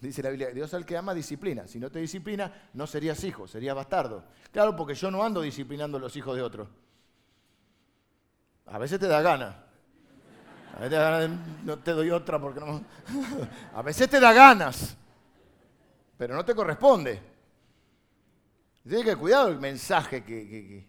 Dice 0.00 0.22
la 0.22 0.30
Biblia, 0.30 0.50
Dios 0.50 0.72
al 0.74 0.84
que 0.84 0.96
ama 0.96 1.14
disciplina. 1.14 1.66
Si 1.66 1.78
no 1.80 1.90
te 1.90 1.98
disciplina, 1.98 2.52
no 2.74 2.86
serías 2.86 3.22
hijo, 3.24 3.48
serías 3.48 3.74
bastardo. 3.74 4.24
Claro, 4.52 4.76
porque 4.76 4.94
yo 4.94 5.10
no 5.10 5.22
ando 5.22 5.40
disciplinando 5.40 5.96
a 5.96 6.00
los 6.00 6.14
hijos 6.16 6.36
de 6.36 6.42
otros. 6.42 6.68
A 8.66 8.78
veces 8.78 8.98
te 8.98 9.06
da 9.06 9.22
gana. 9.22 9.64
A 10.74 10.80
veces 10.80 10.90
te 10.90 10.96
da 10.96 11.10
ganas, 11.10 11.38
no 11.64 11.78
te 11.78 11.92
doy 11.92 12.10
otra 12.10 12.38
porque 12.38 12.60
no. 12.60 12.84
A 13.74 13.80
veces 13.80 14.10
te 14.10 14.20
da 14.20 14.32
ganas, 14.34 14.94
pero 16.18 16.34
no 16.34 16.44
te 16.44 16.54
corresponde. 16.54 17.18
Tienes 18.86 19.04
que 19.06 19.16
cuidado 19.16 19.48
el 19.48 19.58
mensaje 19.58 20.22
que, 20.22 20.86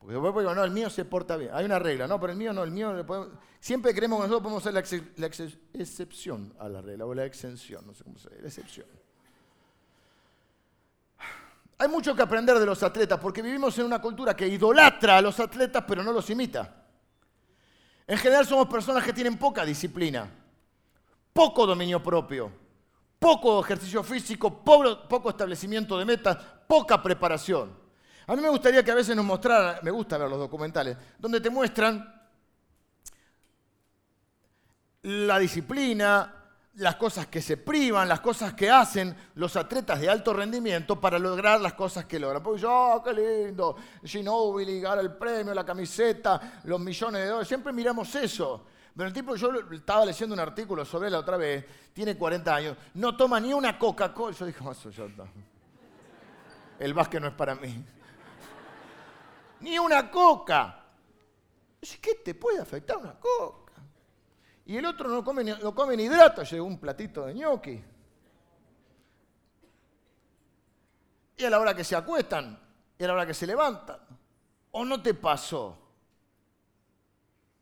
porque 0.00 0.14
después 0.14 0.34
digo, 0.34 0.54
no, 0.54 0.64
el 0.64 0.70
mío 0.70 0.88
se 0.88 1.04
porta 1.04 1.36
bien. 1.36 1.50
Hay 1.52 1.66
una 1.66 1.78
regla, 1.78 2.08
no, 2.08 2.18
pero 2.18 2.32
el 2.32 2.38
mío 2.38 2.54
no, 2.54 2.62
el 2.62 2.70
mío... 2.70 3.06
Siempre 3.60 3.94
creemos 3.94 4.18
que 4.18 4.28
nosotros 4.28 4.42
podemos 4.42 4.62
ser 4.62 4.72
la, 5.18 5.26
excepción 5.78 6.54
a 6.58 6.70
la 6.70 6.80
regla, 6.80 7.04
o 7.04 7.12
la 7.12 7.26
exención, 7.26 7.86
no 7.86 7.92
sé 7.92 8.02
cómo 8.02 8.18
se 8.18 8.30
dice, 8.30 8.40
la 8.40 8.48
excepción. 8.48 8.86
Hay 11.76 11.88
mucho 11.88 12.14
que 12.16 12.22
aprender 12.22 12.58
de 12.58 12.64
los 12.64 12.82
atletas, 12.82 13.20
porque 13.20 13.42
vivimos 13.42 13.78
en 13.78 13.84
una 13.84 14.00
cultura 14.00 14.34
que 14.34 14.48
idolatra 14.48 15.18
a 15.18 15.22
los 15.22 15.38
atletas, 15.38 15.84
pero 15.86 16.02
no 16.02 16.12
los 16.12 16.30
imita. 16.30 16.82
En 18.06 18.16
general 18.16 18.46
somos 18.46 18.68
personas 18.68 19.04
que 19.04 19.12
tienen 19.12 19.36
poca 19.36 19.66
disciplina, 19.66 20.30
poco 21.34 21.66
dominio 21.66 22.02
propio, 22.02 22.50
poco 23.18 23.60
ejercicio 23.60 24.02
físico, 24.02 24.64
poco 24.64 25.28
establecimiento 25.28 25.98
de 25.98 26.06
metas, 26.06 26.38
poca 26.66 27.02
preparación. 27.02 27.89
A 28.30 28.36
mí 28.36 28.42
me 28.42 28.48
gustaría 28.48 28.84
que 28.84 28.92
a 28.92 28.94
veces 28.94 29.16
nos 29.16 29.24
mostraran, 29.24 29.80
me 29.82 29.90
gusta 29.90 30.16
ver 30.16 30.30
los 30.30 30.38
documentales, 30.38 30.96
donde 31.18 31.40
te 31.40 31.50
muestran 31.50 32.14
la 35.02 35.36
disciplina, 35.36 36.32
las 36.74 36.94
cosas 36.94 37.26
que 37.26 37.42
se 37.42 37.56
privan, 37.56 38.08
las 38.08 38.20
cosas 38.20 38.54
que 38.54 38.70
hacen 38.70 39.16
los 39.34 39.56
atletas 39.56 40.00
de 40.00 40.08
alto 40.08 40.32
rendimiento 40.32 41.00
para 41.00 41.18
lograr 41.18 41.60
las 41.60 41.72
cosas 41.72 42.04
que 42.04 42.20
logran. 42.20 42.40
Porque 42.40 42.60
yo, 42.60 42.70
oh, 42.72 43.02
qué 43.02 43.14
lindo, 43.14 43.74
Ginobili, 44.04 44.80
gana 44.80 45.00
el 45.00 45.12
premio, 45.12 45.52
la 45.52 45.66
camiseta, 45.66 46.60
los 46.62 46.78
millones 46.78 47.22
de 47.22 47.26
dólares, 47.26 47.48
siempre 47.48 47.72
miramos 47.72 48.14
eso. 48.14 48.64
Pero 48.94 49.08
el 49.08 49.12
tipo, 49.12 49.34
yo 49.34 49.50
estaba 49.72 50.04
leyendo 50.04 50.34
un 50.34 50.40
artículo 50.40 50.84
sobre 50.84 51.08
él 51.08 51.14
la 51.14 51.18
otra 51.18 51.36
vez, 51.36 51.64
tiene 51.92 52.16
40 52.16 52.54
años, 52.54 52.76
no 52.94 53.16
toma 53.16 53.40
ni 53.40 53.52
una 53.52 53.76
Coca-Cola. 53.76 54.36
Yo 54.36 54.46
dije, 54.46 54.62
eso 54.70 54.90
ya 54.90 55.04
está. 55.06 55.24
El 56.78 56.94
básquet 56.94 57.20
no 57.20 57.26
es 57.26 57.34
para 57.34 57.56
mí 57.56 57.84
ni 59.60 59.78
una 59.78 60.10
coca. 60.10 60.76
¿qué 62.00 62.16
te 62.16 62.34
puede 62.34 62.60
afectar 62.60 62.96
una 62.98 63.18
coca? 63.18 63.74
Y 64.66 64.76
el 64.76 64.84
otro 64.84 65.08
no 65.08 65.24
come, 65.24 65.42
no 65.44 65.74
come 65.74 65.96
ni 65.96 66.04
hidrato, 66.04 66.42
llegó 66.42 66.64
un 66.64 66.78
platito 66.78 67.26
de 67.26 67.34
ñoqui. 67.34 67.82
Y 71.38 71.44
a 71.44 71.50
la 71.50 71.58
hora 71.58 71.74
que 71.74 71.84
se 71.84 71.96
acuestan, 71.96 72.58
y 72.98 73.04
a 73.04 73.06
la 73.06 73.14
hora 73.14 73.26
que 73.26 73.34
se 73.34 73.46
levantan. 73.46 73.98
¿O 74.72 74.84
no 74.84 75.02
te 75.02 75.14
pasó? 75.14 75.76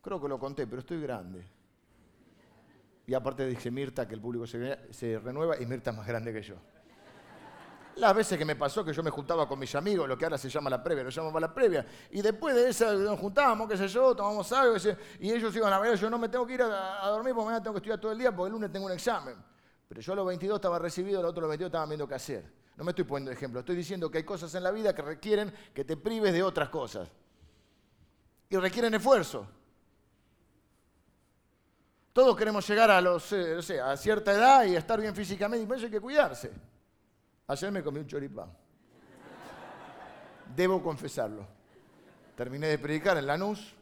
Creo 0.02 0.20
que 0.20 0.28
lo 0.28 0.38
conté, 0.38 0.66
pero 0.66 0.80
estoy 0.80 1.00
grande. 1.00 1.46
Y 3.06 3.14
aparte 3.14 3.46
dice 3.46 3.70
Mirta 3.70 4.06
que 4.06 4.14
el 4.14 4.20
público 4.20 4.46
se, 4.46 4.92
se 4.92 5.18
renueva 5.18 5.58
y 5.60 5.64
Mirta 5.64 5.92
es 5.92 5.96
más 5.96 6.06
grande 6.06 6.32
que 6.32 6.42
yo. 6.42 6.56
Las 7.98 8.14
veces 8.14 8.38
que 8.38 8.44
me 8.44 8.54
pasó 8.54 8.84
que 8.84 8.92
yo 8.92 9.02
me 9.02 9.10
juntaba 9.10 9.48
con 9.48 9.58
mis 9.58 9.74
amigos, 9.74 10.08
lo 10.08 10.16
que 10.16 10.24
ahora 10.24 10.38
se 10.38 10.48
llama 10.48 10.70
la 10.70 10.82
previa, 10.82 11.02
lo 11.02 11.10
llamamos 11.10 11.40
la 11.40 11.52
previa, 11.52 11.84
y 12.10 12.22
después 12.22 12.54
de 12.54 12.68
esa 12.68 12.92
nos 12.92 13.18
juntábamos, 13.18 13.68
qué 13.68 13.76
sé 13.76 13.88
yo, 13.88 14.14
tomamos 14.14 14.52
algo, 14.52 14.76
y 15.18 15.32
ellos 15.32 15.54
iban 15.56 15.72
a 15.72 15.80
ver, 15.80 15.98
yo 15.98 16.08
no 16.08 16.16
me 16.16 16.28
tengo 16.28 16.46
que 16.46 16.54
ir 16.54 16.62
a, 16.62 17.06
dormir 17.08 17.34
porque 17.34 17.46
mañana 17.46 17.62
tengo 17.62 17.74
que 17.74 17.78
estudiar 17.78 18.00
todo 18.00 18.12
el 18.12 18.18
día 18.18 18.34
porque 18.34 18.46
el 18.46 18.52
lunes 18.52 18.70
tengo 18.70 18.86
un 18.86 18.92
examen. 18.92 19.34
Pero 19.88 20.00
yo 20.00 20.12
a 20.12 20.16
los 20.16 20.26
22 20.26 20.56
estaba 20.56 20.78
recibido, 20.78 21.20
los 21.20 21.30
otros 21.30 21.42
los 21.42 21.48
22 21.48 21.68
estaban 21.68 21.88
viendo 21.88 22.06
qué 22.06 22.14
hacer. 22.14 22.52
No 22.76 22.84
me 22.84 22.90
estoy 22.92 23.04
poniendo 23.04 23.32
ejemplo, 23.32 23.60
estoy 23.60 23.74
diciendo 23.74 24.08
que 24.10 24.18
hay 24.18 24.24
cosas 24.24 24.54
en 24.54 24.62
la 24.62 24.70
vida 24.70 24.94
que 24.94 25.02
requieren 25.02 25.52
que 25.74 25.84
te 25.84 25.96
prives 25.96 26.32
de 26.32 26.44
otras 26.44 26.68
cosas. 26.68 27.08
Y 28.48 28.56
requieren 28.56 28.94
esfuerzo. 28.94 29.44
Todos 32.12 32.36
queremos 32.36 32.68
llegar 32.68 32.90
a, 32.90 33.00
los, 33.00 33.32
eh, 33.32 33.80
a 33.80 33.96
cierta 33.96 34.32
edad 34.32 34.64
y 34.64 34.76
estar 34.76 35.00
bien 35.00 35.14
físicamente, 35.14 35.66
y 35.68 35.76
eso 35.76 35.86
hay 35.86 35.90
que 35.90 36.00
cuidarse. 36.00 36.52
Ayer 37.48 37.72
me 37.72 37.82
comí 37.82 37.98
un 37.98 38.06
choripán. 38.06 38.52
Debo 40.54 40.82
confesarlo. 40.82 41.46
Terminé 42.36 42.68
de 42.68 42.78
predicar 42.78 43.16
en 43.16 43.26
Lanús, 43.26 43.74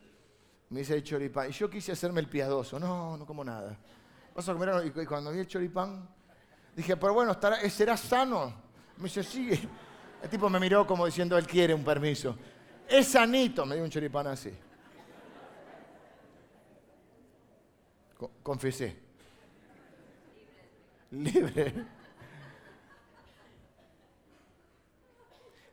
me 0.71 0.81
hice 0.81 0.95
el 0.95 1.03
choripán. 1.03 1.51
Y 1.51 1.53
yo 1.53 1.69
quise 1.69 1.93
hacerme 1.93 2.21
el 2.21 2.29
piadoso. 2.29 2.79
No, 2.79 3.17
no 3.17 3.27
como 3.27 3.45
nada. 3.45 3.77
Vas 4.35 4.49
a 4.49 4.53
comer 4.53 4.87
y 4.87 5.07
cuando 5.07 5.33
vi 5.33 5.41
el 5.41 5.49
choripán, 5.49 6.09
dije, 6.77 6.97
pero 6.97 7.13
bueno, 7.13 7.33
estará, 7.33 7.59
¿será 7.69 7.97
sano? 7.97 8.55
Me 8.99 9.05
dice, 9.05 9.25
sí. 9.25 9.51
El 10.23 10.31
tipo 10.31 10.49
me 10.49 10.61
miró 10.61 10.87
como 10.87 11.05
diciendo, 11.05 11.37
él 11.37 11.47
quiere 11.47 11.75
un 11.75 11.85
permiso. 11.85 12.37
Es 12.89 13.09
sanito, 13.09 13.67
me 13.67 13.75
dio 13.75 13.85
un 13.85 13.91
choripán 13.91 14.29
así. 14.29 14.57
Confesé. 18.43 18.97
Libre. 21.11 21.96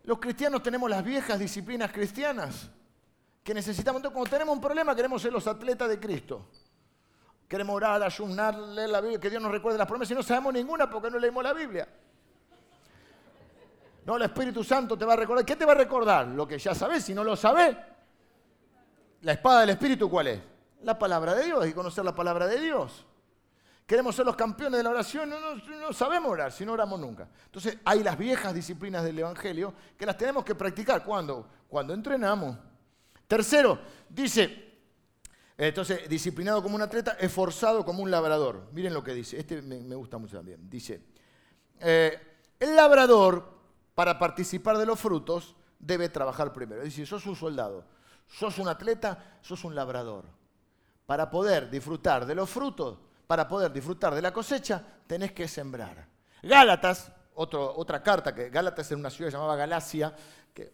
Los 0.04 0.20
cristianos 0.20 0.62
tenemos 0.62 0.90
las 0.90 1.04
viejas 1.04 1.40
disciplinas 1.40 1.92
cristianas 1.92 2.70
que 3.44 3.54
necesitamos. 3.54 4.00
Entonces, 4.00 4.14
cuando 4.14 4.30
tenemos 4.30 4.56
un 4.56 4.62
problema, 4.62 4.96
queremos 4.96 5.22
ser 5.22 5.32
los 5.32 5.48
atletas 5.48 5.88
de 5.90 6.00
Cristo. 6.00 6.48
Queremos 7.48 7.76
orar, 7.76 8.02
ayunar, 8.04 8.58
leer 8.58 8.90
la 8.90 9.00
Biblia, 9.00 9.20
que 9.20 9.30
Dios 9.30 9.42
nos 9.42 9.52
recuerde 9.52 9.78
las 9.78 9.88
promesas 9.88 10.12
y 10.12 10.16
no 10.16 10.24
sabemos 10.24 10.54
ninguna 10.54 10.90
porque 10.90 11.10
no 11.10 11.20
leemos 11.20 11.44
la 11.44 11.54
Biblia. 11.54 11.88
No, 14.06 14.18
el 14.18 14.24
Espíritu 14.24 14.64
Santo 14.64 14.98
te 14.98 15.06
va 15.06 15.14
a 15.14 15.18
recordar. 15.18 15.46
¿Qué 15.46 15.56
te 15.56 15.66
va 15.66 15.72
a 15.72 15.76
recordar? 15.76 16.28
Lo 16.28 16.48
que 16.48 16.58
ya 16.58 16.76
sabes, 16.76 17.06
si 17.06 17.14
no 17.14 17.24
lo 17.24 17.36
sabes. 17.36 17.76
La 19.22 19.34
espada 19.34 19.62
del 19.62 19.70
Espíritu, 19.70 20.10
¿cuál 20.10 20.28
es? 20.28 20.40
La 20.82 21.00
palabra 21.00 21.34
de 21.34 21.46
Dios, 21.46 21.66
y 21.66 21.74
conocer 21.74 22.04
la 22.04 22.14
palabra 22.14 22.46
de 22.48 22.60
Dios. 22.60 23.06
Queremos 23.86 24.16
ser 24.16 24.26
los 24.26 24.36
campeones 24.36 24.78
de 24.78 24.84
la 24.84 24.92
oración, 24.92 25.30
no, 25.30 25.94
sabemos 25.94 26.32
orar, 26.32 26.52
si 26.52 26.66
no 26.66 26.74
oramos 26.74 27.00
nunca. 27.00 27.28
Entonces 27.46 27.78
hay 27.84 28.02
las 28.02 28.18
viejas 28.18 28.54
disciplinas 28.54 29.04
del 29.04 29.20
Evangelio 29.20 29.74
que 29.98 30.06
las 30.06 30.18
tenemos 30.18 30.46
que 30.46 30.56
practicar. 30.56 31.04
¿Cuándo? 31.04 31.48
Cuando 31.68 31.94
entrenamos. 31.94 32.58
Tercero, 33.28 33.80
dice, 34.10 34.74
entonces, 35.58 36.10
disciplinado 36.10 36.64
como 36.64 36.76
un 36.76 36.82
atleta, 36.82 37.12
esforzado 37.20 37.86
como 37.86 38.02
un 38.04 38.10
labrador. 38.10 38.70
Miren 38.72 38.94
lo 38.94 39.04
que 39.04 39.14
dice, 39.14 39.38
este 39.38 39.62
me, 39.62 39.96
gusta 39.96 40.18
mucho 40.18 40.38
también. 40.38 40.70
Dice, 40.70 41.04
eh, 41.80 42.20
el 42.60 42.76
labrador, 42.76 43.60
para 43.94 44.18
participar 44.18 44.78
de 44.78 44.86
los 44.86 45.00
frutos, 45.00 45.56
debe 45.78 46.10
trabajar 46.10 46.54
primero. 46.54 46.84
Dice, 46.84 47.06
sos 47.06 47.26
un 47.26 47.36
soldado, 47.36 47.86
sos 48.28 48.58
un 48.58 48.68
atleta, 48.68 49.40
sos 49.42 49.64
un 49.64 49.76
labrador. 49.76 50.26
Para 51.06 51.30
poder 51.30 51.70
disfrutar 51.70 52.26
de 52.26 52.36
los 52.36 52.50
frutos, 52.50 52.98
para 53.34 53.48
poder 53.48 53.74
disfrutar 53.74 54.14
de 54.14 54.22
la 54.22 54.32
cosecha, 54.32 54.80
tenés 55.08 55.32
que 55.32 55.48
sembrar. 55.48 56.06
Gálatas, 56.44 57.12
otra 57.34 58.04
carta, 58.04 58.36
que 58.36 58.52
Gálatas 58.52 58.92
es 58.92 58.96
una 58.96 59.10
ciudad 59.10 59.32
llamada 59.32 59.56
Galacia, 59.56 60.16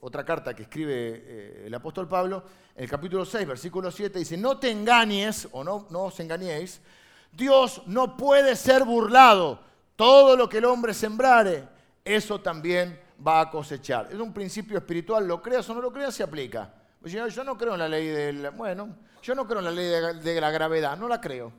otra 0.02 0.26
carta 0.26 0.54
que 0.54 0.64
escribe 0.64 0.94
eh, 0.94 1.64
el 1.68 1.74
apóstol 1.74 2.10
Pablo, 2.10 2.44
en 2.76 2.84
el 2.84 2.90
capítulo 2.90 3.24
6, 3.24 3.48
versículo 3.48 3.90
7, 3.90 4.20
dice, 4.20 4.36
no 4.36 4.58
te 4.58 4.72
engañes 4.72 5.48
o 5.54 5.64
no, 5.64 5.88
no 5.90 6.02
os 6.02 6.20
engañéis, 6.20 6.82
Dios 7.32 7.82
no 7.86 8.18
puede 8.18 8.58
ser 8.58 8.84
burlado. 8.84 9.62
Todo 9.96 10.36
lo 10.36 10.50
que 10.50 10.58
el 10.58 10.66
hombre 10.66 10.94
sembrare, 10.94 11.66
eso 12.04 12.42
también 12.42 13.00
va 13.26 13.40
a 13.40 13.50
cosechar. 13.50 14.10
Es 14.12 14.20
un 14.20 14.34
principio 14.34 14.78
espiritual, 14.78 15.26
lo 15.26 15.42
creas 15.42 15.70
o 15.70 15.74
no 15.74 15.80
lo 15.80 15.94
creas, 15.94 16.14
se 16.14 16.24
aplica. 16.24 16.74
Yo 17.06 17.44
no 17.46 17.58
creo 17.58 17.76
en 17.76 17.80
la 17.80 17.88
ley 17.88 18.08
del, 18.08 18.50
bueno, 18.50 18.98
yo 19.22 19.36
no 19.36 19.48
creo 19.48 19.60
en 19.60 19.66
la 19.66 19.72
ley 19.72 19.88
de, 20.22 20.42
la 20.42 20.52
gravedad, 20.52 20.98
no 20.98 21.08
la 21.08 21.22
creo. 21.22 21.52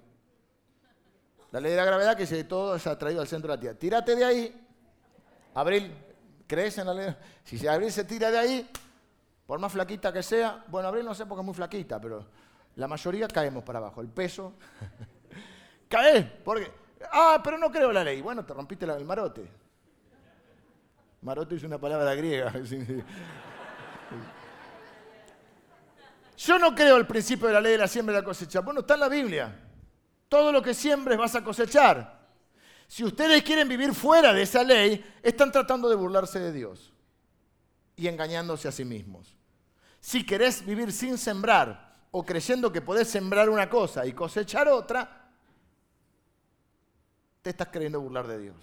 La 1.53 1.61
ley 1.61 1.72
de 1.72 1.76
la 1.76 1.84
gravedad 1.84 2.16
que 2.16 2.26
se 2.26 2.44
todo 2.44 2.78
se 2.78 2.88
ha 2.88 2.96
traído 2.96 3.20
al 3.20 3.26
centro 3.26 3.51
de 3.51 3.57
la 3.57 3.61
Tierra. 3.61 3.78
Tírate 3.78 4.14
de 4.14 4.24
ahí, 4.24 4.66
Abril, 5.55 5.92
¿crees 6.46 6.78
en 6.78 6.86
la 6.86 6.94
ley? 6.94 7.16
Si 7.44 7.66
Abril 7.66 7.90
se 7.90 8.05
tira 8.05 8.30
de 8.30 8.38
ahí, 8.38 8.70
por 9.46 9.59
más 9.59 9.72
flaquita 9.72 10.12
que 10.12 10.22
sea, 10.22 10.64
bueno, 10.68 10.88
Abril 10.88 11.05
no 11.05 11.14
sé 11.14 11.26
porque 11.26 11.40
es 11.40 11.46
muy 11.46 11.55
flaquita, 11.55 12.01
pero 12.01 12.24
la 12.76 12.86
mayoría 12.86 13.26
caemos 13.26 13.64
para 13.64 13.80
abajo. 13.80 14.01
El 14.01 14.09
peso, 14.09 14.55
cae, 15.88 16.22
porque, 16.44 16.70
ah, 17.12 17.40
pero 17.42 17.59
no 17.59 17.70
creo 17.70 17.90
la 17.92 18.05
ley. 18.05 18.20
Bueno, 18.20 18.44
te 18.44 18.55
rompiste 18.55 18.84
el 18.84 19.05
marote. 19.05 19.51
Marote 21.22 21.57
es 21.57 21.64
una 21.64 21.78
palabra 21.78 22.14
griega. 22.14 22.53
Yo 26.38 26.59
no 26.59 26.74
creo 26.74 26.96
el 26.96 27.07
principio 27.07 27.48
de 27.48 27.55
la 27.55 27.61
ley 27.61 27.72
de 27.72 27.78
la 27.78 27.88
siembra 27.88 28.14
y 28.14 28.18
la 28.20 28.24
cosecha. 28.24 28.61
Bueno, 28.61 28.80
está 28.80 28.94
en 28.94 29.01
la 29.01 29.09
Biblia. 29.09 29.70
Todo 30.31 30.51
lo 30.51 30.62
que 30.62 30.72
siembres 30.72 31.18
vas 31.18 31.35
a 31.35 31.45
cosechar. 31.45 32.18
Si 32.87 33.05
ustedes 33.05 33.43
quieren 33.43 33.68
vivir 33.68 33.95
fuera 33.95 34.33
de 34.33 34.41
esa 34.41 34.64
ley, 34.64 35.05
están 35.22 35.53
tratando 35.53 35.91
de 35.91 35.97
burlarse 35.97 36.41
de 36.41 36.53
Dios 36.53 36.95
y 37.97 38.09
engañándose 38.09 38.66
a 38.66 38.72
sí 38.72 38.87
mismos. 38.87 39.37
Si 40.01 40.24
querés 40.24 40.64
vivir 40.64 40.91
sin 40.91 41.18
sembrar 41.18 41.99
o 42.11 42.24
creyendo 42.24 42.72
que 42.72 42.81
podés 42.81 43.09
sembrar 43.09 43.51
una 43.51 43.68
cosa 43.68 44.07
y 44.07 44.14
cosechar 44.14 44.66
otra, 44.68 45.28
te 47.43 47.51
estás 47.51 47.68
queriendo 47.68 48.01
burlar 48.01 48.26
de 48.26 48.39
Dios. 48.39 48.57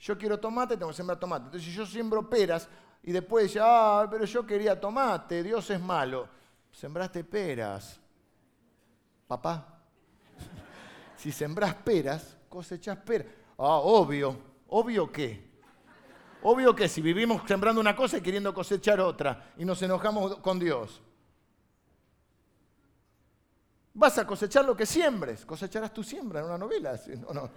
Yo 0.00 0.18
quiero 0.18 0.40
tomate, 0.40 0.76
tengo 0.76 0.90
que 0.90 0.96
sembrar 0.96 1.20
tomate. 1.20 1.44
Entonces, 1.44 1.70
si 1.70 1.76
yo 1.76 1.86
siembro 1.86 2.28
peras 2.28 2.68
y 3.04 3.12
después 3.12 3.44
dice, 3.44 3.60
ah, 3.62 4.08
pero 4.10 4.24
yo 4.24 4.44
quería 4.44 4.80
tomate, 4.80 5.44
Dios 5.44 5.70
es 5.70 5.80
malo 5.80 6.40
sembraste 6.72 7.24
peras. 7.24 7.98
Papá, 9.26 9.69
si 11.20 11.30
sembrás 11.30 11.74
peras, 11.74 12.38
cosechás 12.48 12.96
peras. 12.96 13.26
Ah, 13.58 13.76
obvio. 13.76 14.38
¿Obvio 14.68 15.12
qué? 15.12 15.50
Obvio 16.42 16.74
que 16.74 16.88
si 16.88 17.02
vivimos 17.02 17.42
sembrando 17.46 17.78
una 17.78 17.94
cosa 17.94 18.16
y 18.16 18.20
queriendo 18.22 18.54
cosechar 18.54 19.00
otra 19.00 19.52
y 19.58 19.66
nos 19.66 19.82
enojamos 19.82 20.38
con 20.38 20.58
Dios. 20.58 21.02
Vas 23.92 24.16
a 24.16 24.26
cosechar 24.26 24.64
lo 24.64 24.74
que 24.74 24.86
siembres. 24.86 25.44
Cosecharás 25.44 25.92
tu 25.92 26.02
siembra 26.02 26.40
en 26.40 26.46
una 26.46 26.56
novela. 26.56 26.98
No, 27.18 27.34
no. 27.34 27.50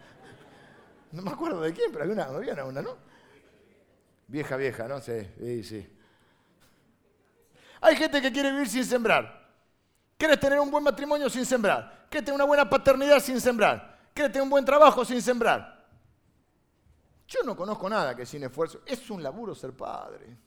no 1.14 1.22
me 1.22 1.32
acuerdo 1.32 1.62
de 1.62 1.72
quién, 1.72 1.90
pero 1.90 2.04
había 2.04 2.16
una, 2.16 2.24
había 2.26 2.82
¿no? 2.82 2.98
Vieja, 4.28 4.58
vieja, 4.58 4.90
no 4.90 5.00
sé. 5.00 5.34
Sí, 5.40 5.64
sí. 5.64 5.98
Hay 7.80 7.96
gente 7.96 8.22
que 8.22 8.32
quiere 8.34 8.52
vivir 8.52 8.68
sin 8.68 8.84
sembrar. 8.84 9.42
¿Quieres 10.18 10.40
tener 10.40 10.60
un 10.60 10.70
buen 10.70 10.84
matrimonio 10.84 11.30
sin 11.30 11.46
sembrar? 11.46 12.03
¿Quieres 12.14 12.26
tener 12.26 12.36
una 12.36 12.46
buena 12.46 12.70
paternidad 12.70 13.20
sin 13.20 13.42
sembrar? 13.42 13.98
¿Quieres 14.14 14.32
tener 14.32 14.44
un 14.44 14.50
buen 14.52 14.64
trabajo 14.64 15.04
sin 15.04 15.20
sembrar? 15.20 15.84
Yo 17.28 17.40
no 17.44 17.56
conozco 17.56 17.90
nada 17.90 18.16
que 18.16 18.24
sin 18.24 18.44
esfuerzo. 18.44 18.82
Es 18.86 19.10
un 19.10 19.24
laburo 19.24 19.56
ser 19.56 19.74
padre. 19.74 20.38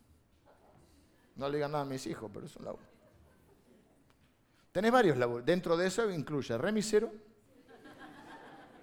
No 1.35 1.49
le 1.49 1.57
digan 1.57 1.73
nada 1.73 1.83
a 1.83 1.85
mis 1.85 2.07
hijos, 2.07 2.31
pero 2.33 2.47
es 2.47 2.55
un 2.55 2.67
laburo. 2.67 2.87
Tenés 4.71 4.93
varios 4.93 5.17
laburos. 5.17 5.45
Dentro 5.45 5.77
de 5.77 5.89
eso 5.89 6.09
incluye 6.09 6.57
remisero, 6.57 7.11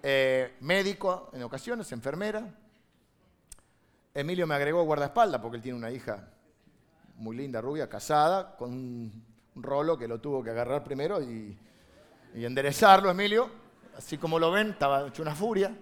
eh, 0.02 0.58
médico 0.60 1.30
en 1.32 1.44
ocasiones, 1.44 1.90
enfermera. 1.94 2.54
Emilio 4.14 4.46
me 4.46 4.56
agregó 4.56 4.84
guardaespaldas 4.84 5.40
porque 5.40 5.56
él 5.56 5.64
tiene 5.64 5.78
una 5.78 5.90
hija 5.90 6.28
muy 7.16 7.38
linda, 7.38 7.62
rubia, 7.62 7.88
casada, 7.88 8.58
con 8.58 8.74
un 8.74 9.26
rolo 9.56 9.98
que 9.98 10.10
lo 10.10 10.20
tuvo 10.20 10.44
que 10.44 10.50
agarrar 10.50 10.84
primero 10.84 11.22
y, 11.22 11.58
enderezarlo, 12.34 13.10
Emilio. 13.10 13.50
Así 13.98 14.18
como 14.18 14.40
lo 14.40 14.52
ven, 14.52 14.72
estaba 14.72 15.08
hecho 15.08 15.22
una 15.22 15.36
furia. 15.36 15.76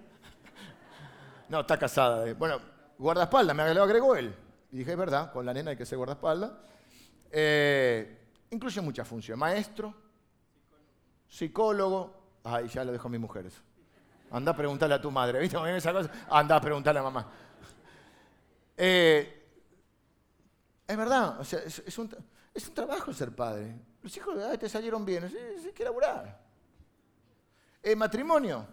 No, 1.48 1.60
está 1.60 1.78
casada. 1.78 2.32
Bueno, 2.34 2.60
guardaespaldas, 2.98 3.54
me 3.56 3.74
lo 3.74 3.82
agregó 3.82 4.16
él. 4.16 4.34
Y 4.70 4.78
dije, 4.78 4.92
es 4.92 4.96
verdad, 4.96 5.32
con 5.32 5.44
la 5.44 5.52
nena 5.52 5.70
hay 5.70 5.76
que 5.76 5.86
ser 5.86 5.98
guardaespaldas. 5.98 6.50
Eh, 7.30 8.28
incluye 8.50 8.80
muchas 8.80 9.06
funciones. 9.06 9.38
Maestro, 9.38 9.94
psicólogo. 11.28 12.40
Ay, 12.44 12.68
ya 12.68 12.84
lo 12.84 12.92
dejo 12.92 13.08
a 13.08 13.10
mi 13.10 13.18
mujer 13.18 13.46
eso. 13.46 13.60
Anda 14.30 14.52
a 14.52 14.56
preguntarle 14.56 14.94
a 14.94 15.00
tu 15.00 15.10
madre. 15.10 15.40
¿Viste? 15.40 15.56
Anda 16.30 16.56
a 16.56 16.60
preguntarle 16.60 17.00
a 17.00 17.02
mamá. 17.02 17.30
Eh, 18.76 19.42
es 20.86 20.96
verdad, 20.96 21.40
o 21.40 21.44
sea, 21.44 21.60
es, 21.60 21.98
un, 21.98 22.10
trabajo 22.74 23.12
ser 23.12 23.34
padre. 23.34 23.74
Los 24.02 24.16
hijos 24.16 24.36
de 24.36 24.58
te 24.58 24.68
salieron 24.68 25.04
bien, 25.04 25.24
hay 25.24 25.72
que 25.72 25.82
elaborar. 25.82 26.40
El 27.82 27.96
matrimonio 27.96 28.66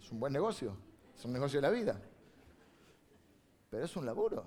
es 0.00 0.10
un 0.10 0.20
buen 0.20 0.32
negocio, 0.32 0.76
es 1.16 1.24
un 1.24 1.32
negocio 1.32 1.60
de 1.60 1.62
la 1.62 1.70
vida, 1.70 2.00
pero 3.70 3.84
es 3.84 3.96
un 3.96 4.04
laburo. 4.04 4.44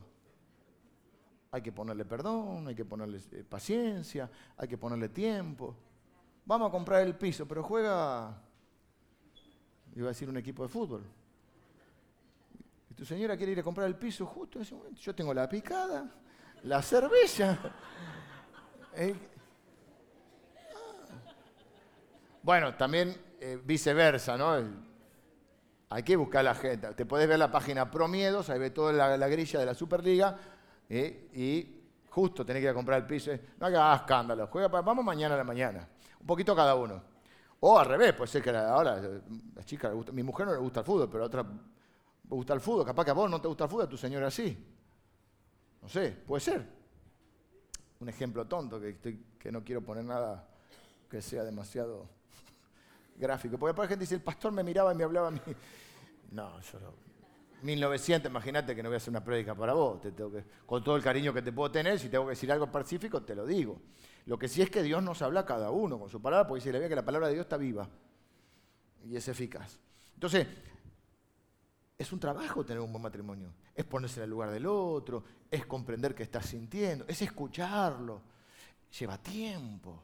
Hay 1.51 1.61
que 1.61 1.71
ponerle 1.71 2.05
perdón, 2.05 2.67
hay 2.67 2.75
que 2.75 2.85
ponerle 2.85 3.19
eh, 3.31 3.43
paciencia, 3.43 4.29
hay 4.57 4.67
que 4.67 4.77
ponerle 4.77 5.09
tiempo. 5.09 5.75
Vamos 6.45 6.69
a 6.69 6.71
comprar 6.71 7.01
el 7.01 7.15
piso, 7.15 7.47
pero 7.47 7.63
juega, 7.63 8.41
iba 9.95 10.07
a 10.07 10.09
decir 10.09 10.29
un 10.29 10.37
equipo 10.37 10.63
de 10.63 10.69
fútbol 10.69 11.03
tu 12.99 13.05
señora 13.05 13.37
quiere 13.37 13.53
ir 13.53 13.59
a 13.59 13.63
comprar 13.63 13.87
el 13.87 13.95
piso 13.95 14.25
justo 14.25 14.59
en 14.59 14.63
ese 14.63 14.75
momento. 14.75 14.99
Yo 14.99 15.15
tengo 15.15 15.33
la 15.33 15.47
picada, 15.47 16.13
la 16.63 16.81
cerveza. 16.81 17.57
Eh. 18.95 19.15
Bueno, 22.41 22.75
también 22.75 23.15
eh, 23.39 23.59
viceversa, 23.63 24.37
¿no? 24.37 24.89
Hay 25.89 26.03
que 26.03 26.15
buscar 26.15 26.43
la 26.43 26.55
gente. 26.55 26.93
Te 26.93 27.05
puedes 27.05 27.27
ver 27.27 27.39
la 27.39 27.51
página 27.51 27.89
Promiedos, 27.89 28.49
ahí 28.49 28.59
ves 28.59 28.73
toda 28.73 28.93
la, 28.93 29.27
grilla 29.27 29.59
de 29.59 29.65
la 29.65 29.73
Superliga 29.73 30.37
eh, 30.87 31.29
y 31.33 31.81
justo 32.09 32.45
tenés 32.45 32.61
que 32.61 32.65
ir 32.65 32.69
a 32.69 32.73
comprar 32.73 33.01
el 33.01 33.07
piso. 33.07 33.31
No 33.59 33.67
hagas 33.67 34.01
escándalo, 34.01 34.47
juega 34.47 34.67
vamos 34.67 35.03
mañana 35.03 35.35
a 35.35 35.37
la 35.37 35.43
mañana. 35.43 35.87
Un 36.19 36.27
poquito 36.27 36.55
cada 36.55 36.75
uno. 36.75 37.01
O 37.61 37.77
al 37.77 37.87
revés, 37.87 38.13
puede 38.13 38.31
ser 38.31 38.41
que 38.41 38.51
ahora 38.51 39.01
la 39.55 39.63
chica 39.63 39.91
mi 40.13 40.23
mujer 40.23 40.47
no 40.47 40.53
le 40.53 40.59
gusta 40.59 40.79
el 40.79 40.85
fútbol, 40.85 41.09
pero 41.09 41.23
a 41.23 41.27
otra 41.27 41.45
¿Te 42.29 42.35
gusta 42.35 42.53
el 42.53 42.61
fútbol? 42.61 42.85
Capaz 42.85 43.05
que 43.05 43.11
a 43.11 43.15
vos 43.15 43.29
no 43.29 43.41
te 43.41 43.47
gusta 43.47 43.63
el 43.63 43.69
fútbol, 43.71 43.85
a 43.85 43.89
tu 43.89 43.97
señora 43.97 44.29
sí. 44.29 44.55
No 45.81 45.89
sé, 45.89 46.11
puede 46.11 46.41
ser. 46.41 46.65
Un 47.99 48.09
ejemplo 48.09 48.45
tonto 48.45 48.79
que, 48.79 49.51
no 49.51 49.63
quiero 49.63 49.81
poner 49.81 50.03
nada 50.03 50.47
que 51.09 51.21
sea 51.21 51.43
demasiado 51.43 52.07
gráfico. 53.17 53.57
Porque 53.57 53.71
después 53.71 53.87
la 53.87 53.89
gente 53.89 54.03
dice, 54.03 54.15
el 54.15 54.21
pastor 54.21 54.51
me 54.51 54.63
miraba 54.63 54.93
y 54.93 54.95
me 54.95 55.03
hablaba 55.03 55.27
a 55.29 55.31
mí. 55.31 55.41
No, 56.31 56.59
yo 56.61 56.79
no. 56.79 57.09
1900, 57.61 58.29
imagínate 58.29 58.75
que 58.75 58.81
no 58.81 58.89
voy 58.89 58.95
a 58.95 58.97
hacer 58.97 59.09
una 59.09 59.23
prédica 59.23 59.53
para 59.55 59.73
vos. 59.73 59.99
Con 60.65 60.83
todo 60.83 60.95
el 60.95 61.03
cariño 61.03 61.33
que 61.33 61.41
te 61.41 61.51
puedo 61.51 61.69
tener, 61.71 61.99
si 61.99 62.09
tengo 62.09 62.25
que 62.25 62.31
decir 62.31 62.51
algo 62.51 62.71
pacífico, 62.71 63.21
te 63.23 63.35
lo 63.35 63.45
digo. 63.45 63.81
Lo 64.25 64.37
que 64.37 64.47
sí 64.47 64.61
es 64.61 64.69
que 64.69 64.83
Dios 64.83 65.03
nos 65.03 65.21
habla 65.21 65.41
a 65.41 65.45
cada 65.45 65.71
uno 65.71 65.99
con 65.99 66.09
su 66.09 66.21
palabra, 66.21 66.47
porque 66.47 66.63
dice 66.63 66.79
la 66.79 66.87
que 66.87 66.95
la 66.95 67.03
palabra 67.03 67.27
de 67.27 67.33
Dios 67.33 67.45
está 67.45 67.57
viva 67.57 67.89
y 69.03 69.15
es 69.15 69.27
eficaz. 69.27 69.79
Entonces, 70.13 70.47
es 71.99 72.13
un 72.13 72.19
trabajo 72.19 72.63
tener 72.63 72.81
un 72.81 72.93
buen 72.93 73.03
matrimonio. 73.03 73.53
Es 73.75 73.83
ponerse 73.83 74.21
en 74.21 74.23
el 74.23 74.29
lugar 74.29 74.49
del 74.51 74.65
otro, 74.65 75.21
es 75.51 75.65
comprender 75.65 76.15
qué 76.15 76.23
estás 76.23 76.45
sintiendo, 76.45 77.03
es 77.05 77.21
escucharlo. 77.21 78.21
Lleva 78.97 79.17
tiempo. 79.17 80.01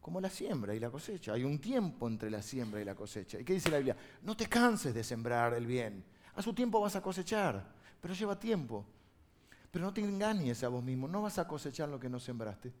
Como 0.00 0.20
la 0.20 0.28
siembra 0.28 0.74
y 0.74 0.80
la 0.80 0.90
cosecha. 0.90 1.32
Hay 1.32 1.44
un 1.44 1.60
tiempo 1.60 2.08
entre 2.08 2.28
la 2.28 2.42
siembra 2.42 2.80
y 2.80 2.84
la 2.84 2.96
cosecha. 2.96 3.38
¿Y 3.38 3.44
qué 3.44 3.52
dice 3.52 3.70
la 3.70 3.76
Biblia? 3.76 3.96
No 4.22 4.36
te 4.36 4.48
canses 4.48 4.92
de 4.92 5.04
sembrar 5.04 5.54
el 5.54 5.64
bien. 5.64 6.04
A 6.34 6.42
su 6.42 6.52
tiempo 6.52 6.80
vas 6.80 6.96
a 6.96 7.02
cosechar, 7.02 7.72
pero 8.00 8.12
lleva 8.12 8.36
tiempo. 8.36 8.84
Pero 9.70 9.84
no 9.84 9.94
te 9.94 10.00
engañes 10.00 10.64
a 10.64 10.68
vos 10.68 10.82
mismo, 10.82 11.06
no 11.06 11.22
vas 11.22 11.38
a 11.38 11.46
cosechar 11.46 11.88
lo 11.88 12.00
que 12.00 12.08
no 12.08 12.18
sembraste. 12.18 12.72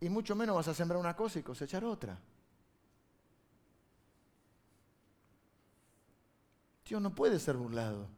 Y 0.00 0.08
mucho 0.08 0.34
menos 0.34 0.56
vas 0.56 0.66
a 0.66 0.74
sembrar 0.74 0.98
una 0.98 1.14
cosa 1.14 1.38
y 1.38 1.44
cosechar 1.44 1.84
otra. 1.84 2.20
Dios 6.90 7.00
no 7.00 7.14
puede 7.14 7.38
ser 7.38 7.56
burlado. 7.56 8.08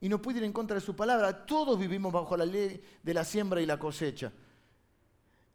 Y 0.00 0.08
no 0.08 0.20
puede 0.20 0.38
ir 0.38 0.44
en 0.44 0.52
contra 0.52 0.74
de 0.74 0.80
su 0.80 0.96
palabra. 0.96 1.46
Todos 1.46 1.78
vivimos 1.78 2.12
bajo 2.12 2.36
la 2.36 2.44
ley 2.44 2.84
de 3.00 3.14
la 3.14 3.24
siembra 3.24 3.60
y 3.60 3.66
la 3.66 3.78
cosecha. 3.78 4.32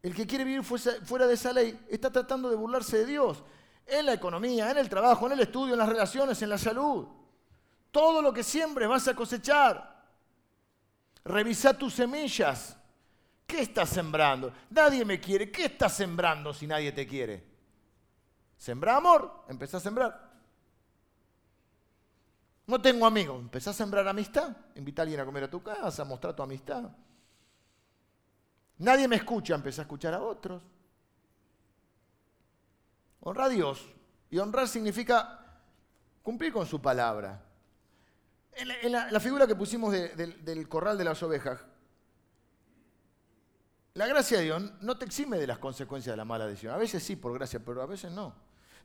El 0.02 0.16
que 0.16 0.26
quiere 0.26 0.46
vivir 0.46 0.64
fuera 0.64 1.28
de 1.28 1.34
esa 1.34 1.52
ley 1.52 1.78
está 1.90 2.10
tratando 2.10 2.50
de 2.50 2.56
burlarse 2.56 3.00
de 3.00 3.08
Dios. 3.08 3.44
En 3.86 4.06
la 4.06 4.14
economía, 4.14 4.72
en 4.72 4.78
el 4.78 4.88
trabajo, 4.88 5.26
en 5.26 5.34
el 5.34 5.42
estudio, 5.42 5.74
en 5.74 5.80
las 5.80 5.90
relaciones, 5.90 6.42
en 6.42 6.50
la 6.50 6.58
salud. 6.58 7.06
Todo 7.92 8.22
lo 8.22 8.32
que 8.32 8.42
siembres 8.42 8.88
vas 8.88 9.06
a 9.10 9.16
cosechar. 9.16 10.08
Revisa 11.26 11.78
tus 11.78 11.94
semillas. 11.94 12.78
¿Qué 13.46 13.64
estás 13.64 13.90
sembrando? 13.90 14.54
Nadie 14.70 15.04
me 15.04 15.20
quiere. 15.20 15.52
¿Qué 15.52 15.66
estás 15.66 15.94
sembrando 15.94 16.54
si 16.54 16.68
nadie 16.68 16.94
te 16.94 17.06
quiere? 17.06 17.44
Sembra 18.56 18.96
amor, 18.96 19.44
empezá 19.50 19.76
a 19.76 19.82
sembrar. 19.82 20.25
No 22.68 22.82
tengo 22.82 23.06
amigos, 23.06 23.40
empezá 23.40 23.70
a 23.70 23.74
sembrar 23.74 24.08
amistad. 24.08 24.56
Invita 24.76 25.02
a 25.02 25.04
alguien 25.04 25.20
a 25.20 25.26
comer 25.26 25.44
a 25.44 25.50
tu 25.50 25.62
casa, 25.62 26.04
mostrar 26.04 26.36
tu 26.36 26.44
amistad. 26.44 26.90
Nadie 28.80 29.08
me 29.08 29.18
escucha, 29.18 29.56
empezá 29.56 29.82
a 29.82 29.84
escuchar 29.84 30.14
a 30.14 30.22
otros. 30.22 30.64
Honra 33.22 33.46
a 33.46 33.50
Dios. 33.50 33.86
Y 34.30 34.40
honrar 34.40 34.68
significa 34.68 35.40
cumplir 36.24 36.52
con 36.52 36.66
su 36.66 36.82
palabra. 36.82 37.42
En 38.54 38.92
la, 38.92 39.20
figura 39.20 39.46
que 39.46 39.56
pusimos 39.56 39.94
del 39.94 40.70
corral 40.70 40.98
de 40.98 41.04
las 41.04 41.22
ovejas, 41.22 41.60
la 43.96 44.08
gracia 44.08 44.38
de 44.38 44.44
Dios 44.44 44.62
no 44.82 44.98
te 44.98 45.06
exime 45.06 45.38
de 45.38 45.48
las 45.48 45.58
consecuencias 45.58 46.12
de 46.14 46.18
la 46.18 46.26
mala 46.26 46.46
decisión. 46.46 46.74
A 46.74 46.78
veces 46.78 47.02
sí, 47.02 47.16
por 47.16 47.34
gracia, 47.34 47.62
pero 47.64 47.82
a 47.82 47.86
veces 47.86 48.12
no. 48.12 48.36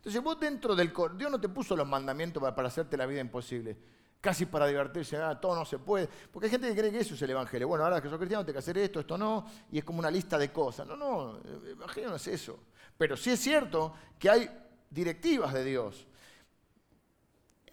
Entonces 0.01 0.23
vos 0.23 0.41
dentro 0.41 0.75
del... 0.75 0.93
Dios 1.15 1.31
no 1.31 1.39
te 1.39 1.51
puso 1.51 1.77
los 1.77 1.87
mandamientos 1.87 2.43
para, 2.43 2.69
hacerte 2.69 2.97
la 2.97 3.05
vida 3.05 3.21
imposible. 3.21 3.77
Casi 4.19 4.47
para 4.47 4.67
divertirse, 4.67 5.19
ah, 5.19 5.39
todo 5.39 5.55
no 5.55 5.67
se 5.67 5.79
puede. 5.79 6.09
Porque 6.33 6.47
hay 6.47 6.51
gente 6.51 6.69
que 6.69 6.75
cree 6.75 6.91
que 6.91 7.01
eso 7.01 7.15
es 7.15 7.21
el 7.23 7.31
Evangelio. 7.31 7.69
Bueno, 7.69 7.85
ahora 7.85 8.01
que 8.01 8.09
sos 8.09 8.17
cristiano, 8.17 8.43
tengo 8.43 8.55
que 8.55 8.61
hacer 8.61 8.79
esto, 8.79 9.01
esto 9.01 9.19
no. 9.19 9.47
Y 9.71 9.79
es 9.79 9.85
como 9.85 9.99
una 9.99 10.11
lista 10.11 10.39
de 10.39 10.51
cosas. 10.51 10.87
No, 10.87 10.97
no, 10.97 11.39
el 11.45 11.73
Evangelio 11.73 12.09
no 12.09 12.17
es 12.17 12.27
eso. 12.29 12.59
Pero 12.97 13.15
sí 13.15 13.31
es 13.31 13.41
cierto 13.41 13.95
que 14.19 14.31
hay 14.31 14.51
directivas 14.89 15.53
de 15.53 15.65
Dios. 15.65 16.07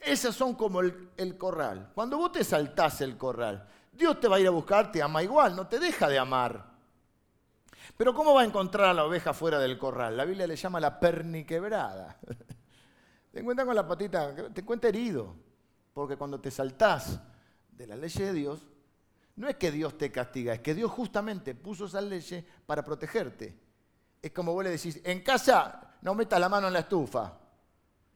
Esas 0.02 0.36
son 0.36 0.54
como 0.56 0.82
el, 0.82 1.38
corral. 1.38 1.92
Cuando 1.96 2.18
vos 2.18 2.34
te 2.34 2.44
saltás 2.44 3.02
el 3.02 3.18
corral, 3.18 3.68
Dios 3.92 4.20
te 4.20 4.28
va 4.28 4.36
a 4.36 4.40
ir 4.40 4.48
a 4.48 4.52
buscar, 4.52 4.92
te 4.92 5.02
ama 5.02 5.24
igual, 5.24 5.56
no 5.56 5.68
te 5.68 5.80
deja 5.80 6.08
de 6.08 6.20
amar. 6.20 6.77
Pero 7.98 8.14
¿cómo 8.14 8.36
va 8.36 8.42
a 8.42 8.46
encontrar 8.46 8.90
a 8.90 8.94
la 8.94 9.06
oveja 9.06 9.34
fuera 9.34 9.58
del 9.58 9.78
corral? 9.78 10.16
La 10.16 10.24
Biblia 10.24 10.46
le 10.46 10.56
llama 10.56 10.80
la 10.80 11.00
perniquebrada. 11.00 12.18
Te 13.32 13.40
encuentras 13.40 13.66
con 13.66 13.76
la 13.76 13.88
patita, 13.88 14.34
te 14.52 14.62
encuentras 14.62 14.90
herido. 14.90 15.36
Porque 15.94 16.16
cuando 16.16 16.40
te 16.40 16.50
saltás 16.50 17.20
de 17.72 17.86
la 17.86 17.96
ley 17.96 18.10
de 18.10 18.34
Dios, 18.34 18.68
no 19.36 19.48
es 19.48 19.58
que 19.58 19.72
Dios 19.72 19.96
te 19.96 20.12
castiga, 20.12 20.54
es 20.54 20.62
que 20.62 20.74
Dios 20.74 20.92
justamente 20.92 21.54
puso 21.54 21.86
esa 21.86 22.02
ley 22.02 22.24
para 22.66 22.84
protegerte. 22.84 23.56
Es 24.22 24.32
como 24.32 24.54
vos 24.54 24.64
le 24.64 24.72
decís, 24.72 25.00
en 25.04 25.22
casa 25.22 25.98
no 26.02 26.16
metas 26.16 26.40
la 26.40 26.50
mano 26.50 26.68
en 26.68 26.74
la 26.74 26.80
estufa. 26.80 27.38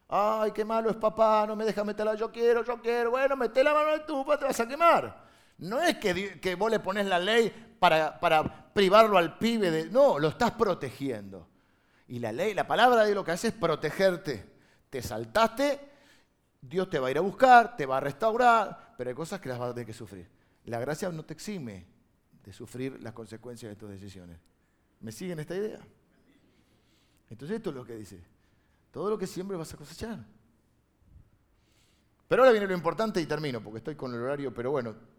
Ay, 0.08 0.52
qué 0.52 0.66
malo 0.66 0.90
es 0.90 0.96
papá, 0.96 1.46
no 1.48 1.56
me 1.56 1.66
deja 1.66 1.84
meterla, 1.84 2.16
yo 2.16 2.32
quiero, 2.32 2.64
yo 2.64 2.82
quiero. 2.82 3.12
Bueno, 3.12 3.36
mete 3.36 3.64
la 3.64 3.74
mano 3.74 3.90
en 3.90 3.96
la 3.98 4.02
estufa, 4.02 4.40
te 4.40 4.46
vas 4.46 4.60
a 4.60 4.68
quemar. 4.68 5.31
No 5.62 5.80
es 5.80 5.98
que, 5.98 6.56
vos 6.56 6.72
le 6.72 6.80
pones 6.80 7.06
la 7.06 7.20
ley 7.20 7.76
para, 7.80 8.20
para, 8.20 8.74
privarlo 8.74 9.18
al 9.18 9.38
pibe 9.38 9.70
de... 9.70 9.86
No, 9.92 10.18
lo 10.18 10.30
estás 10.30 10.52
protegiendo. 10.52 11.48
Y 12.08 12.18
la 12.20 12.32
ley, 12.32 12.54
la 12.56 12.66
palabra 12.66 13.04
de 13.04 13.14
lo 13.14 13.24
que 13.24 13.32
hace 13.32 13.50
es 13.50 13.54
protegerte. 13.54 14.44
Te 14.90 15.04
saltaste, 15.04 15.80
Dios 16.60 16.90
te 16.90 16.98
va 16.98 17.08
a 17.08 17.12
ir 17.12 17.18
a 17.20 17.22
buscar, 17.22 17.78
te 17.78 17.86
va 17.86 17.98
a 17.98 18.00
restaurar, 18.00 18.96
pero 18.98 19.12
hay 19.12 19.16
cosas 19.16 19.40
que 19.40 19.50
las 19.50 19.60
vas 19.60 19.70
a 19.70 19.74
tener 19.74 19.86
que 19.86 19.94
sufrir. 19.94 20.28
La 20.66 20.80
gracia 20.80 21.10
no 21.10 21.24
te 21.24 21.34
exime 21.34 21.86
de 22.44 22.54
sufrir 22.54 23.02
las 23.02 23.14
consecuencias 23.14 23.70
de 23.70 23.76
tus 23.76 23.90
decisiones. 23.90 24.40
¿Me 25.00 25.12
siguen 25.12 25.40
esta 25.40 25.56
idea? 25.56 25.80
Entonces 27.30 27.58
esto 27.58 27.70
es 27.70 27.76
lo 27.76 27.86
que 27.86 27.96
dice. 27.96 28.20
Todo 28.90 29.12
lo 29.12 29.18
que 29.18 29.28
siempre 29.28 29.56
vas 29.56 29.72
a 29.72 29.78
cosechar. 29.78 30.26
Pero 32.28 32.42
ahora 32.42 32.52
viene 32.52 32.66
lo 32.66 32.74
importante 32.74 33.22
y 33.22 33.28
termino, 33.28 33.62
porque 33.62 33.78
estoy 33.78 33.96
con 33.96 34.12
el 34.12 34.22
horario, 34.22 34.52
pero 34.52 34.72
bueno. 34.72 35.11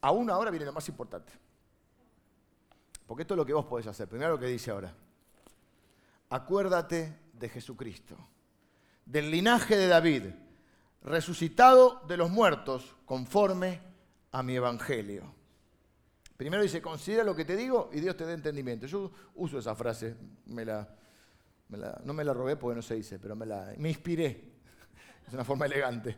Aún 0.00 0.30
ahora 0.30 0.50
viene 0.50 0.66
lo 0.66 0.72
más 0.72 0.88
importante. 0.88 1.32
Porque 3.06 3.22
esto 3.22 3.34
es 3.34 3.38
lo 3.38 3.46
que 3.46 3.52
vos 3.52 3.66
podés 3.66 3.86
hacer. 3.86 4.08
Primero 4.08 4.32
lo 4.32 4.38
que 4.38 4.46
dice 4.46 4.70
ahora. 4.70 4.94
Acuérdate 6.30 7.18
de 7.32 7.48
Jesucristo, 7.48 8.16
del 9.04 9.30
linaje 9.30 9.76
de 9.76 9.88
David, 9.88 10.24
resucitado 11.02 12.02
de 12.06 12.16
los 12.16 12.30
muertos 12.30 12.94
conforme 13.04 13.80
a 14.30 14.42
mi 14.42 14.54
evangelio. 14.54 15.34
Primero 16.36 16.62
dice, 16.62 16.80
considera 16.80 17.24
lo 17.24 17.34
que 17.34 17.44
te 17.44 17.56
digo 17.56 17.90
y 17.92 18.00
Dios 18.00 18.16
te 18.16 18.24
dé 18.24 18.34
entendimiento. 18.34 18.86
Yo 18.86 19.10
uso 19.34 19.58
esa 19.58 19.74
frase, 19.74 20.16
no 20.46 22.14
me 22.14 22.24
la 22.24 22.32
robé 22.32 22.56
porque 22.56 22.76
no 22.76 22.82
se 22.82 22.94
dice, 22.94 23.18
pero 23.18 23.34
me, 23.34 23.44
la, 23.44 23.74
me 23.76 23.88
inspiré. 23.88 24.52
Es 25.26 25.34
una 25.34 25.44
forma 25.44 25.66
elegante. 25.66 26.16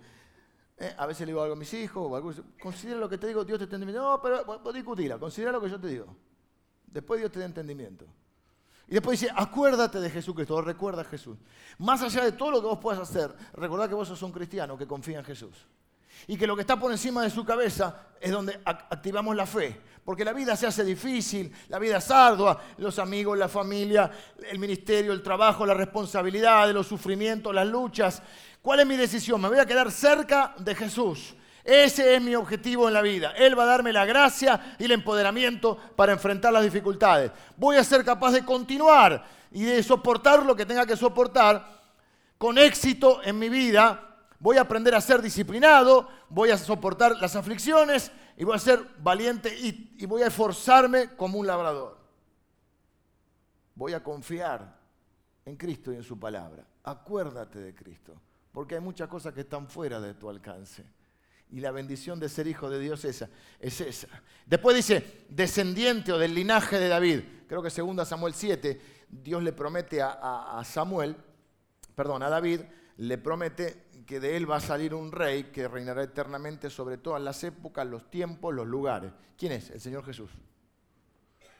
Eh, 0.82 0.92
a 0.98 1.06
veces 1.06 1.20
le 1.20 1.26
digo 1.26 1.40
algo 1.40 1.54
a 1.54 1.56
mis 1.56 1.72
hijos, 1.74 2.04
o 2.10 2.16
algo, 2.16 2.32
considera 2.60 2.98
lo 2.98 3.08
que 3.08 3.16
te 3.16 3.28
digo, 3.28 3.44
Dios 3.44 3.56
te 3.56 3.64
entendimiento. 3.64 4.02
No, 4.02 4.20
pero 4.20 4.44
vos 4.44 4.74
discutirla, 4.74 5.16
considera 5.16 5.52
lo 5.52 5.60
que 5.60 5.70
yo 5.70 5.78
te 5.78 5.86
digo. 5.86 6.06
Después 6.88 7.20
Dios 7.20 7.30
te 7.30 7.38
dé 7.38 7.44
entendimiento. 7.44 8.04
Y 8.88 8.94
después 8.94 9.20
dice, 9.20 9.32
acuérdate 9.36 10.00
de 10.00 10.10
Jesucristo, 10.10 10.60
recuerda 10.60 11.02
a 11.02 11.04
Jesús. 11.04 11.38
Más 11.78 12.02
allá 12.02 12.24
de 12.24 12.32
todo 12.32 12.50
lo 12.50 12.60
que 12.60 12.66
vos 12.66 12.80
puedas 12.80 12.98
hacer, 12.98 13.32
recordad 13.52 13.88
que 13.88 13.94
vos 13.94 14.08
sos 14.08 14.20
un 14.22 14.32
cristiano 14.32 14.76
que 14.76 14.88
confía 14.88 15.20
en 15.20 15.24
Jesús 15.24 15.68
y 16.26 16.36
que 16.36 16.46
lo 16.46 16.54
que 16.54 16.62
está 16.62 16.78
por 16.78 16.92
encima 16.92 17.22
de 17.22 17.30
su 17.30 17.44
cabeza 17.44 18.06
es 18.20 18.30
donde 18.30 18.60
activamos 18.64 19.34
la 19.34 19.46
fe. 19.46 19.80
Porque 20.04 20.24
la 20.24 20.32
vida 20.32 20.56
se 20.56 20.66
hace 20.66 20.84
difícil, 20.84 21.52
la 21.68 21.78
vida 21.78 21.98
es 21.98 22.10
ardua, 22.10 22.60
los 22.78 22.98
amigos, 22.98 23.38
la 23.38 23.48
familia, 23.48 24.10
el 24.50 24.58
ministerio, 24.58 25.12
el 25.12 25.22
trabajo, 25.22 25.64
la 25.64 25.74
responsabilidad, 25.74 26.72
los 26.72 26.88
sufrimientos, 26.88 27.54
las 27.54 27.66
luchas. 27.66 28.22
¿Cuál 28.60 28.80
es 28.80 28.86
mi 28.86 28.96
decisión? 28.96 29.40
Me 29.40 29.48
voy 29.48 29.58
a 29.58 29.66
quedar 29.66 29.90
cerca 29.92 30.54
de 30.58 30.74
Jesús. 30.74 31.34
Ese 31.64 32.16
es 32.16 32.20
mi 32.20 32.34
objetivo 32.34 32.88
en 32.88 32.94
la 32.94 33.02
vida. 33.02 33.32
Él 33.36 33.56
va 33.56 33.62
a 33.62 33.66
darme 33.66 33.92
la 33.92 34.04
gracia 34.04 34.76
y 34.78 34.84
el 34.84 34.92
empoderamiento 34.92 35.76
para 35.94 36.12
enfrentar 36.12 36.52
las 36.52 36.64
dificultades. 36.64 37.30
Voy 37.56 37.76
a 37.76 37.84
ser 37.84 38.04
capaz 38.04 38.32
de 38.32 38.44
continuar 38.44 39.24
y 39.52 39.62
de 39.62 39.82
soportar 39.84 40.44
lo 40.44 40.56
que 40.56 40.66
tenga 40.66 40.84
que 40.84 40.96
soportar 40.96 41.80
con 42.38 42.58
éxito 42.58 43.20
en 43.22 43.38
mi 43.38 43.48
vida 43.48 44.11
voy 44.42 44.56
a 44.56 44.62
aprender 44.62 44.92
a 44.94 45.00
ser 45.00 45.22
disciplinado, 45.22 46.08
voy 46.28 46.50
a 46.50 46.58
soportar 46.58 47.16
las 47.20 47.36
aflicciones 47.36 48.10
y 48.36 48.44
voy 48.44 48.56
a 48.56 48.58
ser 48.58 48.84
valiente 48.98 49.56
y, 49.56 50.04
voy 50.04 50.22
a 50.22 50.26
esforzarme 50.26 51.10
como 51.16 51.38
un 51.38 51.46
labrador. 51.46 51.96
Voy 53.76 53.92
a 53.92 54.02
confiar 54.02 54.80
en 55.44 55.56
Cristo 55.56 55.92
y 55.92 55.96
en 55.96 56.02
su 56.02 56.18
palabra. 56.18 56.66
Acuérdate 56.82 57.60
de 57.60 57.72
Cristo, 57.72 58.20
porque 58.50 58.74
hay 58.74 58.80
muchas 58.80 59.08
cosas 59.08 59.32
que 59.32 59.42
están 59.42 59.68
fuera 59.68 60.00
de 60.00 60.14
tu 60.14 60.28
alcance. 60.28 60.84
Y 61.50 61.60
la 61.60 61.70
bendición 61.70 62.18
de 62.18 62.28
ser 62.28 62.48
hijo 62.48 62.68
de 62.68 62.80
Dios 62.80 63.04
esa, 63.04 63.28
es 63.60 63.80
esa. 63.80 64.08
Después 64.44 64.74
dice, 64.74 65.24
descendiente 65.28 66.12
o 66.12 66.18
del 66.18 66.34
linaje 66.34 66.80
de 66.80 66.88
David. 66.88 67.20
Creo 67.46 67.62
que 67.62 67.70
segunda 67.70 68.04
Samuel 68.04 68.34
7, 68.34 68.80
Dios 69.08 69.40
le 69.42 69.52
promete 69.52 70.02
a, 70.02 70.58
a 70.58 70.64
Samuel, 70.64 71.14
perdón, 71.94 72.24
a 72.24 72.30
David, 72.30 72.62
le 72.96 73.18
promete 73.18 73.86
que 74.04 74.20
de 74.20 74.36
él 74.36 74.50
va 74.50 74.56
a 74.56 74.60
salir 74.60 74.94
un 74.94 75.12
rey 75.12 75.44
que 75.44 75.68
reinará 75.68 76.02
eternamente 76.02 76.70
sobre 76.70 76.98
todas 76.98 77.22
las 77.22 77.42
épocas, 77.44 77.86
los 77.86 78.10
tiempos, 78.10 78.54
los 78.54 78.66
lugares. 78.66 79.12
¿Quién 79.36 79.52
es? 79.52 79.70
El 79.70 79.80
Señor 79.80 80.04
Jesús. 80.04 80.30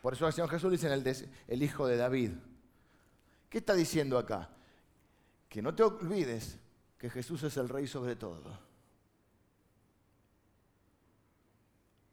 Por 0.01 0.15
eso 0.15 0.27
el 0.27 0.33
Señor 0.33 0.51
Jesús 0.51 0.71
dice 0.71 0.93
el, 0.93 1.31
el 1.49 1.63
hijo 1.63 1.87
de 1.87 1.97
David. 1.97 2.33
¿Qué 3.49 3.59
está 3.59 3.75
diciendo 3.75 4.19
acá? 4.19 4.51
Que 5.49 5.63
no 5.63 5.75
te 5.75 5.83
olvides 5.83 6.59
que 6.99 7.11
Jesús 7.11 7.43
es 7.43 7.57
el 7.57 7.69
rey 7.69 7.87
sobre 7.87 8.17
todo. 8.17 8.59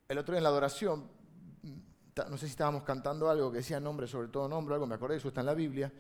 El 0.07 0.17
otro 0.17 0.33
día 0.33 0.39
en 0.39 0.43
la 0.43 0.49
adoración, 0.49 1.09
no 2.29 2.37
sé 2.37 2.47
si 2.47 2.51
estábamos 2.51 2.83
cantando 2.83 3.29
algo 3.29 3.51
que 3.51 3.57
decía 3.57 3.79
nombre 3.79 4.07
sobre 4.07 4.27
todo 4.27 4.49
nombre, 4.49 4.73
algo 4.73 4.87
me 4.87 4.95
acordé, 4.95 5.17
eso 5.17 5.27
está 5.27 5.41
en 5.41 5.45
la 5.45 5.53
Biblia. 5.53 5.93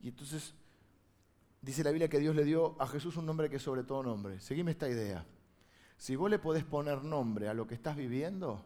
Y 0.00 0.08
entonces 0.08 0.52
Dice 1.64 1.82
la 1.82 1.92
Biblia 1.92 2.08
que 2.08 2.20
Dios 2.20 2.36
le 2.36 2.44
dio 2.44 2.76
a 2.78 2.86
Jesús 2.86 3.16
un 3.16 3.24
nombre 3.24 3.48
que 3.48 3.58
sobre 3.58 3.84
todo 3.84 4.02
nombre. 4.02 4.38
Seguime 4.38 4.72
esta 4.72 4.86
idea. 4.86 5.24
Si 5.96 6.14
vos 6.14 6.28
le 6.28 6.38
podés 6.38 6.62
poner 6.62 7.02
nombre 7.02 7.48
a 7.48 7.54
lo 7.54 7.66
que 7.66 7.74
estás 7.74 7.96
viviendo, 7.96 8.62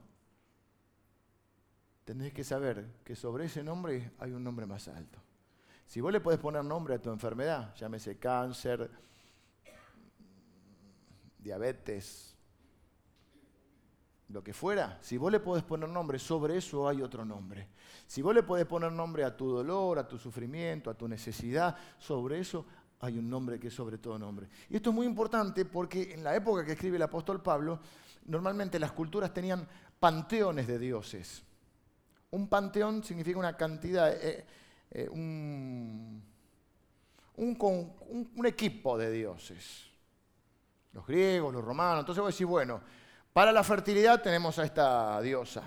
tenés 2.04 2.32
que 2.32 2.42
saber 2.42 2.96
que 3.04 3.14
sobre 3.14 3.44
ese 3.44 3.62
nombre 3.62 4.10
hay 4.18 4.32
un 4.32 4.42
nombre 4.42 4.66
más 4.66 4.88
alto. 4.88 5.20
Si 5.86 6.00
vos 6.00 6.10
le 6.10 6.20
podés 6.20 6.40
poner 6.40 6.64
nombre 6.64 6.96
a 6.96 7.00
tu 7.00 7.10
enfermedad, 7.10 7.72
llámese 7.76 8.18
cáncer, 8.18 8.90
diabetes, 11.38 12.34
lo 14.30 14.42
que 14.42 14.52
fuera, 14.52 14.98
si 15.00 15.16
vos 15.16 15.30
le 15.30 15.38
podés 15.38 15.62
poner 15.62 15.88
nombre, 15.88 16.18
sobre 16.18 16.56
eso 16.56 16.88
hay 16.88 17.00
otro 17.00 17.24
nombre. 17.24 17.68
Si 18.08 18.22
vos 18.22 18.34
le 18.34 18.42
podés 18.42 18.66
poner 18.66 18.90
nombre 18.90 19.22
a 19.22 19.36
tu 19.36 19.48
dolor, 19.48 20.00
a 20.00 20.08
tu 20.08 20.18
sufrimiento, 20.18 20.90
a 20.90 20.94
tu 20.94 21.06
necesidad, 21.06 21.76
sobre 21.96 22.40
eso 22.40 22.66
hay 23.00 23.18
un 23.18 23.30
nombre 23.30 23.60
que 23.60 23.68
es 23.68 23.74
sobre 23.74 23.98
todo 23.98 24.18
nombre. 24.18 24.48
Y 24.68 24.76
esto 24.76 24.90
es 24.90 24.96
muy 24.96 25.06
importante 25.06 25.64
porque 25.64 26.12
en 26.14 26.24
la 26.24 26.34
época 26.34 26.64
que 26.64 26.72
escribe 26.72 26.96
el 26.96 27.02
apóstol 27.02 27.42
Pablo, 27.42 27.78
normalmente 28.26 28.78
las 28.78 28.92
culturas 28.92 29.32
tenían 29.32 29.66
panteones 30.00 30.66
de 30.66 30.78
dioses. 30.78 31.42
Un 32.30 32.48
panteón 32.48 33.02
significa 33.04 33.38
una 33.38 33.56
cantidad, 33.56 34.12
eh, 34.12 34.44
eh, 34.90 35.08
un, 35.08 36.22
equipo 38.44 38.98
de 38.98 39.10
dioses. 39.10 39.84
los 40.92 41.06
griegos, 41.06 41.52
los 41.52 41.64
romanos. 41.64 42.00
Entonces 42.00 42.22
vos 42.22 42.34
decís, 42.34 42.46
bueno, 42.46 42.80
para 43.32 43.52
la 43.52 43.62
fertilidad 43.62 44.20
tenemos 44.20 44.58
a 44.58 44.64
esta 44.64 45.20
diosa, 45.20 45.62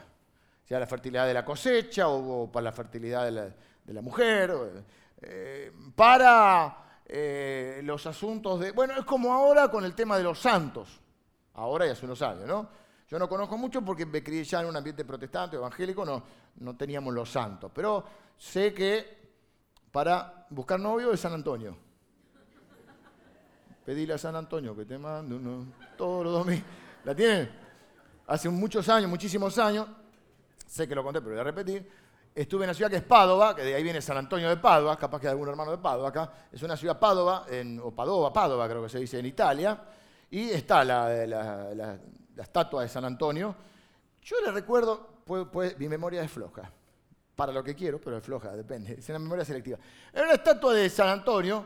sea 0.65 0.79
la 0.79 0.87
fertilidad 0.87 1.25
de 1.25 1.33
la 1.33 1.45
cosecha 1.45 2.09
o, 2.09 2.51
para 2.51 2.65
la 2.65 2.71
fertilidad 2.73 3.25
de 3.25 3.93
la, 3.93 4.01
mujer, 4.01 4.83
eh, 5.21 5.71
para 5.95 6.90
eh, 7.05 7.81
los 7.83 8.05
asuntos 8.05 8.59
de... 8.59 8.71
Bueno, 8.71 8.93
es 8.97 9.05
como 9.05 9.33
ahora 9.33 9.69
con 9.69 9.85
el 9.85 9.93
tema 9.93 10.17
de 10.17 10.23
los 10.23 10.39
santos, 10.39 10.99
ahora 11.53 11.87
y 11.87 11.89
hace 11.89 12.05
unos 12.05 12.21
años, 12.21 12.45
¿no? 12.45 12.69
Yo 13.07 13.19
no 13.19 13.27
conozco 13.27 13.57
mucho 13.57 13.81
porque 13.81 14.05
me 14.05 14.23
crié 14.23 14.43
ya 14.43 14.61
en 14.61 14.67
un 14.67 14.77
ambiente 14.77 15.03
protestante, 15.03 15.57
evangélico, 15.57 16.05
no, 16.05 16.23
no 16.55 16.75
teníamos 16.77 17.13
los 17.13 17.29
santos, 17.29 17.71
pero 17.73 18.05
sé 18.37 18.73
que 18.73 19.19
para 19.91 20.47
buscar 20.49 20.79
novio 20.79 21.11
es 21.11 21.19
San 21.19 21.33
Antonio. 21.33 21.77
Pedile 23.85 24.13
a 24.13 24.17
San 24.17 24.35
Antonio 24.35 24.75
que 24.75 24.85
te 24.85 24.97
mande 24.97 25.35
uno 25.35 25.65
todos 25.97 26.23
los 26.23 26.33
domingos. 26.33 26.65
¿La 27.03 27.15
tienen? 27.15 27.61
hace 28.31 28.47
muchos 28.47 28.87
años, 28.87 29.09
muchísimos 29.09 29.57
años, 29.57 29.87
sé 30.65 30.87
que 30.87 30.95
lo 30.95 31.03
conté, 31.03 31.19
pero 31.19 31.31
voy 31.31 31.41
a 31.41 31.43
repetir, 31.43 31.89
estuve 32.33 32.63
en 32.63 32.69
una 32.69 32.73
ciudad 32.73 32.89
que 32.89 32.97
es 32.97 33.03
Padova, 33.03 33.55
que 33.55 33.63
de 33.63 33.75
ahí 33.75 33.83
viene 33.83 34.01
San 34.01 34.17
Antonio 34.17 34.49
de 34.49 34.57
Padova, 34.57 34.97
capaz 34.97 35.19
que 35.19 35.27
hay 35.27 35.31
algún 35.31 35.49
hermano 35.49 35.71
de 35.71 35.77
Padova 35.77 36.09
acá, 36.09 36.31
es 36.51 36.61
una 36.63 36.77
ciudad 36.77 36.99
Padova, 36.99 37.45
en, 37.49 37.79
o 37.79 37.91
Padova, 37.91 38.31
Padova 38.31 38.67
creo 38.67 38.83
que 38.83 38.89
se 38.89 38.99
dice 38.99 39.19
en 39.19 39.25
Italia, 39.25 39.79
y 40.29 40.49
está 40.49 40.83
la, 40.83 41.99
estatua 42.37 42.83
de 42.83 42.89
San 42.89 43.05
Antonio. 43.05 43.55
Yo 44.21 44.37
le 44.45 44.51
recuerdo, 44.51 45.23
pues, 45.25 45.77
mi 45.77 45.89
memoria 45.89 46.23
es 46.23 46.31
floja, 46.31 46.71
para 47.35 47.51
lo 47.51 47.63
que 47.63 47.75
quiero, 47.75 47.99
pero 47.99 48.17
es 48.17 48.23
floja, 48.23 48.55
depende, 48.55 48.93
es 48.93 49.09
una 49.09 49.19
memoria 49.19 49.43
selectiva. 49.43 49.77
Era 50.13 50.23
una 50.23 50.35
estatua 50.35 50.73
de 50.73 50.89
San 50.89 51.09
Antonio, 51.09 51.65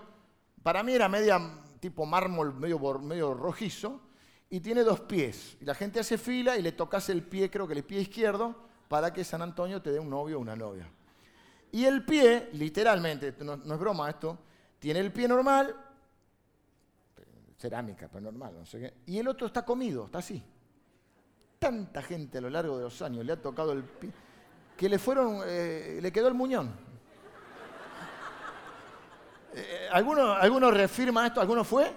para 0.63 0.82
mí 0.82 0.93
era 0.93 1.07
media 1.07 1.39
tipo 1.80 2.05
mármol, 2.05 2.55
medio, 2.55 2.80
medio 2.99 3.34
rojizo, 3.34 4.01
y 4.49 4.59
tiene 4.59 4.84
dos 4.84 5.01
pies. 5.01 5.57
Y 5.59 5.66
la 5.66 5.76
gente 5.76 5.99
hace 5.99 6.18
fila 6.18 6.57
y 6.57 6.61
le 6.61 6.72
tocas 6.72 7.09
el 7.09 7.24
pie, 7.24 7.49
creo 7.49 7.68
que 7.68 7.74
el 7.74 7.84
pie 7.84 8.01
izquierdo, 8.01 8.55
para 8.88 9.12
que 9.12 9.24
San 9.24 9.42
Antonio 9.42 9.82
te 9.82 9.92
dé 9.92 10.00
un 10.00 10.10
novio 10.10 10.38
o 10.38 10.42
una 10.42 10.56
novia. 10.56 10.88
Y 11.72 11.86
el 11.86 12.06
pie, 12.06 12.50
literalmente, 12.54 13.36
no, 13.40 13.54
es 13.54 13.80
broma 13.80 14.10
esto, 14.10 14.38
tiene 14.80 15.00
el 15.00 15.12
pie 15.12 15.28
normal, 15.28 15.76
cerámica, 17.58 18.08
pero 18.08 18.22
normal, 18.22 18.54
no 18.60 18.66
sé 18.66 18.80
qué, 18.80 18.94
y 19.08 19.18
el 19.18 19.28
otro 19.28 19.48
está 19.48 19.66
comido, 19.66 20.06
está 20.06 20.20
así. 20.20 20.42
Tanta 21.60 22.02
gente 22.02 22.38
a 22.38 22.42
lo 22.42 22.50
largo 22.50 22.78
de 22.78 22.84
los 22.84 23.02
años 23.02 23.26
le 23.26 23.34
ha 23.34 23.42
tocado 23.42 23.72
el 23.72 23.84
pie, 23.84 24.12
que 24.78 24.88
le 24.88 25.00
fueron, 25.00 25.42
eh, 25.46 26.00
le 26.02 26.12
quedó 26.12 26.28
el 26.28 26.34
muñón. 26.34 26.74
Eh, 29.54 29.88
¿alguno, 29.92 30.34
¿Alguno 30.34 30.70
reafirma 30.70 31.28
esto? 31.28 31.40
¿Alguno 31.40 31.64
fue? 31.64 31.90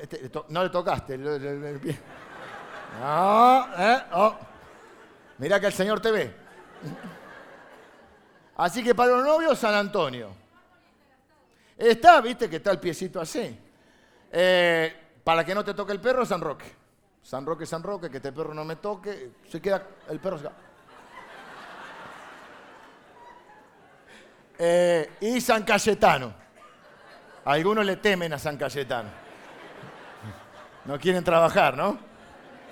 Este, 0.00 0.30
no 0.48 0.62
le 0.62 0.70
tocaste 0.70 1.14
el, 1.14 1.80
pie. 1.80 1.98
No, 3.00 3.66
eh, 3.76 4.02
oh. 4.12 4.49
Mira 5.40 5.58
que 5.58 5.66
el 5.68 5.72
Señor 5.72 6.00
te 6.00 6.10
ve. 6.10 6.34
Así 8.58 8.84
que 8.84 8.94
para 8.94 9.12
los 9.12 9.24
novios, 9.24 9.58
San 9.58 9.74
Antonio. 9.74 10.34
Está, 11.78 12.20
viste 12.20 12.50
que 12.50 12.56
está 12.56 12.72
el 12.72 12.78
piecito 12.78 13.18
así. 13.18 13.58
Eh, 14.30 14.94
para 15.24 15.42
que 15.42 15.54
no 15.54 15.64
te 15.64 15.72
toque 15.72 15.92
el 15.92 16.00
perro, 16.00 16.26
San 16.26 16.42
Roque. 16.42 16.70
San 17.22 17.46
Roque, 17.46 17.64
San 17.64 17.82
Roque, 17.82 18.10
que 18.10 18.18
este 18.18 18.32
perro 18.32 18.52
no 18.52 18.66
me 18.66 18.76
toque. 18.76 19.30
Se 19.48 19.62
queda, 19.62 19.82
el 20.10 20.20
perro 20.20 20.38
se 20.38 20.48
eh, 24.58 25.10
y 25.22 25.40
San 25.40 25.62
Cayetano. 25.62 26.34
Algunos 27.46 27.86
le 27.86 27.96
temen 27.96 28.34
a 28.34 28.38
San 28.38 28.58
Cayetano. 28.58 29.08
No 30.84 30.98
quieren 30.98 31.24
trabajar, 31.24 31.78
¿no? 31.78 31.98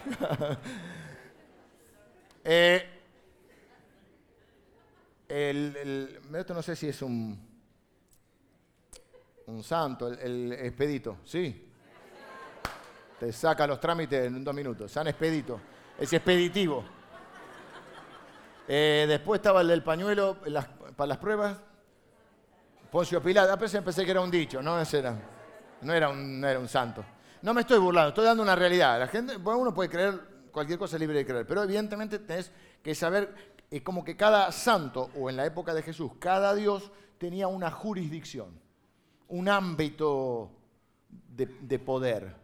eh, 2.50 2.82
el, 5.28 6.18
esto 6.34 6.54
no 6.54 6.62
sé 6.62 6.74
si 6.74 6.88
es 6.88 7.02
un, 7.02 7.38
un 9.44 9.62
santo, 9.62 10.08
el, 10.08 10.52
expedito, 10.52 11.18
¿sí? 11.24 11.68
Te 13.20 13.30
saca 13.34 13.66
los 13.66 13.78
trámites 13.78 14.28
en 14.28 14.42
dos 14.42 14.54
minutos. 14.54 14.90
San 14.90 15.06
Expedito, 15.08 15.60
es 15.98 16.10
expeditivo. 16.10 16.86
Eh, 18.66 19.04
después 19.06 19.40
estaba 19.40 19.60
el 19.60 19.68
del 19.68 19.82
pañuelo 19.82 20.38
para 20.96 21.06
las 21.06 21.18
pruebas. 21.18 21.58
Poncio 22.90 23.22
Pilato, 23.22 23.52
a 23.52 23.56
veces 23.56 23.82
pensé 23.82 24.06
que 24.06 24.10
era 24.12 24.22
un 24.22 24.30
dicho, 24.30 24.62
no, 24.62 24.80
era, 24.80 25.18
no, 25.82 25.92
era 25.92 26.08
un, 26.08 26.40
no 26.40 26.48
era 26.48 26.58
un 26.58 26.68
santo. 26.68 27.04
No 27.42 27.52
me 27.52 27.60
estoy 27.60 27.78
burlando, 27.78 28.08
estoy 28.08 28.24
dando 28.24 28.42
una 28.42 28.56
realidad. 28.56 28.98
La 28.98 29.06
gente, 29.06 29.36
uno 29.36 29.74
puede 29.74 29.90
creer 29.90 30.37
cualquier 30.58 30.80
cosa 30.80 30.98
libre 30.98 31.18
de 31.18 31.24
creer, 31.24 31.46
pero 31.46 31.62
evidentemente 31.62 32.18
tenés 32.18 32.50
que 32.82 32.92
saber, 32.92 33.32
es 33.70 33.80
como 33.82 34.02
que 34.02 34.16
cada 34.16 34.50
santo, 34.50 35.08
o 35.14 35.30
en 35.30 35.36
la 35.36 35.46
época 35.46 35.72
de 35.72 35.82
Jesús, 35.82 36.10
cada 36.18 36.52
Dios 36.52 36.90
tenía 37.16 37.46
una 37.46 37.70
jurisdicción, 37.70 38.60
un 39.28 39.48
ámbito 39.48 40.50
de, 41.36 41.78
poder. 41.78 42.34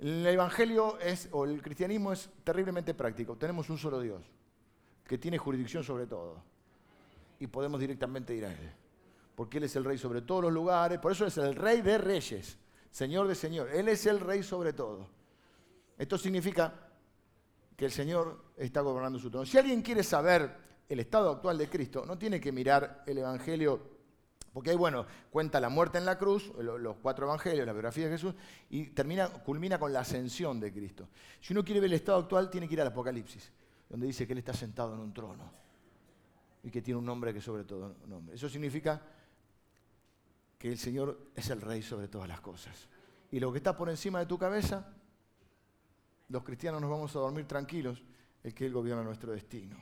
El 0.00 0.26
Evangelio 0.26 0.98
es, 0.98 1.28
o 1.30 1.44
el 1.44 1.62
cristianismo 1.62 2.12
es 2.12 2.28
terriblemente 2.42 2.94
práctico. 2.94 3.36
Tenemos 3.36 3.70
un 3.70 3.78
solo 3.78 4.00
Dios, 4.00 4.24
que 5.06 5.16
tiene 5.16 5.38
jurisdicción 5.38 5.84
sobre 5.84 6.08
todo. 6.08 6.42
Y 7.38 7.46
podemos 7.46 7.78
directamente 7.78 8.34
ir 8.34 8.44
a 8.44 8.50
Él. 8.50 8.72
Porque 9.36 9.58
Él 9.58 9.64
es 9.64 9.76
el 9.76 9.84
rey 9.84 9.98
sobre 9.98 10.22
todos 10.22 10.42
los 10.42 10.52
lugares, 10.52 10.98
por 10.98 11.12
eso 11.12 11.26
es 11.26 11.38
el 11.38 11.54
rey 11.54 11.80
de 11.80 11.96
reyes. 11.96 12.58
Señor 12.90 13.28
de 13.28 13.36
Señor. 13.36 13.68
Él 13.72 13.88
es 13.88 14.04
el 14.06 14.18
rey 14.18 14.42
sobre 14.42 14.72
todo. 14.72 15.06
Esto 15.96 16.18
significa 16.18 16.85
que 17.76 17.84
el 17.84 17.92
Señor 17.92 18.52
está 18.56 18.80
gobernando 18.80 19.18
su 19.18 19.30
trono. 19.30 19.46
Si 19.46 19.58
alguien 19.58 19.82
quiere 19.82 20.02
saber 20.02 20.56
el 20.88 21.00
estado 21.00 21.30
actual 21.30 21.58
de 21.58 21.68
Cristo, 21.68 22.04
no 22.06 22.16
tiene 22.16 22.40
que 22.40 22.52
mirar 22.52 23.02
el 23.06 23.18
Evangelio, 23.18 23.96
porque 24.52 24.70
ahí, 24.70 24.76
bueno, 24.76 25.06
cuenta 25.30 25.60
la 25.60 25.68
muerte 25.68 25.98
en 25.98 26.06
la 26.06 26.16
cruz, 26.16 26.50
los 26.58 26.96
cuatro 26.96 27.26
Evangelios, 27.26 27.66
la 27.66 27.72
biografía 27.72 28.06
de 28.06 28.12
Jesús, 28.12 28.34
y 28.70 28.86
termina, 28.86 29.28
culmina 29.28 29.78
con 29.78 29.92
la 29.92 30.00
ascensión 30.00 30.58
de 30.58 30.72
Cristo. 30.72 31.08
Si 31.40 31.52
uno 31.52 31.62
quiere 31.62 31.80
ver 31.80 31.90
el 31.90 31.96
estado 31.96 32.18
actual, 32.18 32.48
tiene 32.48 32.66
que 32.66 32.74
ir 32.74 32.80
al 32.80 32.88
Apocalipsis, 32.88 33.52
donde 33.88 34.06
dice 34.06 34.26
que 34.26 34.32
Él 34.32 34.38
está 34.38 34.54
sentado 34.54 34.94
en 34.94 35.00
un 35.00 35.12
trono 35.12 35.66
y 36.62 36.70
que 36.70 36.82
tiene 36.82 36.98
un 36.98 37.04
nombre 37.04 37.32
que 37.32 37.40
sobre 37.40 37.64
todo 37.64 37.94
nombre. 38.06 38.34
Eso 38.34 38.48
significa 38.48 39.00
que 40.58 40.72
el 40.72 40.78
Señor 40.78 41.30
es 41.34 41.50
el 41.50 41.60
rey 41.60 41.82
sobre 41.82 42.08
todas 42.08 42.26
las 42.26 42.40
cosas. 42.40 42.88
Y 43.30 43.38
lo 43.38 43.52
que 43.52 43.58
está 43.58 43.76
por 43.76 43.90
encima 43.90 44.18
de 44.18 44.26
tu 44.26 44.38
cabeza, 44.38 44.92
los 46.28 46.42
cristianos 46.42 46.80
nos 46.80 46.90
vamos 46.90 47.14
a 47.14 47.20
dormir 47.20 47.46
tranquilos, 47.46 48.02
el 48.42 48.54
que 48.54 48.66
Él 48.66 48.72
gobierna 48.72 49.02
nuestro 49.02 49.32
destino. 49.32 49.76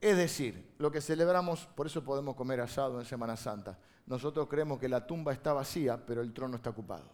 Es 0.00 0.16
decir, 0.16 0.74
lo 0.78 0.90
que 0.90 1.00
celebramos, 1.00 1.66
por 1.76 1.86
eso 1.86 2.02
podemos 2.02 2.34
comer 2.34 2.60
asado 2.60 2.98
en 2.98 3.06
Semana 3.06 3.36
Santa. 3.36 3.78
Nosotros 4.06 4.48
creemos 4.48 4.80
que 4.80 4.88
la 4.88 5.06
tumba 5.06 5.32
está 5.32 5.52
vacía, 5.52 5.96
pero 6.04 6.22
el 6.22 6.32
trono 6.32 6.56
está 6.56 6.70
ocupado. 6.70 7.08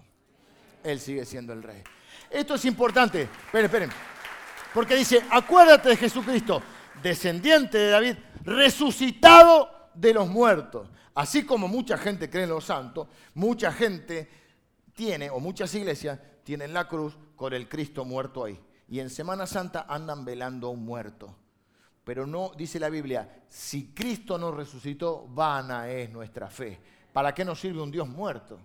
Él 0.82 0.98
sigue 0.98 1.26
siendo 1.26 1.52
el 1.52 1.62
rey. 1.62 1.82
Esto 2.30 2.54
es 2.54 2.64
importante. 2.64 3.22
Esperen, 3.22 3.66
esperen. 3.66 3.90
Porque 4.72 4.94
dice, 4.94 5.22
acuérdate 5.30 5.90
de 5.90 5.96
Jesucristo, 5.96 6.62
descendiente 7.02 7.76
de 7.76 7.90
David, 7.90 8.16
resucitado 8.42 9.90
de 9.94 10.14
los 10.14 10.28
muertos. 10.28 10.88
Así 11.14 11.44
como 11.44 11.68
mucha 11.68 11.98
gente 11.98 12.30
cree 12.30 12.44
en 12.44 12.50
los 12.50 12.64
santos, 12.64 13.08
mucha 13.34 13.72
gente 13.72 14.30
tiene, 14.94 15.28
o 15.30 15.40
muchas 15.40 15.74
iglesias 15.74 16.18
tienen 16.42 16.72
la 16.72 16.88
cruz 16.88 17.18
con 17.38 17.54
el 17.54 17.68
Cristo 17.68 18.04
muerto 18.04 18.44
ahí. 18.44 18.60
Y 18.88 18.98
en 19.00 19.08
Semana 19.08 19.46
Santa 19.46 19.86
andan 19.88 20.24
velando 20.24 20.66
a 20.66 20.70
un 20.70 20.84
muerto. 20.84 21.34
Pero 22.04 22.26
no, 22.26 22.52
dice 22.56 22.80
la 22.80 22.90
Biblia, 22.90 23.44
si 23.48 23.92
Cristo 23.94 24.36
no 24.36 24.50
resucitó, 24.50 25.26
vana 25.28 25.88
es 25.88 26.10
nuestra 26.10 26.48
fe. 26.48 26.78
¿Para 27.12 27.32
qué 27.32 27.44
nos 27.44 27.60
sirve 27.60 27.80
un 27.80 27.90
Dios 27.90 28.08
muerto? 28.08 28.58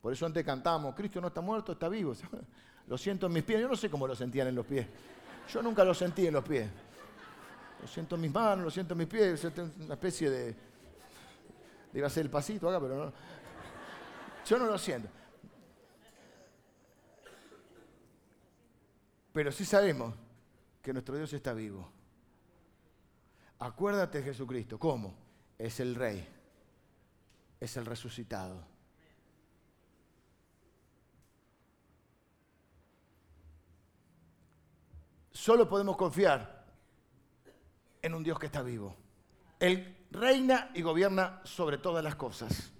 Por 0.00 0.12
eso 0.12 0.24
antes 0.24 0.44
cantábamos, 0.44 0.94
Cristo 0.94 1.20
no 1.20 1.28
está 1.28 1.40
muerto, 1.40 1.72
está 1.72 1.88
vivo. 1.88 2.14
Lo 2.86 2.96
siento 2.96 3.26
en 3.26 3.32
mis 3.32 3.42
pies. 3.42 3.60
Yo 3.60 3.68
no 3.68 3.76
sé 3.76 3.88
cómo 3.88 4.06
lo 4.06 4.14
sentían 4.14 4.48
en 4.48 4.54
los 4.54 4.66
pies. 4.66 4.86
Yo 5.50 5.62
nunca 5.62 5.84
lo 5.84 5.94
sentí 5.94 6.26
en 6.26 6.34
los 6.34 6.44
pies. 6.44 6.68
Lo 7.80 7.88
siento 7.88 8.14
en 8.14 8.20
mis 8.20 8.32
manos, 8.32 8.64
lo 8.64 8.70
siento 8.70 8.92
en 8.92 8.98
mis 8.98 9.08
pies. 9.08 9.42
Es 9.42 9.52
una 9.80 9.94
especie 9.94 10.28
de, 10.28 10.54
iba 11.94 12.04
a 12.04 12.08
hacer 12.08 12.24
el 12.24 12.30
pasito 12.30 12.68
acá, 12.68 12.78
pero 12.78 13.06
no. 13.06 13.12
Yo 14.46 14.58
no 14.58 14.66
lo 14.66 14.76
siento. 14.76 15.08
Pero 19.34 19.50
sí 19.50 19.64
sabemos 19.64 20.14
que 20.80 20.92
nuestro 20.92 21.16
Dios 21.16 21.32
está 21.32 21.52
vivo. 21.52 21.90
Acuérdate 23.58 24.18
de 24.18 24.24
Jesucristo. 24.24 24.78
¿Cómo? 24.78 25.12
Es 25.58 25.80
el 25.80 25.96
Rey. 25.96 26.24
Es 27.58 27.76
el 27.76 27.84
resucitado. 27.84 28.64
Solo 35.32 35.68
podemos 35.68 35.96
confiar 35.96 36.64
en 38.02 38.14
un 38.14 38.22
Dios 38.22 38.38
que 38.38 38.46
está 38.46 38.62
vivo. 38.62 38.94
El 39.58 40.06
reina 40.12 40.70
y 40.74 40.82
gobierna 40.82 41.40
sobre 41.42 41.78
todas 41.78 42.04
las 42.04 42.14
cosas. 42.14 42.73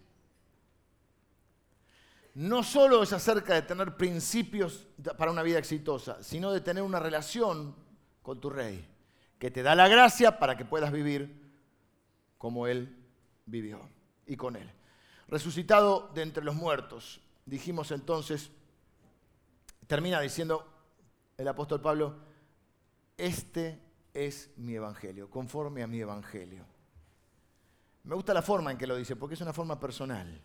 No 2.34 2.64
solo 2.64 3.02
es 3.02 3.12
acerca 3.12 3.54
de 3.54 3.62
tener 3.62 3.96
principios 3.96 4.88
para 5.16 5.30
una 5.30 5.42
vida 5.42 5.58
exitosa, 5.58 6.22
sino 6.22 6.50
de 6.52 6.60
tener 6.60 6.82
una 6.82 6.98
relación 6.98 7.76
con 8.22 8.40
tu 8.40 8.50
rey, 8.50 8.88
que 9.38 9.50
te 9.50 9.62
da 9.62 9.74
la 9.74 9.88
gracia 9.88 10.38
para 10.38 10.56
que 10.56 10.64
puedas 10.64 10.90
vivir 10.90 11.42
como 12.38 12.66
él 12.66 12.96
vivió 13.46 13.88
y 14.26 14.36
con 14.36 14.56
él. 14.56 14.70
Resucitado 15.28 16.10
de 16.14 16.22
entre 16.22 16.44
los 16.44 16.56
muertos, 16.56 17.20
dijimos 17.46 17.92
entonces, 17.92 18.50
termina 19.86 20.20
diciendo 20.20 20.66
el 21.36 21.46
apóstol 21.46 21.80
Pablo, 21.80 22.16
este 23.16 23.80
es 24.12 24.50
mi 24.56 24.74
evangelio, 24.74 25.30
conforme 25.30 25.82
a 25.82 25.86
mi 25.86 26.00
evangelio. 26.00 26.64
Me 28.02 28.14
gusta 28.14 28.34
la 28.34 28.42
forma 28.42 28.72
en 28.72 28.78
que 28.78 28.86
lo 28.86 28.96
dice, 28.96 29.14
porque 29.14 29.34
es 29.34 29.40
una 29.40 29.52
forma 29.52 29.78
personal. 29.78 30.42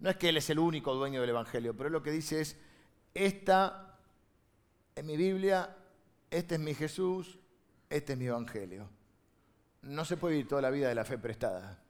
No 0.00 0.10
es 0.10 0.16
que 0.16 0.30
Él 0.30 0.38
es 0.38 0.48
el 0.50 0.58
único 0.58 0.94
dueño 0.94 1.20
del 1.20 1.30
Evangelio, 1.30 1.76
pero 1.76 1.90
lo 1.90 2.02
que 2.02 2.10
dice 2.10 2.40
es, 2.40 2.56
esta 3.14 3.98
es 4.94 5.04
mi 5.04 5.16
Biblia, 5.16 5.76
este 6.30 6.54
es 6.54 6.60
mi 6.60 6.74
Jesús, 6.74 7.38
este 7.88 8.14
es 8.14 8.18
mi 8.18 8.26
Evangelio. 8.26 8.88
No 9.82 10.04
se 10.04 10.16
puede 10.16 10.34
vivir 10.36 10.48
toda 10.48 10.62
la 10.62 10.70
vida 10.70 10.88
de 10.88 10.94
la 10.94 11.04
fe 11.04 11.18
prestada. 11.18 11.82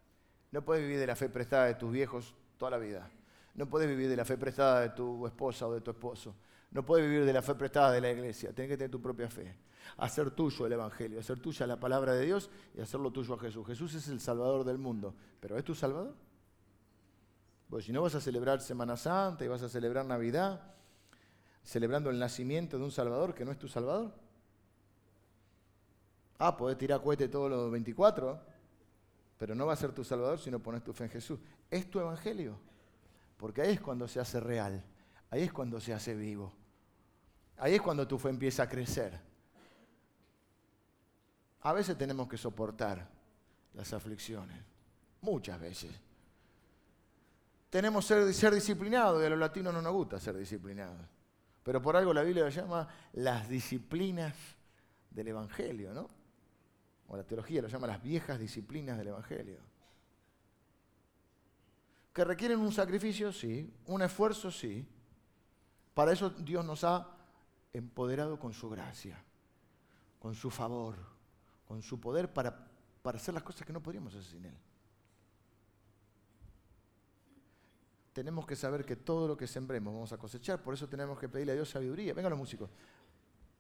No 0.51 0.65
puedes 0.65 0.83
vivir 0.83 0.99
de 0.99 1.07
la 1.07 1.17
fe 1.17 1.29
prestada 1.29 1.67
de 1.67 1.75
tus 1.75 1.93
viejos 1.93 2.35
toda 2.59 2.73
la 2.73 2.79
vida. 2.79 3.09
No 3.55 3.69
puedes 3.69 3.89
vivir 3.89 4.09
de 4.09 4.17
la 4.17 4.25
fe 4.25 4.37
prestada 4.37 4.81
de 4.81 4.91
tu 4.91 5.27
esposa 5.27 5.67
o 5.67 5.75
de 5.75 5.81
tu 5.81 5.91
esposo. 5.91 6.35
No 6.71 6.85
puedes 6.85 7.09
vivir 7.09 7.25
de 7.25 7.33
la 7.33 7.43
fe 7.43 7.55
prestada 7.55 7.93
de 7.93 8.01
la 8.01 8.11
iglesia. 8.11 8.53
Tienes 8.53 8.71
que 8.71 8.77
tener 8.77 8.91
tu 8.91 9.01
propia 9.01 9.29
fe. 9.29 9.57
Hacer 9.97 10.31
tuyo 10.31 10.67
el 10.67 10.73
Evangelio, 10.73 11.19
hacer 11.19 11.41
tuya 11.41 11.67
la 11.67 11.79
palabra 11.79 12.15
de 12.15 12.25
Dios 12.25 12.51
y 12.77 12.81
hacerlo 12.81 13.11
tuyo 13.11 13.35
a 13.35 13.39
Jesús. 13.39 13.67
Jesús 13.67 13.95
es 13.95 14.09
el 14.09 14.21
Salvador 14.21 14.65
del 14.65 14.79
mundo. 14.79 15.15
¿Pero 15.41 15.59
es 15.59 15.65
tu 15.65 15.75
Salvador? 15.75 16.15
Porque 17.71 17.87
si 17.87 17.93
no 17.93 18.03
vas 18.03 18.17
a 18.17 18.21
celebrar 18.21 18.61
Semana 18.61 18.97
Santa 18.97 19.45
y 19.45 19.49
vas 19.49 19.63
a 19.63 19.69
celebrar 19.69 20.05
Navidad, 20.05 20.61
celebrando 21.63 22.11
el 22.11 22.19
nacimiento 22.19 22.77
de 22.77 22.85
un 22.85 22.91
Salvador 22.91 23.33
que 23.33 23.45
no 23.45 23.53
es 23.53 23.59
tu 23.59 23.69
Salvador. 23.69 24.13
Ah, 26.39 26.57
podés 26.57 26.77
tirar 26.77 27.01
cohete 27.01 27.29
todos 27.29 27.49
los 27.49 27.71
24, 27.71 28.41
pero 29.39 29.55
no 29.55 29.67
va 29.67 29.75
a 29.75 29.77
ser 29.77 29.93
tu 29.93 30.03
Salvador 30.03 30.41
si 30.41 30.51
no 30.51 30.59
pones 30.59 30.83
tu 30.83 30.93
fe 30.93 31.05
en 31.05 31.11
Jesús. 31.11 31.39
Es 31.71 31.89
tu 31.89 32.01
Evangelio, 32.01 32.59
porque 33.37 33.63
ahí 33.63 33.75
es 33.75 33.81
cuando 33.81 34.09
se 34.09 34.19
hace 34.19 34.41
real, 34.41 34.83
ahí 35.31 35.43
es 35.43 35.53
cuando 35.53 35.81
se 35.81 35.95
hace 35.95 36.17
vivo, 36.17 36.53
ahí 37.57 37.75
es 37.75 37.83
cuando 37.83 38.09
tu 38.09 38.19
fe 38.19 38.31
empieza 38.31 38.65
a 38.65 38.69
crecer. 38.69 39.17
A 41.61 41.73
veces 41.73 41.97
tenemos 41.97 42.27
que 42.27 42.37
soportar 42.37 43.07
las 43.75 43.93
aflicciones, 43.93 44.57
muchas 45.21 45.61
veces 45.61 46.10
tenemos 47.71 48.07
que 48.07 48.33
ser, 48.33 48.53
disciplinados 48.53 49.23
y 49.23 49.27
a 49.27 49.31
los 49.31 49.39
latinos 49.39 49.73
no 49.73 49.81
nos 49.81 49.93
gusta 49.93 50.19
ser 50.19 50.37
disciplinados. 50.37 51.07
Pero 51.63 51.81
por 51.81 51.97
algo 51.97 52.13
la 52.13 52.23
Biblia 52.23 52.45
lo 52.45 52.51
llama 52.51 52.89
las 53.13 53.49
disciplinas 53.49 54.35
del 55.11 55.29
Evangelio, 55.29 55.95
¿no? 55.95 56.09
O 57.07 57.17
la 57.17 57.25
teología 57.25 57.63
lo 57.63 57.69
llama 57.69 57.87
las 57.87 58.03
viejas 58.03 58.41
disciplinas 58.41 58.99
del 58.99 59.09
Evangelio. 59.09 59.61
Que 62.13 62.25
requieren 62.25 62.59
un 62.59 62.73
sacrificio, 62.73 63.33
sí, 63.33 63.73
un 63.87 64.03
esfuerzo, 64.03 64.51
sí. 64.51 64.85
Para 65.95 66.13
eso 66.13 66.31
Dios 66.31 66.65
nos 66.65 66.83
ha 66.83 67.07
empoderado 67.73 68.39
con 68.39 68.53
su 68.53 68.69
gracia, 68.69 69.23
con 70.19 70.35
su 70.35 70.51
favor, 70.51 70.97
con 71.69 71.83
su 71.83 72.01
poder 72.01 72.33
para, 72.33 72.67
para 73.03 73.19
hacer 73.19 73.33
las 73.33 73.45
cosas 73.45 73.65
que 73.65 73.73
no 73.73 73.81
podríamos 73.81 74.13
hacer 74.15 74.25
sin 74.25 74.45
Él. 74.45 74.57
Tenemos 78.21 78.45
que 78.45 78.55
saber 78.55 78.85
que 78.85 78.97
todo 78.97 79.27
lo 79.27 79.35
que 79.35 79.47
sembremos 79.47 79.95
vamos 79.95 80.13
a 80.13 80.19
cosechar. 80.19 80.63
Por 80.63 80.75
eso 80.75 80.87
tenemos 80.87 81.19
que 81.19 81.27
pedirle 81.27 81.53
a 81.53 81.55
Dios 81.55 81.71
sabiduría. 81.71 82.13
Vengan 82.13 82.29
los 82.29 82.39
músicos. 82.39 82.69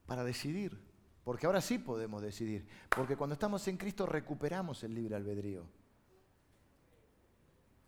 Para 0.04 0.22
decidir. 0.22 0.78
Porque 1.24 1.46
ahora 1.46 1.62
sí 1.62 1.78
podemos 1.78 2.20
decidir. 2.20 2.68
Porque 2.94 3.16
cuando 3.16 3.32
estamos 3.32 3.66
en 3.68 3.78
Cristo 3.78 4.04
recuperamos 4.04 4.84
el 4.84 4.94
libre 4.94 5.16
albedrío. 5.16 5.64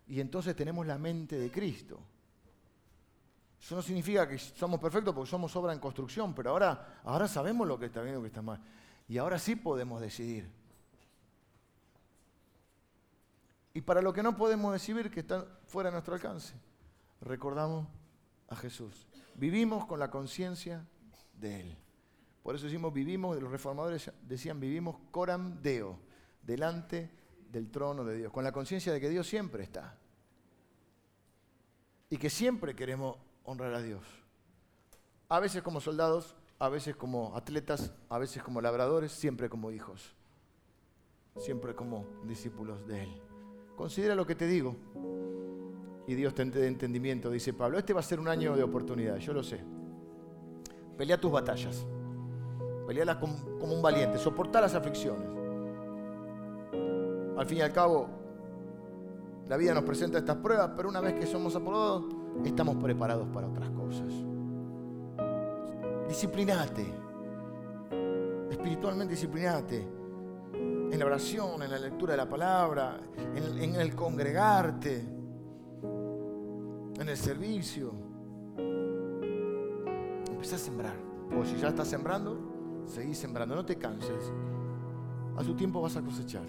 Y 0.06 0.18
entonces 0.18 0.56
tenemos 0.56 0.86
la 0.86 0.96
mente 0.96 1.38
de 1.38 1.50
Cristo. 1.50 2.00
Eso 3.60 3.76
no 3.76 3.82
significa 3.82 4.26
que 4.26 4.38
somos 4.38 4.80
perfectos 4.80 5.14
porque 5.14 5.28
somos 5.28 5.54
obra 5.54 5.74
en 5.74 5.78
construcción, 5.78 6.34
pero 6.34 6.52
ahora, 6.52 7.02
ahora 7.04 7.28
sabemos 7.28 7.68
lo 7.68 7.78
que 7.78 7.86
está 7.86 8.00
bien 8.00 8.14
y 8.14 8.16
lo 8.16 8.22
que 8.22 8.28
está 8.28 8.40
mal. 8.40 8.62
Y 9.08 9.18
ahora 9.18 9.38
sí 9.38 9.56
podemos 9.56 10.00
decidir. 10.00 10.50
Y 13.74 13.82
para 13.82 14.00
lo 14.00 14.14
que 14.14 14.22
no 14.22 14.36
podemos 14.38 14.72
decidir, 14.72 15.10
que 15.10 15.20
está 15.20 15.46
fuera 15.72 15.88
de 15.88 15.94
nuestro 15.94 16.14
alcance, 16.14 16.54
recordamos 17.22 17.88
a 18.48 18.56
Jesús. 18.56 19.08
Vivimos 19.34 19.86
con 19.86 19.98
la 19.98 20.10
conciencia 20.10 20.86
de 21.32 21.60
Él. 21.60 21.76
Por 22.42 22.54
eso 22.54 22.66
decimos, 22.66 22.92
vivimos, 22.92 23.40
los 23.40 23.50
reformadores 23.50 24.12
decían, 24.20 24.60
vivimos 24.60 24.96
coram 25.10 25.62
deo, 25.62 25.98
delante 26.42 27.10
del 27.50 27.70
trono 27.70 28.04
de 28.04 28.18
Dios, 28.18 28.32
con 28.32 28.44
la 28.44 28.52
conciencia 28.52 28.92
de 28.92 29.00
que 29.00 29.08
Dios 29.08 29.26
siempre 29.26 29.62
está. 29.62 29.96
Y 32.10 32.18
que 32.18 32.28
siempre 32.28 32.76
queremos 32.76 33.16
honrar 33.44 33.72
a 33.72 33.80
Dios. 33.80 34.04
A 35.30 35.40
veces 35.40 35.62
como 35.62 35.80
soldados, 35.80 36.36
a 36.58 36.68
veces 36.68 36.94
como 36.96 37.34
atletas, 37.34 37.94
a 38.10 38.18
veces 38.18 38.42
como 38.42 38.60
labradores, 38.60 39.12
siempre 39.12 39.48
como 39.48 39.70
hijos, 39.70 40.14
siempre 41.38 41.74
como 41.74 42.04
discípulos 42.24 42.86
de 42.86 43.04
Él. 43.04 43.22
Considera 43.74 44.14
lo 44.14 44.26
que 44.26 44.34
te 44.34 44.46
digo. 44.46 44.76
Y 46.12 46.14
Dios 46.14 46.34
te 46.34 46.44
dé 46.44 46.66
entendimiento, 46.66 47.30
dice 47.30 47.54
Pablo. 47.54 47.78
Este 47.78 47.94
va 47.94 48.00
a 48.00 48.02
ser 48.02 48.20
un 48.20 48.28
año 48.28 48.54
de 48.54 48.62
oportunidad, 48.62 49.16
yo 49.16 49.32
lo 49.32 49.42
sé. 49.42 49.58
Pelea 50.98 51.18
tus 51.18 51.32
batallas. 51.32 51.86
Pelealas 52.86 53.16
como, 53.16 53.34
un 53.62 53.80
valiente. 53.80 54.18
Soporta 54.18 54.60
las 54.60 54.74
aflicciones. 54.74 55.26
Al 57.38 57.46
fin 57.46 57.58
y 57.58 57.60
al 57.62 57.72
cabo, 57.72 58.10
la 59.48 59.56
vida 59.56 59.72
nos 59.72 59.84
presenta 59.84 60.18
estas 60.18 60.36
pruebas, 60.36 60.72
pero 60.76 60.90
una 60.90 61.00
vez 61.00 61.14
que 61.14 61.26
somos 61.26 61.56
aprobados, 61.56 62.04
estamos 62.44 62.76
preparados 62.76 63.26
para 63.28 63.46
otras 63.48 63.70
cosas. 63.70 64.12
Disciplinate. 66.08 66.92
Espiritualmente 68.50 69.14
disciplinate 69.14 69.82
en 70.52 70.98
la 70.98 71.06
oración, 71.06 71.62
en 71.62 71.70
la 71.70 71.78
lectura 71.78 72.12
de 72.12 72.18
la 72.18 72.28
palabra, 72.28 73.00
en, 73.34 73.76
el 73.76 73.94
congregarte, 73.94 75.21
en 77.02 77.08
el 77.08 77.16
servicio. 77.16 77.92
Empieza 80.30 80.56
a 80.56 80.58
sembrar. 80.58 80.94
O 81.38 81.44
si 81.44 81.56
ya 81.56 81.68
estás 81.68 81.88
sembrando, 81.88 82.84
seguí 82.86 83.14
sembrando, 83.14 83.54
no 83.54 83.64
te 83.64 83.76
canses. 83.76 84.32
A 85.36 85.44
su 85.44 85.54
tiempo 85.54 85.80
vas 85.80 85.96
a 85.96 86.02
cosechar. 86.02 86.46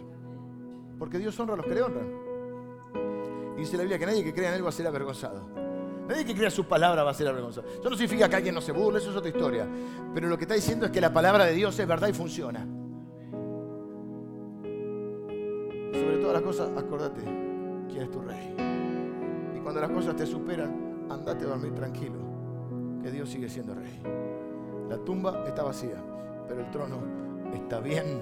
Porque 0.97 1.17
Dios 1.17 1.37
honra 1.39 1.55
a 1.55 1.57
los 1.57 1.65
que 1.65 1.75
le 1.75 1.81
honran. 1.81 3.55
dice 3.57 3.77
la 3.77 3.83
Biblia 3.83 3.99
que 3.99 4.05
nadie 4.05 4.23
que 4.23 4.33
crea 4.33 4.49
en 4.49 4.55
Él 4.55 4.65
va 4.65 4.69
a 4.69 4.73
ser 4.73 4.87
avergonzado. 4.87 5.49
Nadie 6.07 6.25
que 6.25 6.35
crea 6.35 6.51
su 6.51 6.65
palabra 6.65 7.03
va 7.03 7.11
a 7.11 7.13
ser 7.13 7.27
avergonzado. 7.27 7.67
Eso 7.67 7.89
no 7.89 7.95
significa 7.95 8.29
que 8.29 8.35
alguien 8.35 8.53
no 8.53 8.61
se 8.61 8.71
burle, 8.71 8.99
eso 8.99 9.09
es 9.09 9.15
otra 9.15 9.29
historia. 9.29 9.67
Pero 10.13 10.27
lo 10.27 10.37
que 10.37 10.43
está 10.43 10.53
diciendo 10.53 10.85
es 10.85 10.91
que 10.91 11.01
la 11.01 11.13
palabra 11.13 11.45
de 11.45 11.53
Dios 11.53 11.77
es 11.79 11.87
verdad 11.87 12.07
y 12.09 12.13
funciona. 12.13 12.65
sobre 15.93 16.17
todas 16.17 16.33
las 16.33 16.41
cosas, 16.41 16.69
acordate 16.75 17.21
quién 17.87 18.01
es 18.01 18.11
tu 18.11 18.19
rey. 18.19 18.72
Cuando 19.63 19.79
las 19.79 19.89
cosas 19.91 20.15
te 20.15 20.25
superan, 20.25 21.07
andate 21.09 21.45
a 21.45 21.47
dormir 21.47 21.73
tranquilo, 21.73 22.19
que 23.01 23.09
Dios 23.09 23.29
sigue 23.29 23.49
siendo 23.49 23.73
rey. 23.73 24.01
La 24.89 24.97
tumba 24.97 25.43
está 25.47 25.63
vacía, 25.63 26.03
pero 26.47 26.59
el 26.61 26.69
trono 26.69 26.97
está 27.53 27.79
bien, 27.79 28.21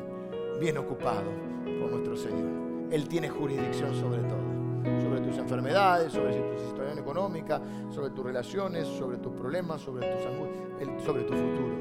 bien 0.60 0.78
ocupado 0.78 1.32
por 1.80 1.92
nuestro 1.92 2.16
Señor. 2.16 2.90
Él 2.92 3.08
tiene 3.08 3.30
jurisdicción 3.30 3.96
sobre 3.96 4.22
todo, 4.22 5.02
sobre 5.02 5.22
tus 5.22 5.38
enfermedades, 5.38 6.14
sobre 6.14 6.36
tu 6.36 6.60
situación 6.70 7.00
económica, 7.00 7.60
sobre 7.90 8.12
tus 8.12 8.24
relaciones, 8.24 8.88
sobre 8.88 9.18
tus 9.18 9.34
problemas, 9.34 9.82
sobre 9.82 10.08
tus 10.08 10.26
angustias, 10.26 11.04
sobre 11.04 11.24
tu 11.24 11.34
futuro. 11.34 11.76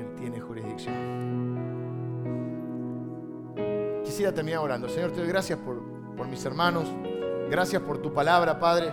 Él 0.00 0.14
tiene 0.16 0.40
jurisdicción 0.40 1.42
quisiera 4.12 4.30
terminar 4.30 4.60
orando. 4.60 4.90
Señor, 4.90 5.10
te 5.12 5.20
doy 5.20 5.28
gracias 5.28 5.58
por, 5.58 5.82
por 6.14 6.28
mis 6.28 6.44
hermanos. 6.44 6.84
Gracias 7.52 7.82
por 7.82 7.98
tu 7.98 8.14
palabra, 8.14 8.58
Padre. 8.58 8.90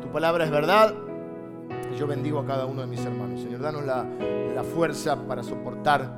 Tu 0.00 0.10
palabra 0.10 0.46
es 0.46 0.50
verdad. 0.50 0.94
Y 1.92 1.98
yo 1.98 2.06
bendigo 2.06 2.38
a 2.38 2.46
cada 2.46 2.64
uno 2.64 2.80
de 2.80 2.86
mis 2.86 3.04
hermanos. 3.04 3.42
Señor, 3.42 3.60
danos 3.60 3.84
la, 3.84 4.06
la 4.54 4.64
fuerza 4.64 5.26
para 5.26 5.42
soportar 5.42 6.16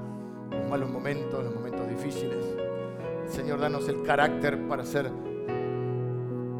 los 0.48 0.70
malos 0.70 0.88
momentos, 0.88 1.42
los 1.42 1.52
momentos 1.52 1.88
difíciles. 1.88 2.46
Señor, 3.26 3.58
danos 3.58 3.88
el 3.88 4.04
carácter 4.04 4.68
para 4.68 4.84
ser 4.84 5.10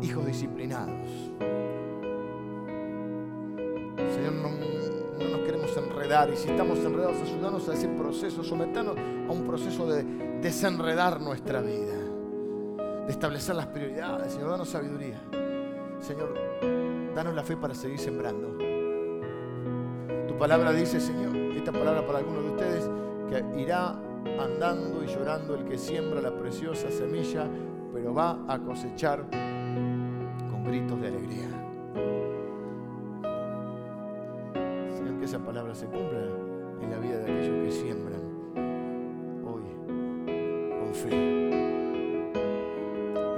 hijos 0.02 0.26
disciplinados. 0.26 1.08
Señor, 4.12 4.32
no, 4.32 4.48
no, 4.50 5.36
nos 5.36 5.46
queremos 5.46 5.76
enredar 5.76 6.30
y 6.30 6.36
si 6.36 6.48
estamos 6.48 6.80
enredados, 6.80 7.18
ayúdanos 7.18 7.68
a 7.68 7.74
ese 7.74 7.86
proceso, 7.90 8.42
someternos 8.42 8.96
a 8.96 9.32
un 9.32 9.46
proceso 9.46 9.86
de 9.86 10.02
desenredar 10.40 11.20
nuestra 11.20 11.60
vida, 11.60 11.94
de 13.06 13.12
establecer 13.12 13.54
las 13.54 13.66
prioridades. 13.66 14.32
Señor, 14.32 14.50
danos 14.50 14.68
sabiduría. 14.68 15.20
Señor, 16.00 16.34
danos 17.14 17.34
la 17.34 17.42
fe 17.42 17.56
para 17.56 17.74
seguir 17.74 17.98
sembrando. 17.98 18.58
Tu 20.26 20.36
palabra 20.36 20.72
dice, 20.72 21.00
Señor, 21.00 21.34
esta 21.56 21.72
palabra 21.72 22.04
para 22.06 22.18
algunos 22.18 22.44
de 22.44 22.50
ustedes, 22.50 22.90
que 23.30 23.60
irá 23.60 23.90
andando 24.40 25.02
y 25.04 25.06
llorando 25.06 25.54
el 25.54 25.64
que 25.64 25.78
siembra 25.78 26.20
la 26.20 26.36
preciosa 26.36 26.90
semilla, 26.90 27.46
pero 27.92 28.12
va 28.12 28.38
a 28.48 28.58
cosechar 28.58 29.24
con 29.30 30.64
gritos 30.64 31.00
de 31.00 31.06
alegría. 31.06 31.48
Señor, 34.96 35.18
que 35.18 35.24
esa 35.24 35.38
palabra 35.38 35.74
se 35.74 35.86
cumpla 35.86 36.18
en 36.82 36.90
la 36.90 36.98
vida 36.98 37.18
de 37.18 37.32
aquellos 37.32 37.64
que 37.64 37.70
siembran 37.70 38.25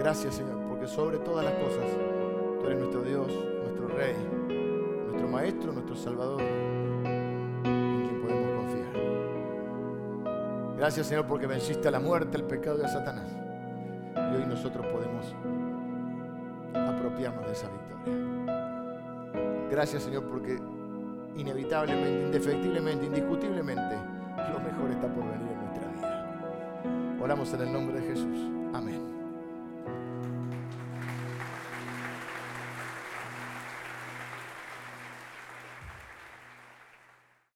Gracias, 0.09 0.36
Señor, 0.36 0.56
porque 0.66 0.86
sobre 0.86 1.18
todas 1.18 1.44
las 1.44 1.52
cosas 1.56 1.84
tú 2.59 2.66
eres 2.66 2.78
nuestro 2.78 3.02
Dios, 3.02 3.26
nuestro 3.62 3.88
Rey, 3.88 4.14
nuestro 5.04 5.28
Maestro, 5.28 5.70
nuestro 5.70 5.94
Salvador, 5.94 6.40
en 6.40 8.06
quien 8.09 8.22
podemos 8.22 8.56
confiar. 8.56 8.88
Gracias, 10.78 11.09
Señor, 11.09 11.26
porque 11.26 11.46
venciste 11.46 11.88
a 11.88 11.90
la 11.90 12.00
muerte, 12.00 12.38
el 12.38 12.44
pecado 12.44 12.78
y 12.80 12.86
a 12.86 12.88
Satanás. 12.88 13.30
Y 14.16 14.36
hoy 14.36 14.46
nosotros 14.46 14.86
podemos 14.86 15.34
apropiarnos 16.72 17.44
de 17.44 17.52
esa 17.52 17.68
victoria. 17.68 18.16
Gracias, 19.70 20.04
Señor, 20.04 20.24
porque 20.24 20.59
inevitablemente, 21.36 22.28
indefectiblemente, 22.28 23.04
indiscutiblemente, 23.04 23.94
lo 24.54 24.59
mejor 24.59 24.90
está 24.90 25.06
por 25.06 25.24
venir 25.24 25.52
en 25.52 25.61
nuestra 25.66 25.86
vida. 25.92 27.18
Oramos 27.20 27.52
en 27.52 27.61
el 27.61 27.72
nombre 27.74 28.00
de 28.00 28.06
Jesús. 28.06 28.38
Amén. 28.72 29.07